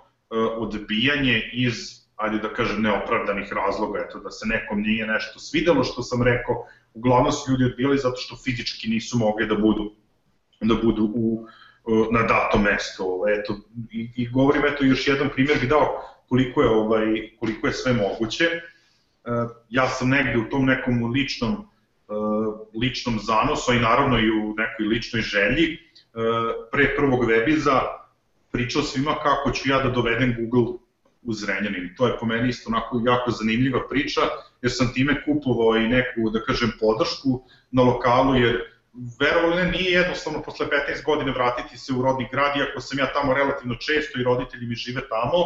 odbijanje 0.58 1.50
iz, 1.54 1.76
ajde 2.16 2.38
da 2.38 2.54
kažem, 2.54 2.82
neopravdanih 2.82 3.54
razloga, 3.54 4.06
eto 4.08 4.20
da 4.20 4.32
se 4.32 4.48
nekom 4.48 4.82
nije 4.82 5.08
nešto 5.08 5.40
svidelo 5.40 5.84
što 5.84 6.04
sam 6.04 6.24
rekao, 6.24 6.66
uglavnom 6.94 7.32
su 7.32 7.52
ljudi 7.52 7.66
odbili 7.72 7.98
zato 7.98 8.18
što 8.18 8.36
fizički 8.44 8.90
nisu 8.90 9.18
mogli 9.18 9.48
da 9.48 9.56
budu 9.56 9.92
da 10.62 10.76
budu 10.76 11.04
u, 11.16 11.48
na 12.12 12.22
dato 12.22 12.58
mesto. 12.58 13.24
Eto, 13.28 13.60
i, 13.92 14.10
I 14.16 14.30
govorim, 14.30 14.62
eto, 14.66 14.86
još 14.86 15.08
jedan 15.08 15.30
primjer 15.34 15.60
bih 15.60 15.70
dao 15.70 16.02
koliko 16.28 16.62
je, 16.62 16.70
ovaj, 16.70 17.06
koliko 17.40 17.68
je 17.68 17.74
sve 17.74 17.94
moguće. 17.94 18.46
E, 19.30 19.48
ja 19.70 19.88
sam 19.88 20.10
negde 20.10 20.38
u 20.38 20.50
tom 20.50 20.66
nekom 20.66 21.12
ličnom, 21.12 21.54
e, 21.54 22.14
ličnom 22.82 23.20
zanosu, 23.20 23.74
i 23.74 23.80
naravno 23.80 24.20
i 24.20 24.32
u 24.32 24.56
nekoj 24.58 24.86
ličnoj 24.86 25.22
želji, 25.22 25.78
pre 26.72 26.96
prvog 26.96 27.24
webiza 27.24 27.80
pričao 28.52 28.82
svima 28.82 29.16
kako 29.24 29.52
ću 29.52 29.70
ja 29.70 29.80
da 29.80 29.90
dovedem 29.90 30.36
Google 30.40 30.74
u 31.22 31.34
Zrenjanin. 31.34 31.96
To 31.98 32.08
je 32.08 32.18
po 32.20 32.26
meni 32.26 32.50
isto 32.50 32.70
onako 32.70 33.02
jako 33.06 33.32
zanimljiva 33.32 33.88
priča, 33.90 34.22
jer 34.62 34.72
sam 34.72 34.94
time 34.94 35.24
kupovao 35.26 35.76
i 35.78 35.88
neku, 35.88 36.30
da 36.30 36.44
kažem, 36.44 36.72
podršku 36.80 37.44
na 37.72 37.84
lokalu, 37.84 38.36
jer 38.36 38.62
verovali 39.20 39.56
ne, 39.56 39.72
nije 39.72 39.92
jednostavno 39.92 40.42
posle 40.42 40.66
15 40.66 41.06
godina 41.06 41.32
vratiti 41.32 41.78
se 41.78 41.94
u 41.94 42.02
rodni 42.02 42.28
grad, 42.32 42.58
iako 42.58 42.82
sam 42.82 43.00
ja 43.00 43.14
tamo 43.14 43.34
relativno 43.34 43.76
često 43.76 44.20
i 44.20 44.24
roditelji 44.24 44.68
mi 44.68 44.76
žive 44.76 45.02
tamo, 45.10 45.38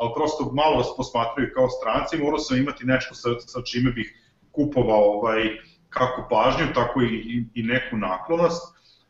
ali 0.00 0.12
prosto 0.14 0.52
malo 0.52 0.76
vas 0.76 0.96
posmatraju 0.96 1.50
kao 1.54 1.68
stranci, 1.68 2.22
morao 2.24 2.38
sam 2.38 2.58
imati 2.58 2.84
nešto 2.84 3.14
sa, 3.14 3.28
sa 3.40 3.62
čime 3.62 3.90
bih 3.90 4.14
kupovao 4.52 5.04
ovaj, 5.04 5.42
kako 5.88 6.26
pažnju, 6.30 6.74
tako 6.74 7.02
i, 7.02 7.44
i, 7.54 7.62
neku 7.62 7.96
naklonost. 7.96 8.62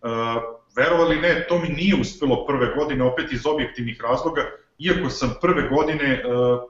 Uh, 0.03 0.11
verovali 0.77 1.21
ne, 1.21 1.47
to 1.49 1.59
mi 1.59 1.69
nije 1.69 2.01
uspelo 2.01 2.47
prve 2.47 2.75
godine, 2.75 3.05
opet 3.05 3.33
iz 3.33 3.47
objektivnih 3.47 4.01
razloga, 4.03 4.43
iako 4.79 5.11
sam 5.11 5.35
prve 5.41 5.69
godine, 5.69 6.23
uh, 6.25 6.61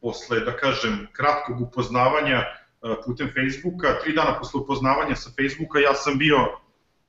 posle, 0.00 0.40
da 0.40 0.56
kažem, 0.56 1.06
kratkog 1.12 1.60
upoznavanja 1.60 2.42
uh, 2.42 2.96
putem 3.04 3.30
Facebooka, 3.34 3.98
tri 4.02 4.12
dana 4.12 4.38
posle 4.38 4.60
upoznavanja 4.60 5.14
sa 5.14 5.30
Facebooka, 5.30 5.78
ja 5.78 5.94
sam 5.94 6.18
bio 6.18 6.38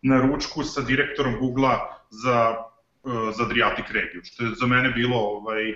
na 0.02 0.22
ručku 0.22 0.64
sa 0.64 0.82
direktorom 0.82 1.40
Google-a 1.40 1.80
za, 2.10 2.56
uh, 3.04 3.36
za 3.38 3.44
Adriatic 3.44 3.86
regiju, 3.92 4.22
što 4.24 4.44
je 4.44 4.52
za 4.60 4.68
mene 4.68 4.90
bilo 4.90 5.18
ovaj, 5.18 5.74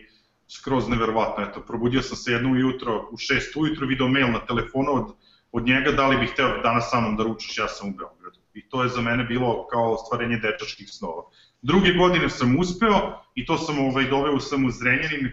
skroz 0.58 0.88
neverovatno. 0.90 1.44
Eto, 1.44 1.62
probudio 1.62 2.02
sam 2.02 2.18
se 2.18 2.32
jedno 2.32 2.52
ujutro, 2.52 3.08
u 3.12 3.18
6 3.18 3.60
ujutro, 3.60 3.88
video 3.88 4.08
mail 4.08 4.32
na 4.32 4.46
telefonu 4.46 4.92
od, 4.94 5.16
od 5.52 5.66
njega, 5.66 5.92
da 5.92 6.08
li 6.08 6.18
bih 6.18 6.32
hteo 6.32 6.62
danas 6.64 6.90
sa 6.92 7.00
mnom 7.00 7.18
da 7.18 7.24
ručaš, 7.24 7.58
ja 7.58 7.68
sam 7.68 7.90
u 7.90 7.94
Beogradu. 7.98 8.40
I 8.54 8.70
to 8.70 8.84
je 8.84 8.90
za 8.90 9.02
mene 9.02 9.24
bilo 9.24 9.68
kao 9.68 9.94
ostvarenje 9.94 10.38
dečačkih 10.38 10.90
snova. 10.90 11.24
Druge 11.62 11.94
godine 11.94 12.30
sam 12.30 12.60
uspeo 12.60 13.24
i 13.36 13.46
to 13.46 13.58
sam 13.58 13.80
ovaj, 13.80 14.10
doveo 14.10 14.40
sam 14.40 14.66
u 14.66 14.72
Zrenjanin 14.72 15.26
e, 15.28 15.32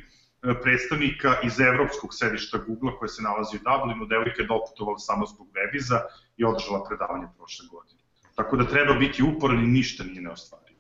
predstavnika 0.63 1.35
iz 1.43 1.61
evropskog 1.61 2.15
sedišta 2.15 2.59
Google 2.59 2.93
koje 2.99 3.09
se 3.09 3.23
nalazi 3.23 3.57
u 3.57 3.65
Dublinu, 3.69 4.07
devojka 4.07 4.43
je 4.43 4.47
doputovala 4.47 4.99
samo 4.99 5.27
zbog 5.27 5.49
webiza 5.57 5.99
i 6.37 6.45
održala 6.45 6.85
predavanje 6.89 7.27
prošle 7.37 7.67
godine. 7.71 8.03
Tako 8.35 8.57
da 8.57 8.65
treba 8.65 8.95
biti 8.95 9.23
uporan 9.23 9.65
i 9.65 9.67
ništa 9.67 10.05
nije 10.05 10.23
neostvarivo. 10.23 10.79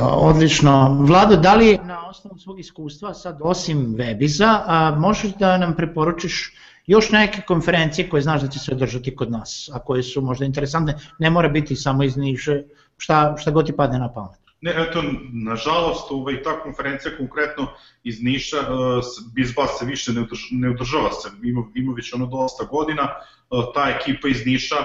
Odlično. 0.00 0.96
Vlado, 1.00 1.36
da 1.36 1.54
li 1.54 1.78
na 1.84 2.08
osnovu 2.08 2.38
svog 2.38 2.60
iskustva, 2.60 3.14
sad 3.14 3.38
osim 3.40 3.96
webiza, 3.96 4.58
a, 4.66 4.96
možeš 4.98 5.34
da 5.34 5.58
nam 5.58 5.76
preporučiš 5.76 6.54
još 6.86 7.10
neke 7.10 7.40
konferencije 7.46 8.08
koje 8.08 8.22
znaš 8.22 8.42
da 8.42 8.48
će 8.48 8.58
se 8.58 8.72
održati 8.72 9.16
kod 9.16 9.30
nas, 9.30 9.70
a 9.72 9.78
koje 9.78 10.02
su 10.02 10.20
možda 10.22 10.44
interesantne, 10.44 10.94
ne 11.18 11.30
mora 11.30 11.48
biti 11.48 11.76
samo 11.76 12.04
iz 12.04 12.16
Niše, 12.16 12.62
šta, 12.96 13.36
šta 13.38 13.50
god 13.50 13.66
ti 13.66 13.76
padne 13.76 13.98
na 13.98 14.12
pamet. 14.12 14.38
Ne, 14.60 14.74
eto, 14.76 15.02
nažalost, 15.32 16.10
ovaj, 16.10 16.42
ta 16.42 16.60
konferencija 16.62 17.16
konkretno 17.16 17.66
iz 18.04 18.22
Niša, 18.22 18.56
uh, 18.56 19.04
Bizbas 19.34 19.78
se 19.78 19.86
više 19.86 20.12
ne, 20.12 20.20
održ, 20.20 20.40
ne 20.50 20.70
održava 20.70 21.12
se, 21.12 21.28
ima, 21.42 21.62
ima 21.74 21.92
već 21.96 22.14
ono 22.14 22.26
dosta 22.26 22.64
godina, 22.64 23.02
uh, 23.50 23.64
ta 23.74 23.88
ekipa 23.88 24.28
iz 24.28 24.46
Niša 24.46 24.76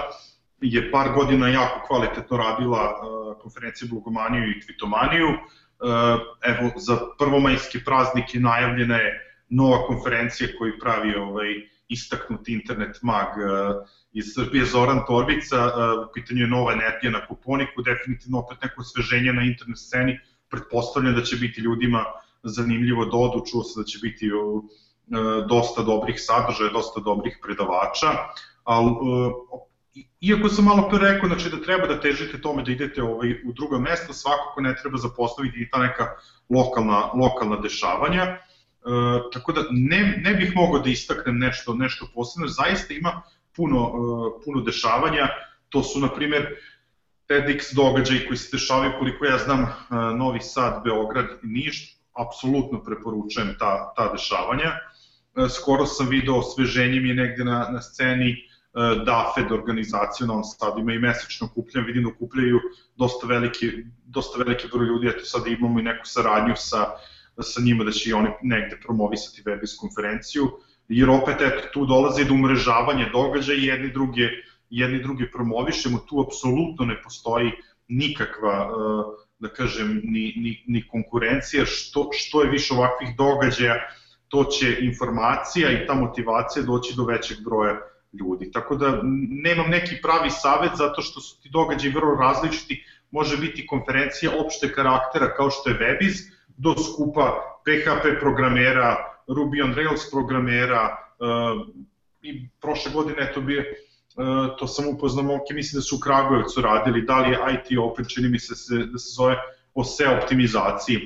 je 0.64 0.90
par 0.90 1.12
godina 1.14 1.48
jako 1.48 1.86
kvalitetno 1.86 2.36
radila 2.36 2.82
uh, 2.82 3.42
konferenciju 3.42 3.88
Blogomaniju 3.90 4.50
i 4.50 4.60
Tvitomaniju, 4.60 5.28
uh, 5.28 5.36
evo, 6.42 6.70
za 6.76 6.98
prvomajske 7.18 7.78
praznike 7.84 8.40
najavljena 8.40 8.96
je 8.96 9.20
nova 9.48 9.86
konferencija 9.86 10.48
koju 10.58 10.78
pravi 10.80 11.14
ovaj, 11.14 11.46
istaknuti 11.88 12.52
internet 12.52 12.98
mag 13.02 13.28
uh, 13.36 13.86
iz 14.12 14.24
Srbije 14.34 14.64
Zoran 14.64 15.00
Torbica, 15.06 15.66
u 16.08 16.12
pitanju 16.14 16.40
je 16.40 16.46
nova 16.46 16.72
energija 16.72 17.10
na 17.10 17.26
kuponiku, 17.26 17.82
definitivno 17.82 18.38
opet 18.38 18.58
neko 18.62 18.80
osveženje 18.80 19.32
na 19.32 19.42
internet 19.42 19.78
sceni, 19.78 20.18
pretpostavljam 20.50 21.14
da 21.14 21.22
će 21.22 21.36
biti 21.36 21.60
ljudima 21.60 22.04
zanimljivo 22.42 23.04
da 23.04 23.16
odu, 23.16 23.44
čuo 23.50 23.62
se 23.62 23.80
da 23.80 23.84
će 23.84 23.98
biti 24.02 24.30
dosta 25.48 25.82
dobrih 25.82 26.16
sadržaja, 26.18 26.70
dosta 26.70 27.00
dobrih 27.00 27.38
predavača, 27.42 28.06
ali 28.64 28.90
iako 30.20 30.48
sam 30.48 30.64
malo 30.64 30.88
pre 30.88 30.98
rekao 30.98 31.28
znači, 31.28 31.50
da 31.50 31.62
treba 31.62 31.86
da 31.86 32.00
težite 32.00 32.40
tome 32.40 32.62
da 32.62 32.72
idete 32.72 33.02
ovaj, 33.02 33.32
u 33.32 33.52
drugo 33.52 33.78
mesto, 33.78 34.12
svakako 34.12 34.60
ne 34.60 34.76
treba 34.82 34.98
zapostaviti 34.98 35.60
i 35.60 35.70
ta 35.70 35.78
neka 35.78 36.08
lokalna, 36.50 37.12
lokalna 37.12 37.56
dešavanja. 37.56 38.22
E, 38.22 38.38
tako 39.32 39.52
da 39.52 39.64
ne, 39.70 40.20
ne 40.24 40.34
bih 40.34 40.52
mogao 40.56 40.78
da 40.78 40.90
istaknem 40.90 41.38
nešto, 41.38 41.74
nešto 41.74 42.08
posebno, 42.14 42.48
zaista 42.48 42.94
ima 42.94 43.22
puno, 43.56 43.78
e, 43.78 44.44
puno 44.44 44.60
dešavanja, 44.60 45.28
to 45.68 45.82
su 45.82 46.00
na 46.00 46.08
primer 46.14 46.46
TEDx 47.28 47.74
događaji 47.74 48.26
koji 48.26 48.36
se 48.36 48.56
dešavaju, 48.56 48.92
koliko 48.98 49.24
ja 49.24 49.38
znam, 49.38 49.62
e, 49.62 49.68
Novi 50.16 50.40
Sad, 50.40 50.84
Beograd 50.84 51.26
i 51.42 51.46
Niš, 51.46 51.96
apsolutno 52.12 52.84
preporučujem 52.84 53.56
ta, 53.58 53.92
ta 53.96 54.12
dešavanja. 54.12 54.70
E, 54.70 55.48
skoro 55.48 55.86
sam 55.86 56.08
video 56.08 56.38
osveženje 56.38 57.00
mi 57.00 57.08
je 57.08 57.14
negde 57.14 57.44
na, 57.44 57.68
na 57.72 57.82
sceni 57.82 58.53
DAFED 59.06 59.52
organizaciju 59.52 60.26
na 60.26 60.32
ovom 60.32 60.44
Sadu, 60.44 60.80
ima 60.80 60.92
i 60.92 60.98
mesečno 60.98 61.46
okupljanje, 61.46 61.86
vidim 61.86 62.02
da 62.02 62.08
okupljaju 62.08 62.60
dosta 62.96 63.26
veliki, 63.26 63.70
dosta 64.04 64.38
veliki 64.38 64.68
broj 64.72 64.86
ljudi, 64.86 65.08
eto 65.08 65.24
sad 65.24 65.46
imamo 65.46 65.80
i 65.80 65.82
neku 65.82 66.06
saradnju 66.06 66.54
sa 66.56 66.86
sa 67.42 67.60
njima 67.60 67.84
da 67.84 67.90
će 67.90 68.10
i 68.10 68.12
oni 68.12 68.28
negde 68.42 68.80
promovisati 68.84 69.42
Webis 69.42 69.78
konferenciju, 69.80 70.50
jer 70.88 71.10
opet 71.10 71.40
eto, 71.40 71.68
tu 71.72 71.86
dolazi 71.86 72.24
do 72.24 72.34
umrežavanja 72.34 73.08
događaja 73.12 73.58
i 73.58 73.66
jedni 73.66 73.92
druge, 73.92 74.28
jedni 74.70 75.02
druge 75.02 75.30
promovišemo, 75.30 75.98
tu 75.98 76.20
apsolutno 76.26 76.84
ne 76.84 77.02
postoji 77.02 77.50
nikakva, 77.88 78.52
e, 78.52 79.24
da 79.38 79.48
kažem, 79.48 80.00
ni, 80.04 80.32
ni, 80.36 80.64
ni 80.66 80.88
konkurencija, 80.88 81.64
što, 81.66 82.08
što 82.12 82.42
je 82.42 82.50
više 82.50 82.74
ovakvih 82.74 83.16
događaja, 83.16 83.74
to 84.28 84.44
će 84.44 84.78
informacija 84.80 85.70
i 85.70 85.86
ta 85.86 85.94
motivacija 85.94 86.62
doći 86.62 86.94
do 86.96 87.04
većeg 87.04 87.36
broja 87.44 87.80
ljudi. 88.20 88.50
Tako 88.52 88.76
da 88.76 89.00
nemam 89.44 89.70
neki 89.70 89.96
pravi 90.02 90.30
savet 90.30 90.70
zato 90.74 91.02
što 91.02 91.20
su 91.20 91.42
ti 91.42 91.48
događaji 91.52 91.94
vrlo 91.94 92.14
različiti, 92.14 92.84
može 93.10 93.36
biti 93.36 93.66
konferencija 93.66 94.30
opšte 94.44 94.72
karaktera 94.72 95.34
kao 95.34 95.50
što 95.50 95.70
je 95.70 95.78
Webiz, 95.78 96.34
do 96.56 96.74
skupa 96.74 97.40
PHP 97.64 98.20
programera, 98.20 98.96
Ruby 99.28 99.64
on 99.64 99.74
Rails 99.74 100.10
programera 100.10 100.96
uh, 101.18 101.66
i 102.22 102.48
prošle 102.60 102.92
godine 102.92 103.32
to 103.34 103.40
bi 103.40 103.58
uh, 103.58 103.66
to 104.58 104.66
sam 104.66 104.88
upoznao 104.88 105.24
momke, 105.24 105.54
mislim 105.54 105.78
da 105.78 105.82
su 105.82 105.96
u 105.96 106.00
Kragujevcu 106.00 106.60
radili, 106.60 107.02
da 107.02 107.20
li 107.20 107.30
je 107.30 107.38
IT 107.54 107.78
Open, 107.78 108.04
čini 108.08 108.28
mi 108.28 108.38
se, 108.38 108.54
se 108.54 108.74
da 108.74 108.98
se 108.98 109.14
zove 109.16 109.36
o 109.74 109.84
SEO 109.84 110.18
optimizaciji. 110.22 110.98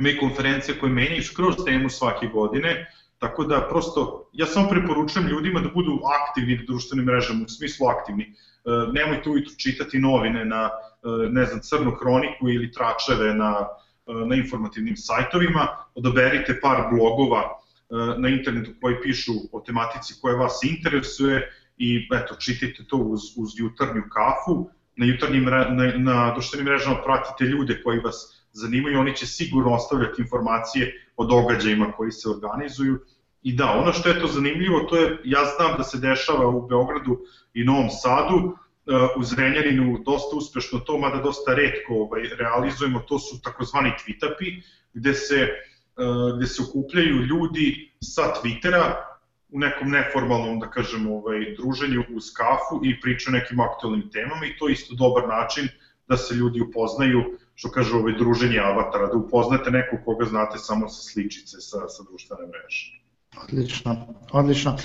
Ima 0.00 0.20
konferencije 0.20 0.78
koje 0.78 0.92
menjaju 0.92 1.22
skroz 1.22 1.54
temu 1.66 1.88
svake 1.88 2.26
godine, 2.26 2.86
tako 3.20 3.44
da 3.44 3.66
prosto 3.68 4.30
ja 4.32 4.46
samo 4.46 4.68
preporučujem 4.68 5.28
ljudima 5.28 5.60
da 5.60 5.68
budu 5.68 6.00
aktivni 6.20 6.56
na 6.56 6.62
društvenim 6.66 7.04
mrežama, 7.04 7.44
u 7.44 7.48
smislu 7.48 7.86
aktivni. 7.86 8.34
Uh, 8.64 8.94
nemojte 8.94 9.30
ujutru 9.30 9.54
čitati 9.58 9.98
novine 9.98 10.44
na, 10.44 10.70
ne 11.30 11.44
znam, 11.46 11.60
crnu 11.62 11.90
hroniku 11.90 12.48
ili 12.48 12.72
tračeve 12.72 13.34
na 13.34 13.68
E, 14.10 14.26
na 14.26 14.36
informativnim 14.36 14.96
sajtovima, 14.96 15.66
odaberite 15.94 16.60
par 16.60 16.88
blogova 16.92 17.42
e, 17.42 18.20
na 18.20 18.28
internetu 18.28 18.70
koji 18.80 19.00
pišu 19.02 19.32
o 19.52 19.60
tematici 19.60 20.14
koja 20.20 20.36
vas 20.36 20.60
interesuje 20.64 21.50
i 21.78 22.08
eto, 22.14 22.34
čitajte 22.34 22.84
to 22.88 22.96
uz, 22.96 23.20
uz 23.36 23.50
jutarnju 23.58 24.02
kafu, 24.12 24.70
na 24.96 25.06
jutarnjim, 25.06 25.44
na, 25.44 25.92
na 25.96 26.32
društvenim 26.32 26.66
mrežama 26.66 27.02
pratite 27.04 27.44
ljude 27.44 27.82
koji 27.82 28.00
vas 28.00 28.46
zanimaju, 28.52 29.00
oni 29.00 29.16
će 29.16 29.26
sigurno 29.26 29.74
ostavljati 29.74 30.22
informacije 30.22 31.09
o 31.20 31.24
događajima 31.24 31.92
koji 31.92 32.12
se 32.12 32.28
organizuju. 32.28 32.98
I 33.42 33.52
da, 33.52 33.70
ono 33.70 33.92
što 33.92 34.08
je 34.08 34.20
to 34.20 34.26
zanimljivo, 34.26 34.80
to 34.80 34.96
je, 34.96 35.18
ja 35.24 35.44
znam 35.56 35.76
da 35.76 35.84
se 35.84 35.98
dešava 35.98 36.48
u 36.48 36.66
Beogradu 36.68 37.18
i 37.54 37.64
Novom 37.64 37.90
Sadu, 37.90 38.56
u 39.16 39.22
Zrenjaninu 39.24 39.98
dosta 40.04 40.36
uspešno 40.36 40.78
to, 40.78 40.98
mada 40.98 41.22
dosta 41.22 41.54
redko 41.54 41.94
ovaj, 41.94 42.22
realizujemo, 42.38 43.00
to 43.08 43.18
su 43.18 43.40
takozvani 43.42 43.92
tweetapi, 44.00 44.62
gde 44.92 45.14
se, 45.14 45.48
uh, 45.96 46.36
gde 46.36 46.46
se 46.46 46.62
okupljaju 46.62 47.22
ljudi 47.22 47.92
sa 48.00 48.22
Twittera 48.22 48.94
u 49.48 49.58
nekom 49.58 49.90
neformalnom, 49.90 50.58
da 50.60 50.70
kažemo, 50.70 51.16
ovaj, 51.16 51.54
druženju 51.58 52.04
uz 52.14 52.32
kafu 52.36 52.80
i 52.84 53.00
pričaju 53.00 53.36
nekim 53.36 53.60
aktualnim 53.60 54.10
temama 54.10 54.46
i 54.46 54.56
to 54.58 54.68
je 54.68 54.72
isto 54.72 54.94
dobar 54.94 55.28
način 55.28 55.68
da 56.08 56.16
se 56.16 56.34
ljudi 56.34 56.60
upoznaju, 56.60 57.24
što 57.60 57.68
kaže 57.70 57.96
ovaj, 57.96 58.14
druženje 58.18 58.58
avatara, 58.58 59.06
da 59.12 59.16
upoznate 59.18 59.70
nekog 59.70 59.98
koga 60.04 60.24
znate 60.24 60.58
samo 60.58 60.88
sa 60.88 61.02
sličice, 61.02 61.60
sa, 61.60 61.88
sa 61.88 62.02
društvene 62.08 62.46
mreže. 62.48 63.00
Odlično, 63.42 63.96
odlično. 64.32 64.76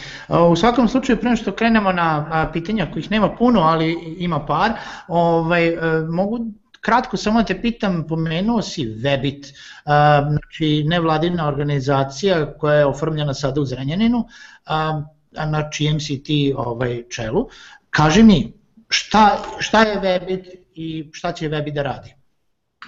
U 0.52 0.56
svakom 0.56 0.88
slučaju, 0.88 1.20
prema 1.20 1.36
što 1.36 1.52
krenemo 1.52 1.92
na 1.92 2.50
pitanja 2.54 2.88
kojih 2.92 3.12
nema 3.12 3.30
puno, 3.36 3.62
ali 3.62 4.16
ima 4.18 4.40
par, 4.46 4.72
ovaj, 5.08 5.68
e, 5.68 5.78
mogu 6.10 6.40
kratko 6.82 7.18
samo 7.18 7.44
te 7.44 7.56
pitam, 7.62 8.04
pomenuo 8.10 8.62
si 8.62 8.86
Webit, 8.86 9.48
uh, 9.50 10.28
znači 10.32 10.84
nevladina 10.88 11.48
organizacija 11.48 12.58
koja 12.58 12.76
je 12.76 12.86
oformljena 12.86 13.34
sada 13.34 13.62
u 13.62 13.66
Zrenjaninu, 13.66 14.20
uh, 14.20 15.02
na 15.46 15.70
čijem 15.70 16.00
si 16.00 16.24
ti 16.24 16.54
ovaj, 16.58 17.04
čelu. 17.10 17.48
Kaži 17.90 18.24
mi, 18.24 18.54
šta, 18.90 19.40
šta 19.60 19.82
je 19.82 19.98
Webit 20.02 20.54
i 20.74 21.10
šta 21.14 21.32
će 21.32 21.50
Webit 21.50 21.74
da 21.74 21.84
radi? 21.84 22.16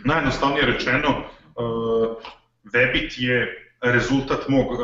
Najjednostavnije 0.05 0.65
rečeno, 0.65 1.09
uh, 1.09 2.17
Webit 2.73 3.15
je 3.17 3.63
rezultat 3.81 4.49
mog 4.49 4.71
uh, 4.71 4.79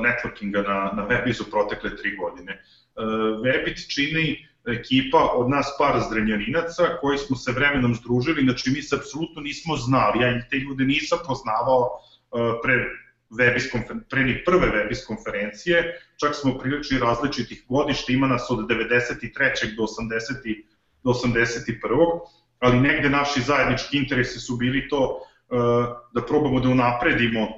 networkinga 0.00 0.62
na, 0.62 0.92
na 0.96 1.08
Webizu 1.08 1.50
protekle 1.50 1.96
tri 1.96 2.16
godine. 2.16 2.62
Uh, 2.96 3.04
Webit 3.44 3.94
čini 3.94 4.48
ekipa 4.68 5.18
od 5.34 5.50
nas 5.50 5.66
par 5.78 6.00
zdrenjaninaca 6.00 6.98
koji 7.00 7.18
smo 7.18 7.36
se 7.36 7.52
vremenom 7.52 7.94
združili, 7.94 8.42
znači 8.42 8.70
mi 8.70 8.82
se 8.82 8.96
apsolutno 8.96 9.42
nismo 9.42 9.76
znali, 9.76 10.22
ja 10.22 10.48
te 10.50 10.56
ljude 10.56 10.84
nisam 10.84 11.18
poznavao 11.26 11.90
pre 12.62 12.74
Webis 13.30 13.68
pre 14.10 14.24
ni 14.24 14.44
prve 14.44 14.66
Webis 14.66 15.06
konferencije, 15.06 16.00
čak 16.16 16.34
smo 16.34 16.58
prilični 16.58 16.98
različitih 16.98 17.64
godišta, 17.68 18.12
ima 18.12 18.26
nas 18.26 18.50
od 18.50 18.58
93. 18.58 19.76
do 19.76 19.82
80. 19.82 20.64
do 21.04 21.10
81. 21.10 22.20
ali 22.58 22.80
negde 22.80 23.10
naši 23.10 23.40
zajednički 23.40 23.98
interesi 23.98 24.40
su 24.40 24.56
bili 24.56 24.88
to 24.88 25.20
uh, 25.48 25.58
da 26.14 26.22
probamo 26.26 26.60
da 26.60 26.68
unapredimo 26.68 27.48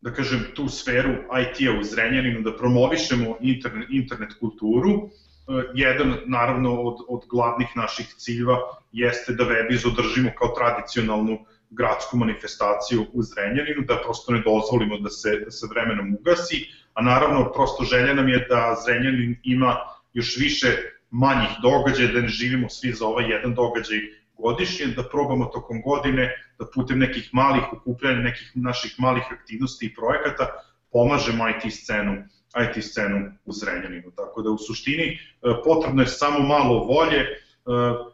da 0.00 0.12
kažem, 0.12 0.46
tu 0.54 0.68
sferu 0.68 1.12
IT-a 1.12 1.78
u 1.80 1.84
Zrenjaninu, 1.84 2.40
da 2.40 2.56
promovišemo 2.56 3.36
internet, 3.40 3.88
internet 3.90 4.32
kulturu, 4.40 5.10
E, 5.48 5.52
jedan 5.74 6.16
naravno 6.26 6.80
od, 6.80 6.96
od 7.08 7.22
glavnih 7.30 7.68
naših 7.76 8.06
ciljeva 8.16 8.58
jeste 8.92 9.32
da 9.32 9.44
Webiz 9.44 9.86
održimo 9.86 10.30
kao 10.38 10.48
tradicionalnu 10.48 11.38
gradsku 11.70 12.16
manifestaciju 12.16 13.06
u 13.12 13.22
Zrenjaninu, 13.22 13.82
da 13.88 14.00
prosto 14.04 14.32
ne 14.32 14.42
dozvolimo 14.44 14.98
da 14.98 15.10
se, 15.10 15.40
da 15.44 15.50
se 15.50 15.66
vremenom 15.70 16.14
ugasi, 16.20 16.66
a 16.94 17.02
naravno 17.02 17.52
prosto 17.52 17.84
želja 17.84 18.14
nam 18.14 18.28
je 18.28 18.46
da 18.48 18.76
Zrenjanin 18.84 19.36
ima 19.42 19.76
još 20.12 20.36
više 20.36 20.68
manjih 21.12 21.50
događaja, 21.62 22.12
da 22.12 22.20
ne 22.20 22.28
živimo 22.28 22.68
svi 22.68 22.92
za 22.92 23.06
ovaj 23.06 23.30
jedan 23.30 23.54
događaj 23.54 23.98
godišnje, 24.38 24.86
da 24.86 25.08
probamo 25.08 25.44
tokom 25.44 25.82
godine 25.82 26.30
da 26.58 26.66
putem 26.74 26.98
nekih 26.98 27.28
malih 27.32 27.62
okupljanja, 27.72 28.18
nekih 28.18 28.52
naših 28.54 28.94
malih 28.98 29.22
aktivnosti 29.30 29.86
i 29.86 29.94
projekata 29.94 30.48
pomažemo 30.92 31.48
IT 31.48 31.72
scenu 31.72 32.22
IT 32.60 32.84
scenu 32.84 33.32
u 33.44 33.52
Zrenjaninu. 33.52 34.10
Tako 34.16 34.42
da 34.42 34.50
u 34.50 34.58
suštini 34.58 35.04
e, 35.04 35.18
potrebno 35.64 36.02
je 36.02 36.06
samo 36.08 36.38
malo 36.38 36.84
volje, 36.84 37.26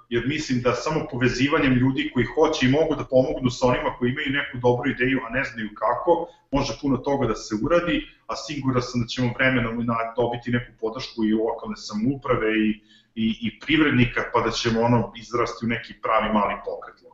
jer 0.09 0.27
mislim 0.27 0.63
da 0.63 0.73
samo 0.73 1.07
povezivanjem 1.11 1.73
ljudi 1.73 2.11
koji 2.15 2.27
hoće 2.27 2.67
i 2.67 2.71
mogu 2.71 2.95
da 2.95 3.05
pomognu 3.05 3.51
sa 3.51 3.67
onima 3.67 3.97
koji 3.99 4.11
imaju 4.11 4.31
neku 4.31 4.59
dobru 4.59 4.91
ideju, 4.91 5.21
a 5.27 5.33
ne 5.33 5.45
znaju 5.45 5.71
kako, 5.75 6.29
može 6.51 6.73
puno 6.81 6.97
toga 6.97 7.27
da 7.27 7.35
se 7.35 7.55
uradi, 7.65 8.07
a 8.27 8.37
siguran 8.37 8.83
sam 8.83 9.01
da 9.01 9.07
ćemo 9.07 9.33
vremenom 9.39 9.87
dobiti 10.17 10.51
neku 10.51 10.73
podršku 10.81 11.25
i 11.25 11.33
lokalne 11.33 11.77
samouprave 11.77 12.51
i, 12.59 12.71
i, 13.15 13.27
i 13.47 13.61
privrednika, 13.61 14.21
pa 14.33 14.41
da 14.41 14.51
ćemo 14.51 14.81
ono 14.81 15.13
izrasti 15.17 15.67
u 15.67 15.69
neki 15.69 15.95
pravi 16.03 16.33
mali 16.33 16.55
pokret. 16.65 17.08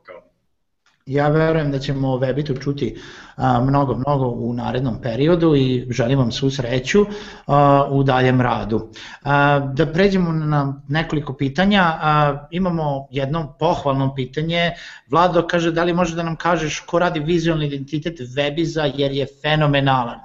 Ja 1.07 1.29
verujem 1.29 1.71
da 1.71 1.79
ćemo 1.79 2.15
o 2.15 2.19
Webitu 2.19 2.63
čuti 2.63 2.97
a, 3.37 3.61
mnogo, 3.61 3.95
mnogo 3.95 4.27
u 4.27 4.55
narednom 4.55 5.03
periodu 5.03 5.55
i 5.57 5.87
želim 5.91 6.19
vam 6.19 6.33
svu 6.33 6.51
sreću 6.51 7.07
a, 7.47 7.87
u 7.91 8.03
daljem 8.03 8.41
radu. 8.41 8.89
A, 9.23 9.59
da 9.75 9.87
pređemo 9.87 10.33
na 10.33 10.83
nekoliko 10.89 11.37
pitanja, 11.37 11.83
a, 11.83 12.47
imamo 12.51 13.09
jedno 13.11 13.57
pohvalno 13.59 14.15
pitanje. 14.15 14.71
Vlado 15.11 15.47
kaže 15.47 15.73
da 15.73 15.85
li 15.85 15.93
može 15.93 16.17
da 16.17 16.23
nam 16.23 16.37
kažeš 16.37 16.81
ko 16.81 16.99
radi 16.99 17.21
vizualni 17.21 17.67
identitet 17.67 18.21
Webiza 18.21 18.93
jer 18.95 19.13
je 19.13 19.27
fenomenalan? 19.43 20.19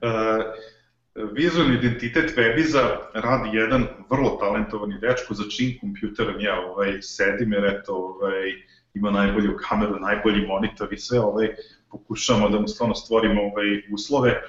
Uh, 0.00 1.28
vizualni 1.32 1.74
identitet 1.74 2.36
Webiza 2.36 2.96
radi 3.14 3.56
jedan 3.56 3.86
vrlo 4.10 4.30
talentovani 4.40 4.98
dečko 5.00 5.34
za 5.34 5.44
čim 5.56 5.78
kompjuterom 5.80 6.40
ja 6.40 6.60
ovaj, 6.60 7.02
sedim 7.02 7.52
jer 7.52 7.64
eto 7.64 7.94
ovaj, 7.94 8.67
ima 8.94 9.10
najbolju 9.10 9.56
kameru, 9.68 10.00
najbolji 10.00 10.46
monitor 10.46 10.92
i 10.92 10.98
sve, 10.98 11.20
ovaj, 11.20 11.48
pokušamo 11.90 12.48
da 12.48 12.60
mu 12.60 12.68
stvarno 12.68 12.94
stvorimo 12.94 13.42
ovaj, 13.42 13.82
uslove. 13.92 14.30
E, 14.30 14.40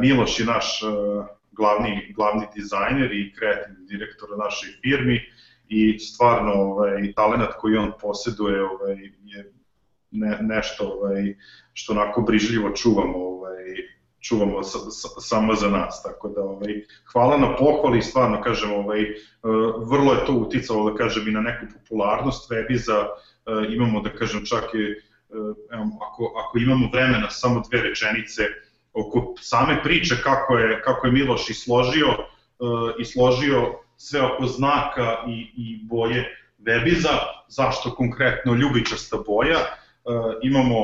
Miloš 0.00 0.40
je 0.40 0.46
naš 0.46 0.82
e, 0.82 0.86
glavni, 1.52 2.12
glavni 2.16 2.46
dizajner 2.54 3.12
i 3.12 3.32
kreativni 3.38 3.86
direktor 3.86 4.28
u 4.34 4.36
našoj 4.36 4.68
firmi 4.82 5.20
i 5.68 5.98
stvarno 5.98 6.52
ovaj, 6.52 7.12
talent 7.16 7.50
koji 7.58 7.76
on 7.76 7.92
poseduje 8.00 8.64
ovaj, 8.64 8.96
je 9.24 9.52
ne, 10.10 10.38
nešto 10.40 10.84
ovaj, 10.84 11.36
što 11.72 11.92
onako 11.92 12.22
brižljivo 12.22 12.70
čuvamo 12.70 13.18
ovaj, 13.18 13.64
čuvamo 14.20 14.62
sa, 14.62 14.78
sa, 14.78 15.08
samo 15.20 15.54
za 15.54 15.68
nas, 15.68 16.02
tako 16.02 16.28
da 16.28 16.42
ovaj, 16.42 16.82
hvala 17.12 17.36
na 17.36 17.56
pohvali, 17.56 18.02
stvarno 18.02 18.40
kažem, 18.42 18.72
ovaj, 18.72 19.02
e, 19.02 19.14
vrlo 19.90 20.12
je 20.12 20.26
to 20.26 20.32
uticalo 20.32 20.90
da 20.90 20.96
kažem 20.96 21.28
i 21.28 21.32
na 21.32 21.40
neku 21.40 21.66
popularnost 21.74 22.50
Webiza, 22.50 23.06
imamo 23.68 24.00
da 24.00 24.10
kažem 24.10 24.44
čak 24.46 24.64
i 24.74 24.78
e, 24.78 24.94
evo, 25.72 25.84
ako, 25.96 26.34
ako 26.44 26.58
imamo 26.58 26.88
vremena 26.92 27.30
samo 27.30 27.62
dve 27.70 27.82
rečenice 27.82 28.42
oko 28.92 29.34
same 29.40 29.82
priče 29.82 30.16
kako 30.22 30.58
je, 30.58 30.82
kako 30.82 31.06
je 31.06 31.12
Miloš 31.12 31.50
isložio, 31.50 32.08
uh, 32.08 32.90
isložio 32.98 33.74
sve 33.96 34.22
oko 34.22 34.46
znaka 34.46 35.16
i, 35.28 35.52
i 35.56 35.84
boje 35.84 36.38
Webiza, 36.58 37.18
zašto 37.48 37.94
konkretno 37.94 38.54
ljubičasta 38.54 39.16
boja, 39.26 39.58
imamo 40.42 40.76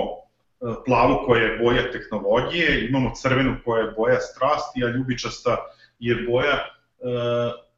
plavu 0.86 1.18
koja 1.26 1.42
je 1.42 1.58
boja 1.58 1.92
tehnologije, 1.92 2.88
imamo 2.88 3.12
crvenu 3.14 3.56
koja 3.64 3.84
je 3.84 3.92
boja 3.96 4.20
strasti, 4.20 4.84
a 4.84 4.88
ljubičasta 4.88 5.56
je 5.98 6.14
boja 6.14 6.58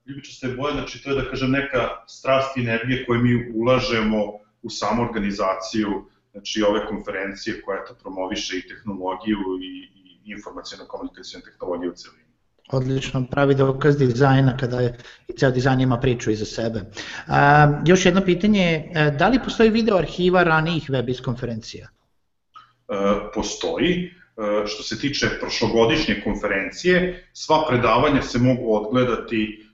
ljubičasta 0.07 0.47
je 0.47 0.55
boja, 0.55 0.73
znači 0.73 1.03
to 1.03 1.11
je 1.11 1.17
da 1.23 1.31
kažem 1.31 1.51
neka 1.51 1.89
strast 2.07 2.57
i 2.57 2.61
energija 2.61 3.07
koju 3.07 3.21
mi 3.21 3.53
ulažemo 3.55 4.40
u 4.63 4.71
samu 4.71 5.03
organizaciju 5.03 5.89
znači 6.33 6.63
ove 6.63 6.87
konferencije 6.87 7.63
koja 7.63 7.85
to 7.85 7.95
promoviše 7.95 8.59
i 8.59 8.69
tehnologiju 8.69 9.39
i, 9.63 9.73
i 9.95 10.33
informacijalno-komunikacijne 10.33 11.45
tehnologije 11.45 11.91
u 11.91 11.95
celini. 11.95 12.31
Odlično, 12.73 13.27
pravi 13.31 13.55
dokaz 13.55 13.97
dizajna 13.99 14.57
kada 14.57 14.81
je, 14.81 14.99
i 15.29 15.33
ceo 15.33 15.51
dizajn 15.51 15.81
ima 15.81 15.99
priču 16.01 16.31
iza 16.31 16.45
sebe. 16.45 16.81
A, 17.27 17.69
još 17.87 18.07
jedno 18.07 18.21
pitanje, 18.25 18.93
e, 18.95 19.11
da 19.19 19.29
li 19.29 19.41
postoji 19.45 19.71
video 19.71 19.97
arhiva 19.97 20.43
ranijih 20.43 20.91
webis 20.91 21.23
konferencija? 21.25 21.89
E, 21.89 22.95
postoji, 23.35 24.05
e, 24.05 24.67
što 24.67 24.83
se 24.83 24.99
tiče 24.99 25.29
prošlogodišnje 25.41 26.21
konferencije, 26.25 27.27
sva 27.33 27.65
predavanja 27.69 28.23
se 28.23 28.39
mogu 28.39 28.75
odgledati 28.75 29.70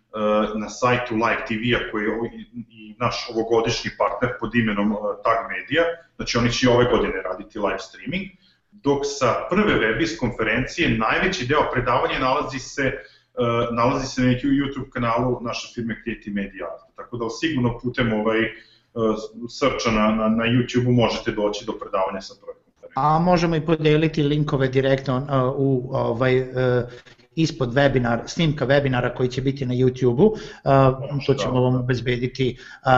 na 0.54 0.68
sajtu 0.68 1.14
Live 1.14 1.44
TV-a 1.48 1.90
koji 1.90 2.04
je 2.04 2.10
i 2.70 2.94
naš 2.98 3.26
ovogodišnji 3.30 3.90
partner 3.98 4.30
pod 4.40 4.54
imenom 4.54 4.92
e, 4.92 4.96
Tag 5.24 5.38
Media, 5.50 5.82
znači 6.16 6.38
oni 6.38 6.52
će 6.52 6.66
i 6.66 6.68
ove 6.68 6.84
godine 6.84 7.22
raditi 7.22 7.58
live 7.58 7.78
streaming, 7.78 8.24
dok 8.70 9.00
sa 9.04 9.46
prve 9.50 9.74
Webis 9.74 10.18
konferencije 10.18 10.98
najveći 10.98 11.46
deo 11.46 11.70
predavanja 11.72 12.18
nalazi 12.18 12.58
se 12.58 12.82
e, 12.82 12.94
nalazi 13.72 14.06
se 14.06 14.22
na 14.22 14.28
YouTube 14.28 14.90
kanalu 14.90 15.40
naše 15.40 15.72
firme 15.74 16.02
Creative 16.04 16.34
Media 16.42 16.66
Tako 16.96 17.16
da 17.16 17.30
sigurno 17.30 17.78
putem 17.78 18.12
ovaj 18.12 18.40
srča 19.48 19.90
na, 19.90 20.06
na, 20.10 20.28
na 20.28 20.44
YouTube-u 20.44 20.92
možete 20.92 21.30
doći 21.30 21.64
do 21.66 21.72
predavanja 21.72 22.20
sa 22.20 22.34
prve 22.40 22.54
konferencije. 22.64 22.92
A 22.94 23.18
možemo 23.18 23.56
i 23.56 23.60
podeliti 23.60 24.22
linkove 24.22 24.68
direktno 24.68 25.26
u 25.56 25.88
ovaj 25.92 26.46
ispod 27.36 27.74
webinar, 27.74 28.20
snimka 28.26 28.66
webinara 28.66 29.14
koji 29.14 29.28
će 29.28 29.42
biti 29.42 29.66
na 29.66 29.74
YouTube-u, 29.74 30.26
uh, 30.26 31.24
to 31.26 31.34
ćemo 31.34 31.60
vam 31.60 31.74
obezbediti 31.74 32.56
uh, 32.86 32.90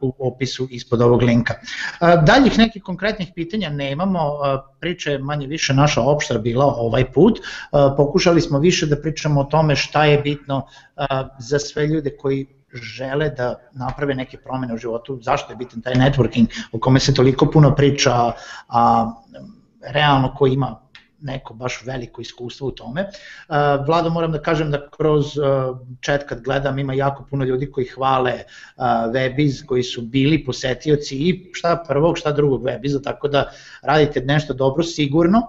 u 0.00 0.14
opisu 0.18 0.68
ispod 0.70 1.02
ovog 1.02 1.22
linka. 1.22 1.54
Uh, 1.54 2.24
daljih 2.24 2.58
nekih 2.58 2.82
konkretnih 2.82 3.28
pitanja 3.34 3.70
nemamo, 3.70 4.32
priča 4.80 5.10
je 5.10 5.18
manje 5.18 5.46
više 5.46 5.74
naša 5.74 6.00
opšta 6.00 6.38
bila 6.38 6.66
ovaj 6.66 7.12
put, 7.12 7.38
pokušali 7.96 8.40
smo 8.40 8.58
više 8.58 8.86
da 8.86 9.00
pričamo 9.00 9.40
o 9.40 9.44
tome 9.44 9.76
šta 9.76 10.04
je 10.04 10.18
bitno 10.18 10.66
za 11.38 11.58
sve 11.58 11.86
ljude 11.86 12.16
koji 12.16 12.46
žele 12.72 13.30
da 13.30 13.54
naprave 13.72 14.14
neke 14.14 14.38
promene 14.38 14.74
u 14.74 14.78
životu, 14.78 15.18
zašto 15.22 15.52
je 15.52 15.56
bitan 15.56 15.80
taj 15.80 15.94
networking 15.94 16.46
o 16.72 16.78
kome 16.78 17.00
se 17.00 17.14
toliko 17.14 17.50
puno 17.50 17.74
priča, 17.74 18.32
a 18.68 19.12
realno 19.82 20.34
ko 20.34 20.46
ima 20.46 20.83
neko 21.24 21.54
baš 21.54 21.82
veliko 21.86 22.20
iskustvo 22.20 22.68
u 22.68 22.70
tome. 22.70 23.02
Uh, 23.02 23.56
Vlado, 23.86 24.10
moram 24.10 24.32
da 24.32 24.42
kažem 24.42 24.70
da 24.70 24.88
kroz 24.90 25.36
uh, 25.36 25.44
chat 26.04 26.24
kad 26.28 26.42
gledam 26.42 26.78
ima 26.78 26.94
jako 26.94 27.24
puno 27.30 27.44
ljudi 27.44 27.70
koji 27.70 27.86
hvale 27.86 28.34
uh, 28.34 28.84
Webiz, 28.84 29.64
koji 29.66 29.82
su 29.82 30.02
bili 30.02 30.44
posetioci 30.44 31.16
i 31.16 31.50
šta 31.52 31.84
prvog, 31.88 32.18
šta 32.18 32.32
drugog 32.32 32.62
Webiza, 32.62 33.02
tako 33.04 33.28
da 33.28 33.50
radite 33.82 34.20
nešto 34.20 34.54
dobro 34.54 34.82
sigurno. 34.82 35.40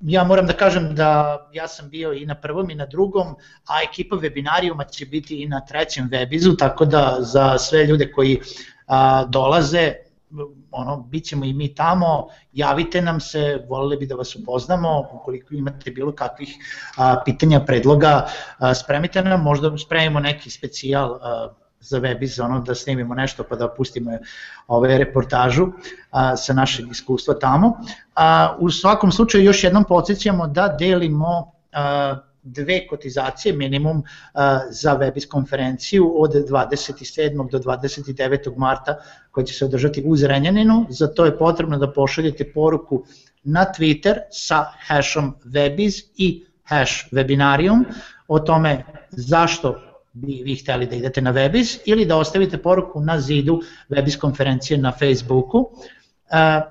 ja 0.00 0.24
moram 0.24 0.46
da 0.46 0.52
kažem 0.52 0.94
da 0.94 1.38
ja 1.52 1.68
sam 1.68 1.88
bio 1.88 2.12
i 2.12 2.26
na 2.26 2.34
prvom 2.34 2.70
i 2.70 2.74
na 2.74 2.86
drugom, 2.86 3.36
a 3.66 3.82
ekipa 3.90 4.16
webinarijuma 4.16 4.90
će 4.90 5.06
biti 5.06 5.42
i 5.42 5.46
na 5.46 5.60
trećem 5.60 6.10
webizu, 6.10 6.58
tako 6.58 6.84
da 6.84 7.16
za 7.20 7.58
sve 7.58 7.86
ljude 7.86 8.12
koji 8.12 8.40
a, 8.86 9.24
dolaze, 9.24 9.92
ono, 10.70 10.96
bit 10.96 11.24
ćemo 11.24 11.44
i 11.44 11.52
mi 11.52 11.74
tamo, 11.74 12.28
javite 12.52 13.02
nam 13.02 13.20
se, 13.20 13.66
volili 13.68 13.96
bi 13.96 14.06
da 14.06 14.14
vas 14.14 14.36
upoznamo, 14.36 15.08
ukoliko 15.12 15.54
imate 15.54 15.90
bilo 15.90 16.12
kakvih 16.12 16.56
a, 16.96 17.22
pitanja, 17.24 17.60
predloga, 17.60 18.26
a, 18.58 18.74
spremite 18.74 19.22
nam, 19.22 19.42
možda 19.42 19.78
spremimo 19.78 20.20
neki 20.20 20.50
specijal 20.50 21.18
a, 21.22 21.48
za 21.80 22.00
Webiz, 22.00 22.44
ono 22.44 22.60
da 22.60 22.74
snimimo 22.74 23.14
nešto 23.14 23.44
pa 23.44 23.56
da 23.56 23.68
pustimo 23.68 24.10
ove 24.66 24.98
reportažu 24.98 25.66
a, 26.10 26.36
sa 26.36 26.52
našeg 26.52 26.90
iskustva 26.90 27.34
tamo. 27.34 27.76
A, 28.14 28.56
u 28.58 28.70
svakom 28.70 29.12
slučaju 29.12 29.44
još 29.44 29.64
jednom 29.64 29.84
podsjećamo 29.84 30.46
da 30.46 30.76
delimo 30.78 31.52
a, 31.72 32.16
dve 32.42 32.86
kotizacije 32.86 33.52
minimum 33.56 34.02
a, 34.34 34.60
za 34.70 34.98
Webiz 34.98 35.28
konferenciju 35.28 36.22
od 36.22 36.30
27. 36.30 37.50
do 37.50 37.58
29. 37.58 38.56
marta 38.56 38.96
koja 39.30 39.44
će 39.44 39.54
se 39.54 39.64
održati 39.64 40.02
u 40.06 40.16
Zrenjaninu. 40.16 40.86
Za 40.90 41.06
to 41.06 41.24
je 41.24 41.38
potrebno 41.38 41.78
da 41.78 41.92
pošaljete 41.92 42.52
poruku 42.52 43.04
na 43.44 43.66
Twitter 43.78 44.18
sa 44.30 44.64
hashom 44.86 45.34
Webiz 45.44 46.02
i 46.16 46.44
hash 46.62 47.12
webinarium 47.12 47.84
o 48.28 48.38
tome 48.38 48.84
zašto 49.10 49.80
bi 50.12 50.42
vi 50.44 50.56
hteli 50.56 50.86
da 50.86 50.96
idete 50.96 51.20
na 51.20 51.32
Webiz 51.32 51.78
ili 51.84 52.06
da 52.06 52.16
ostavite 52.16 52.58
poruku 52.58 53.00
na 53.00 53.20
zidu 53.20 53.60
Webiz 53.90 54.18
konferencije 54.18 54.78
na 54.78 54.92
Facebooku 54.92 55.58
uh, 55.58 55.68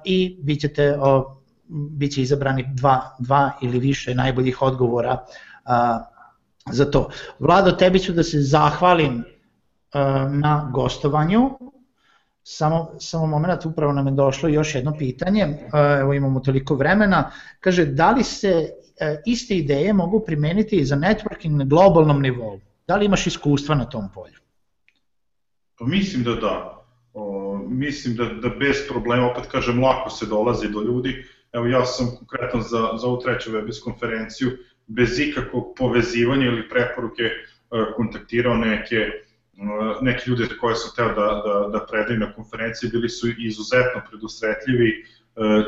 i 0.05 0.39
vi 0.43 0.55
ćete, 0.55 0.97
uh, 0.97 1.24
bit 1.67 2.13
će 2.13 2.22
izabrani 2.22 2.65
dva, 2.74 3.15
dva 3.19 3.51
ili 3.61 3.80
više 3.80 4.15
najboljih 4.15 4.61
odgovora 4.61 5.13
uh, 5.13 5.51
za 6.72 6.91
to. 6.91 7.09
Vlado, 7.39 7.72
tebi 7.72 7.99
ću 7.99 8.14
da 8.14 8.24
se 8.24 8.41
zahvalim 8.41 9.24
na 10.30 10.70
gostovanju. 10.74 11.49
Samo, 12.43 12.91
samo 12.99 13.26
moment, 13.28 13.66
upravo 13.66 13.93
nam 13.93 14.07
je 14.07 14.14
došlo 14.14 14.49
još 14.49 14.76
jedno 14.76 14.95
pitanje, 14.97 15.57
evo 15.99 16.14
imamo 16.14 16.39
toliko 16.39 16.76
vremena. 16.76 17.32
Kaže, 17.59 17.86
da 17.86 18.12
li 18.12 18.24
se 18.24 18.70
uh, 18.70 19.18
iste 19.26 19.57
ideje 19.57 19.93
mogu 19.93 20.20
primeniti 20.26 20.86
za 20.86 20.95
networking 20.95 21.57
na 21.57 21.66
globalnom 21.66 22.22
nivou? 22.22 22.59
Da 22.88 22.95
li 22.95 23.05
imaš 23.05 23.28
iskustva 23.28 23.76
na 23.76 23.86
tom 23.86 24.09
polju? 24.14 24.39
Pa 25.80 25.86
mislim 25.86 26.24
da 26.24 26.36
da. 26.36 26.84
O, 27.14 27.57
mislim 27.68 28.16
da, 28.16 28.26
da 28.26 28.49
bez 28.49 28.78
problema, 28.89 29.32
opet 29.32 29.45
kažem, 29.51 29.84
lako 29.84 30.09
se 30.09 30.26
dolazi 30.26 30.70
do 30.70 30.82
ljudi. 30.82 31.26
Evo 31.53 31.68
ja 31.68 31.86
sam 31.86 32.07
konkretno 32.18 32.62
za, 32.62 32.89
za 32.97 33.07
ovu 33.07 33.20
treću 33.20 33.51
webis 33.51 33.84
konferenciju 33.84 34.49
bez 34.95 35.19
ikakvog 35.19 35.73
povezivanja 35.77 36.45
ili 36.45 36.69
preporuke 36.69 37.23
e, 37.23 37.33
kontaktirao 37.95 38.55
neke 38.55 38.95
e, 38.95 39.11
neki 40.01 40.29
ljude 40.29 40.47
koje 40.59 40.75
sam 40.75 40.91
teo 40.95 41.07
da, 41.07 41.27
da, 41.45 41.69
da 41.79 41.85
predajem 41.85 42.19
na 42.19 42.33
konferenciji, 42.33 42.89
bili 42.89 43.09
su 43.09 43.27
izuzetno 43.37 44.01
predusretljivi, 44.09 44.89
e, 44.89 45.03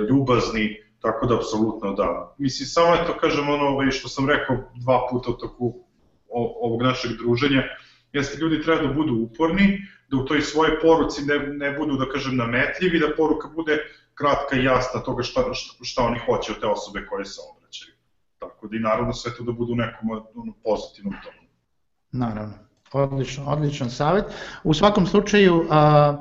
ljubazni, 0.10 0.84
tako 1.00 1.26
da 1.26 1.36
apsolutno 1.36 1.94
da. 1.94 2.36
Mislim, 2.38 2.68
samo 2.68 2.96
je 2.96 3.06
to 3.08 3.18
kažem 3.18 3.50
ono 3.50 3.64
ovaj, 3.64 3.92
što 3.92 4.08
sam 4.08 4.30
rekao 4.30 4.58
dva 4.76 5.08
puta 5.12 5.32
u 5.32 5.34
toku 5.34 5.74
ovog 6.62 6.82
našeg 6.82 7.12
druženja, 7.18 7.64
jeste 8.14 8.38
ljudi 8.38 8.62
treba 8.62 8.82
da 8.82 8.94
budu 8.94 9.14
uporni, 9.14 9.88
da 10.12 10.18
u 10.18 10.26
toj 10.26 10.42
svojoj 10.42 10.80
poruci 10.80 11.26
ne, 11.26 11.40
ne 11.40 11.72
budu, 11.72 11.98
da 11.98 12.10
kažem, 12.10 12.38
nametljivi, 12.38 13.00
da 13.00 13.16
poruka 13.18 13.48
bude 13.48 13.78
kratka 14.14 14.56
i 14.56 14.64
jasna 14.64 15.00
toga 15.00 15.24
šta, 15.24 15.54
šta, 15.54 15.84
šta 15.84 16.04
oni 16.04 16.20
hoće 16.26 16.52
od 16.52 16.60
te 16.60 16.68
osobe 16.68 17.06
koje 17.10 17.26
se 17.26 17.42
obraćaju. 17.42 17.63
Tako 18.50 18.68
da 18.68 18.76
i 18.78 18.80
naravno 18.80 19.14
sve 19.14 19.32
to 19.38 19.44
da 19.44 19.52
budu 19.52 19.74
u 19.74 19.76
nekom 19.76 20.10
ono, 20.36 20.54
pozitivnom 20.64 21.14
tonu. 21.24 21.48
Naravno, 22.12 22.54
odlično, 22.94 23.46
odličan 23.46 23.90
savjet. 23.90 24.26
U 24.64 24.74
svakom 24.74 25.06
slučaju, 25.06 25.66
a, 25.70 26.18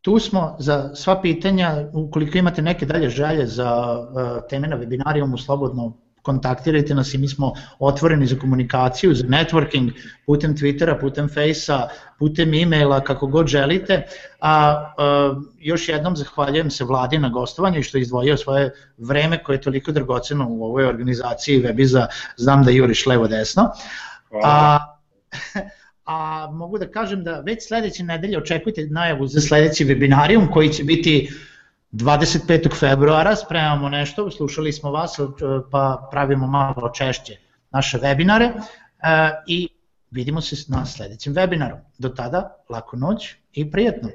tu 0.00 0.18
smo 0.18 0.56
za 0.58 0.94
sva 0.94 1.20
pitanja, 1.20 1.88
ukoliko 1.92 2.38
imate 2.38 2.62
neke 2.62 2.86
dalje 2.86 3.08
želje 3.08 3.46
za 3.46 3.68
a, 3.68 4.40
teme 4.50 4.68
na 4.68 4.76
webinarijumu, 4.76 5.44
slobodno 5.44 5.92
kontaktirajte 6.28 6.94
nas 6.94 7.14
i 7.14 7.18
mi 7.18 7.28
smo 7.28 7.52
otvoreni 7.78 8.26
za 8.26 8.36
komunikaciju, 8.38 9.14
za 9.14 9.24
networking, 9.24 9.92
putem 10.26 10.56
Twittera, 10.56 10.98
putem 11.00 11.28
Facea, 11.28 11.88
putem 12.18 12.54
e-maila, 12.54 13.00
kako 13.04 13.26
god 13.26 13.46
želite. 13.46 14.02
A, 14.40 14.52
a 14.98 15.34
još 15.58 15.88
jednom 15.88 16.16
zahvaljujem 16.16 16.70
se 16.70 16.84
vladi 16.84 17.18
na 17.18 17.28
gostovanju 17.28 17.78
i 17.78 17.82
što 17.82 17.98
je 17.98 18.02
izdvojio 18.02 18.36
svoje 18.36 18.70
vreme 18.98 19.42
koje 19.42 19.56
je 19.56 19.60
toliko 19.70 19.92
dragoceno 19.92 20.46
u 20.48 20.64
ovoj 20.64 20.86
organizaciji 20.86 21.62
Webiza, 21.62 22.06
znam 22.36 22.64
da 22.64 22.70
juriš 22.70 23.06
levo 23.06 23.28
desno. 23.28 23.70
A, 24.44 24.78
a 26.14 26.48
mogu 26.52 26.78
da 26.78 26.90
kažem 26.90 27.24
da 27.24 27.40
već 27.40 27.68
sledeće 27.68 28.02
nedelje 28.02 28.38
očekujte 28.38 28.86
najavu 28.90 29.26
za 29.26 29.40
sledeći 29.40 29.84
webinarijum 29.84 30.52
koji 30.52 30.72
će 30.72 30.84
biti 30.84 31.30
25. 31.92 32.78
februara 32.78 33.36
spremamo 33.36 33.88
nešto, 33.88 34.30
slušali 34.30 34.72
smo 34.72 34.90
vas 34.90 35.16
pa 35.70 36.08
pravimo 36.10 36.46
malo 36.46 36.90
češće 36.94 37.36
naše 37.70 37.98
webinare 37.98 38.44
e, 38.44 38.60
i 39.46 39.68
vidimo 40.10 40.40
se 40.40 40.56
na 40.68 40.86
sledećem 40.86 41.34
webinaru. 41.34 41.76
Do 41.98 42.08
tada, 42.08 42.56
laku 42.68 42.96
noć 42.96 43.34
i 43.52 43.70
prijetno. 43.70 44.08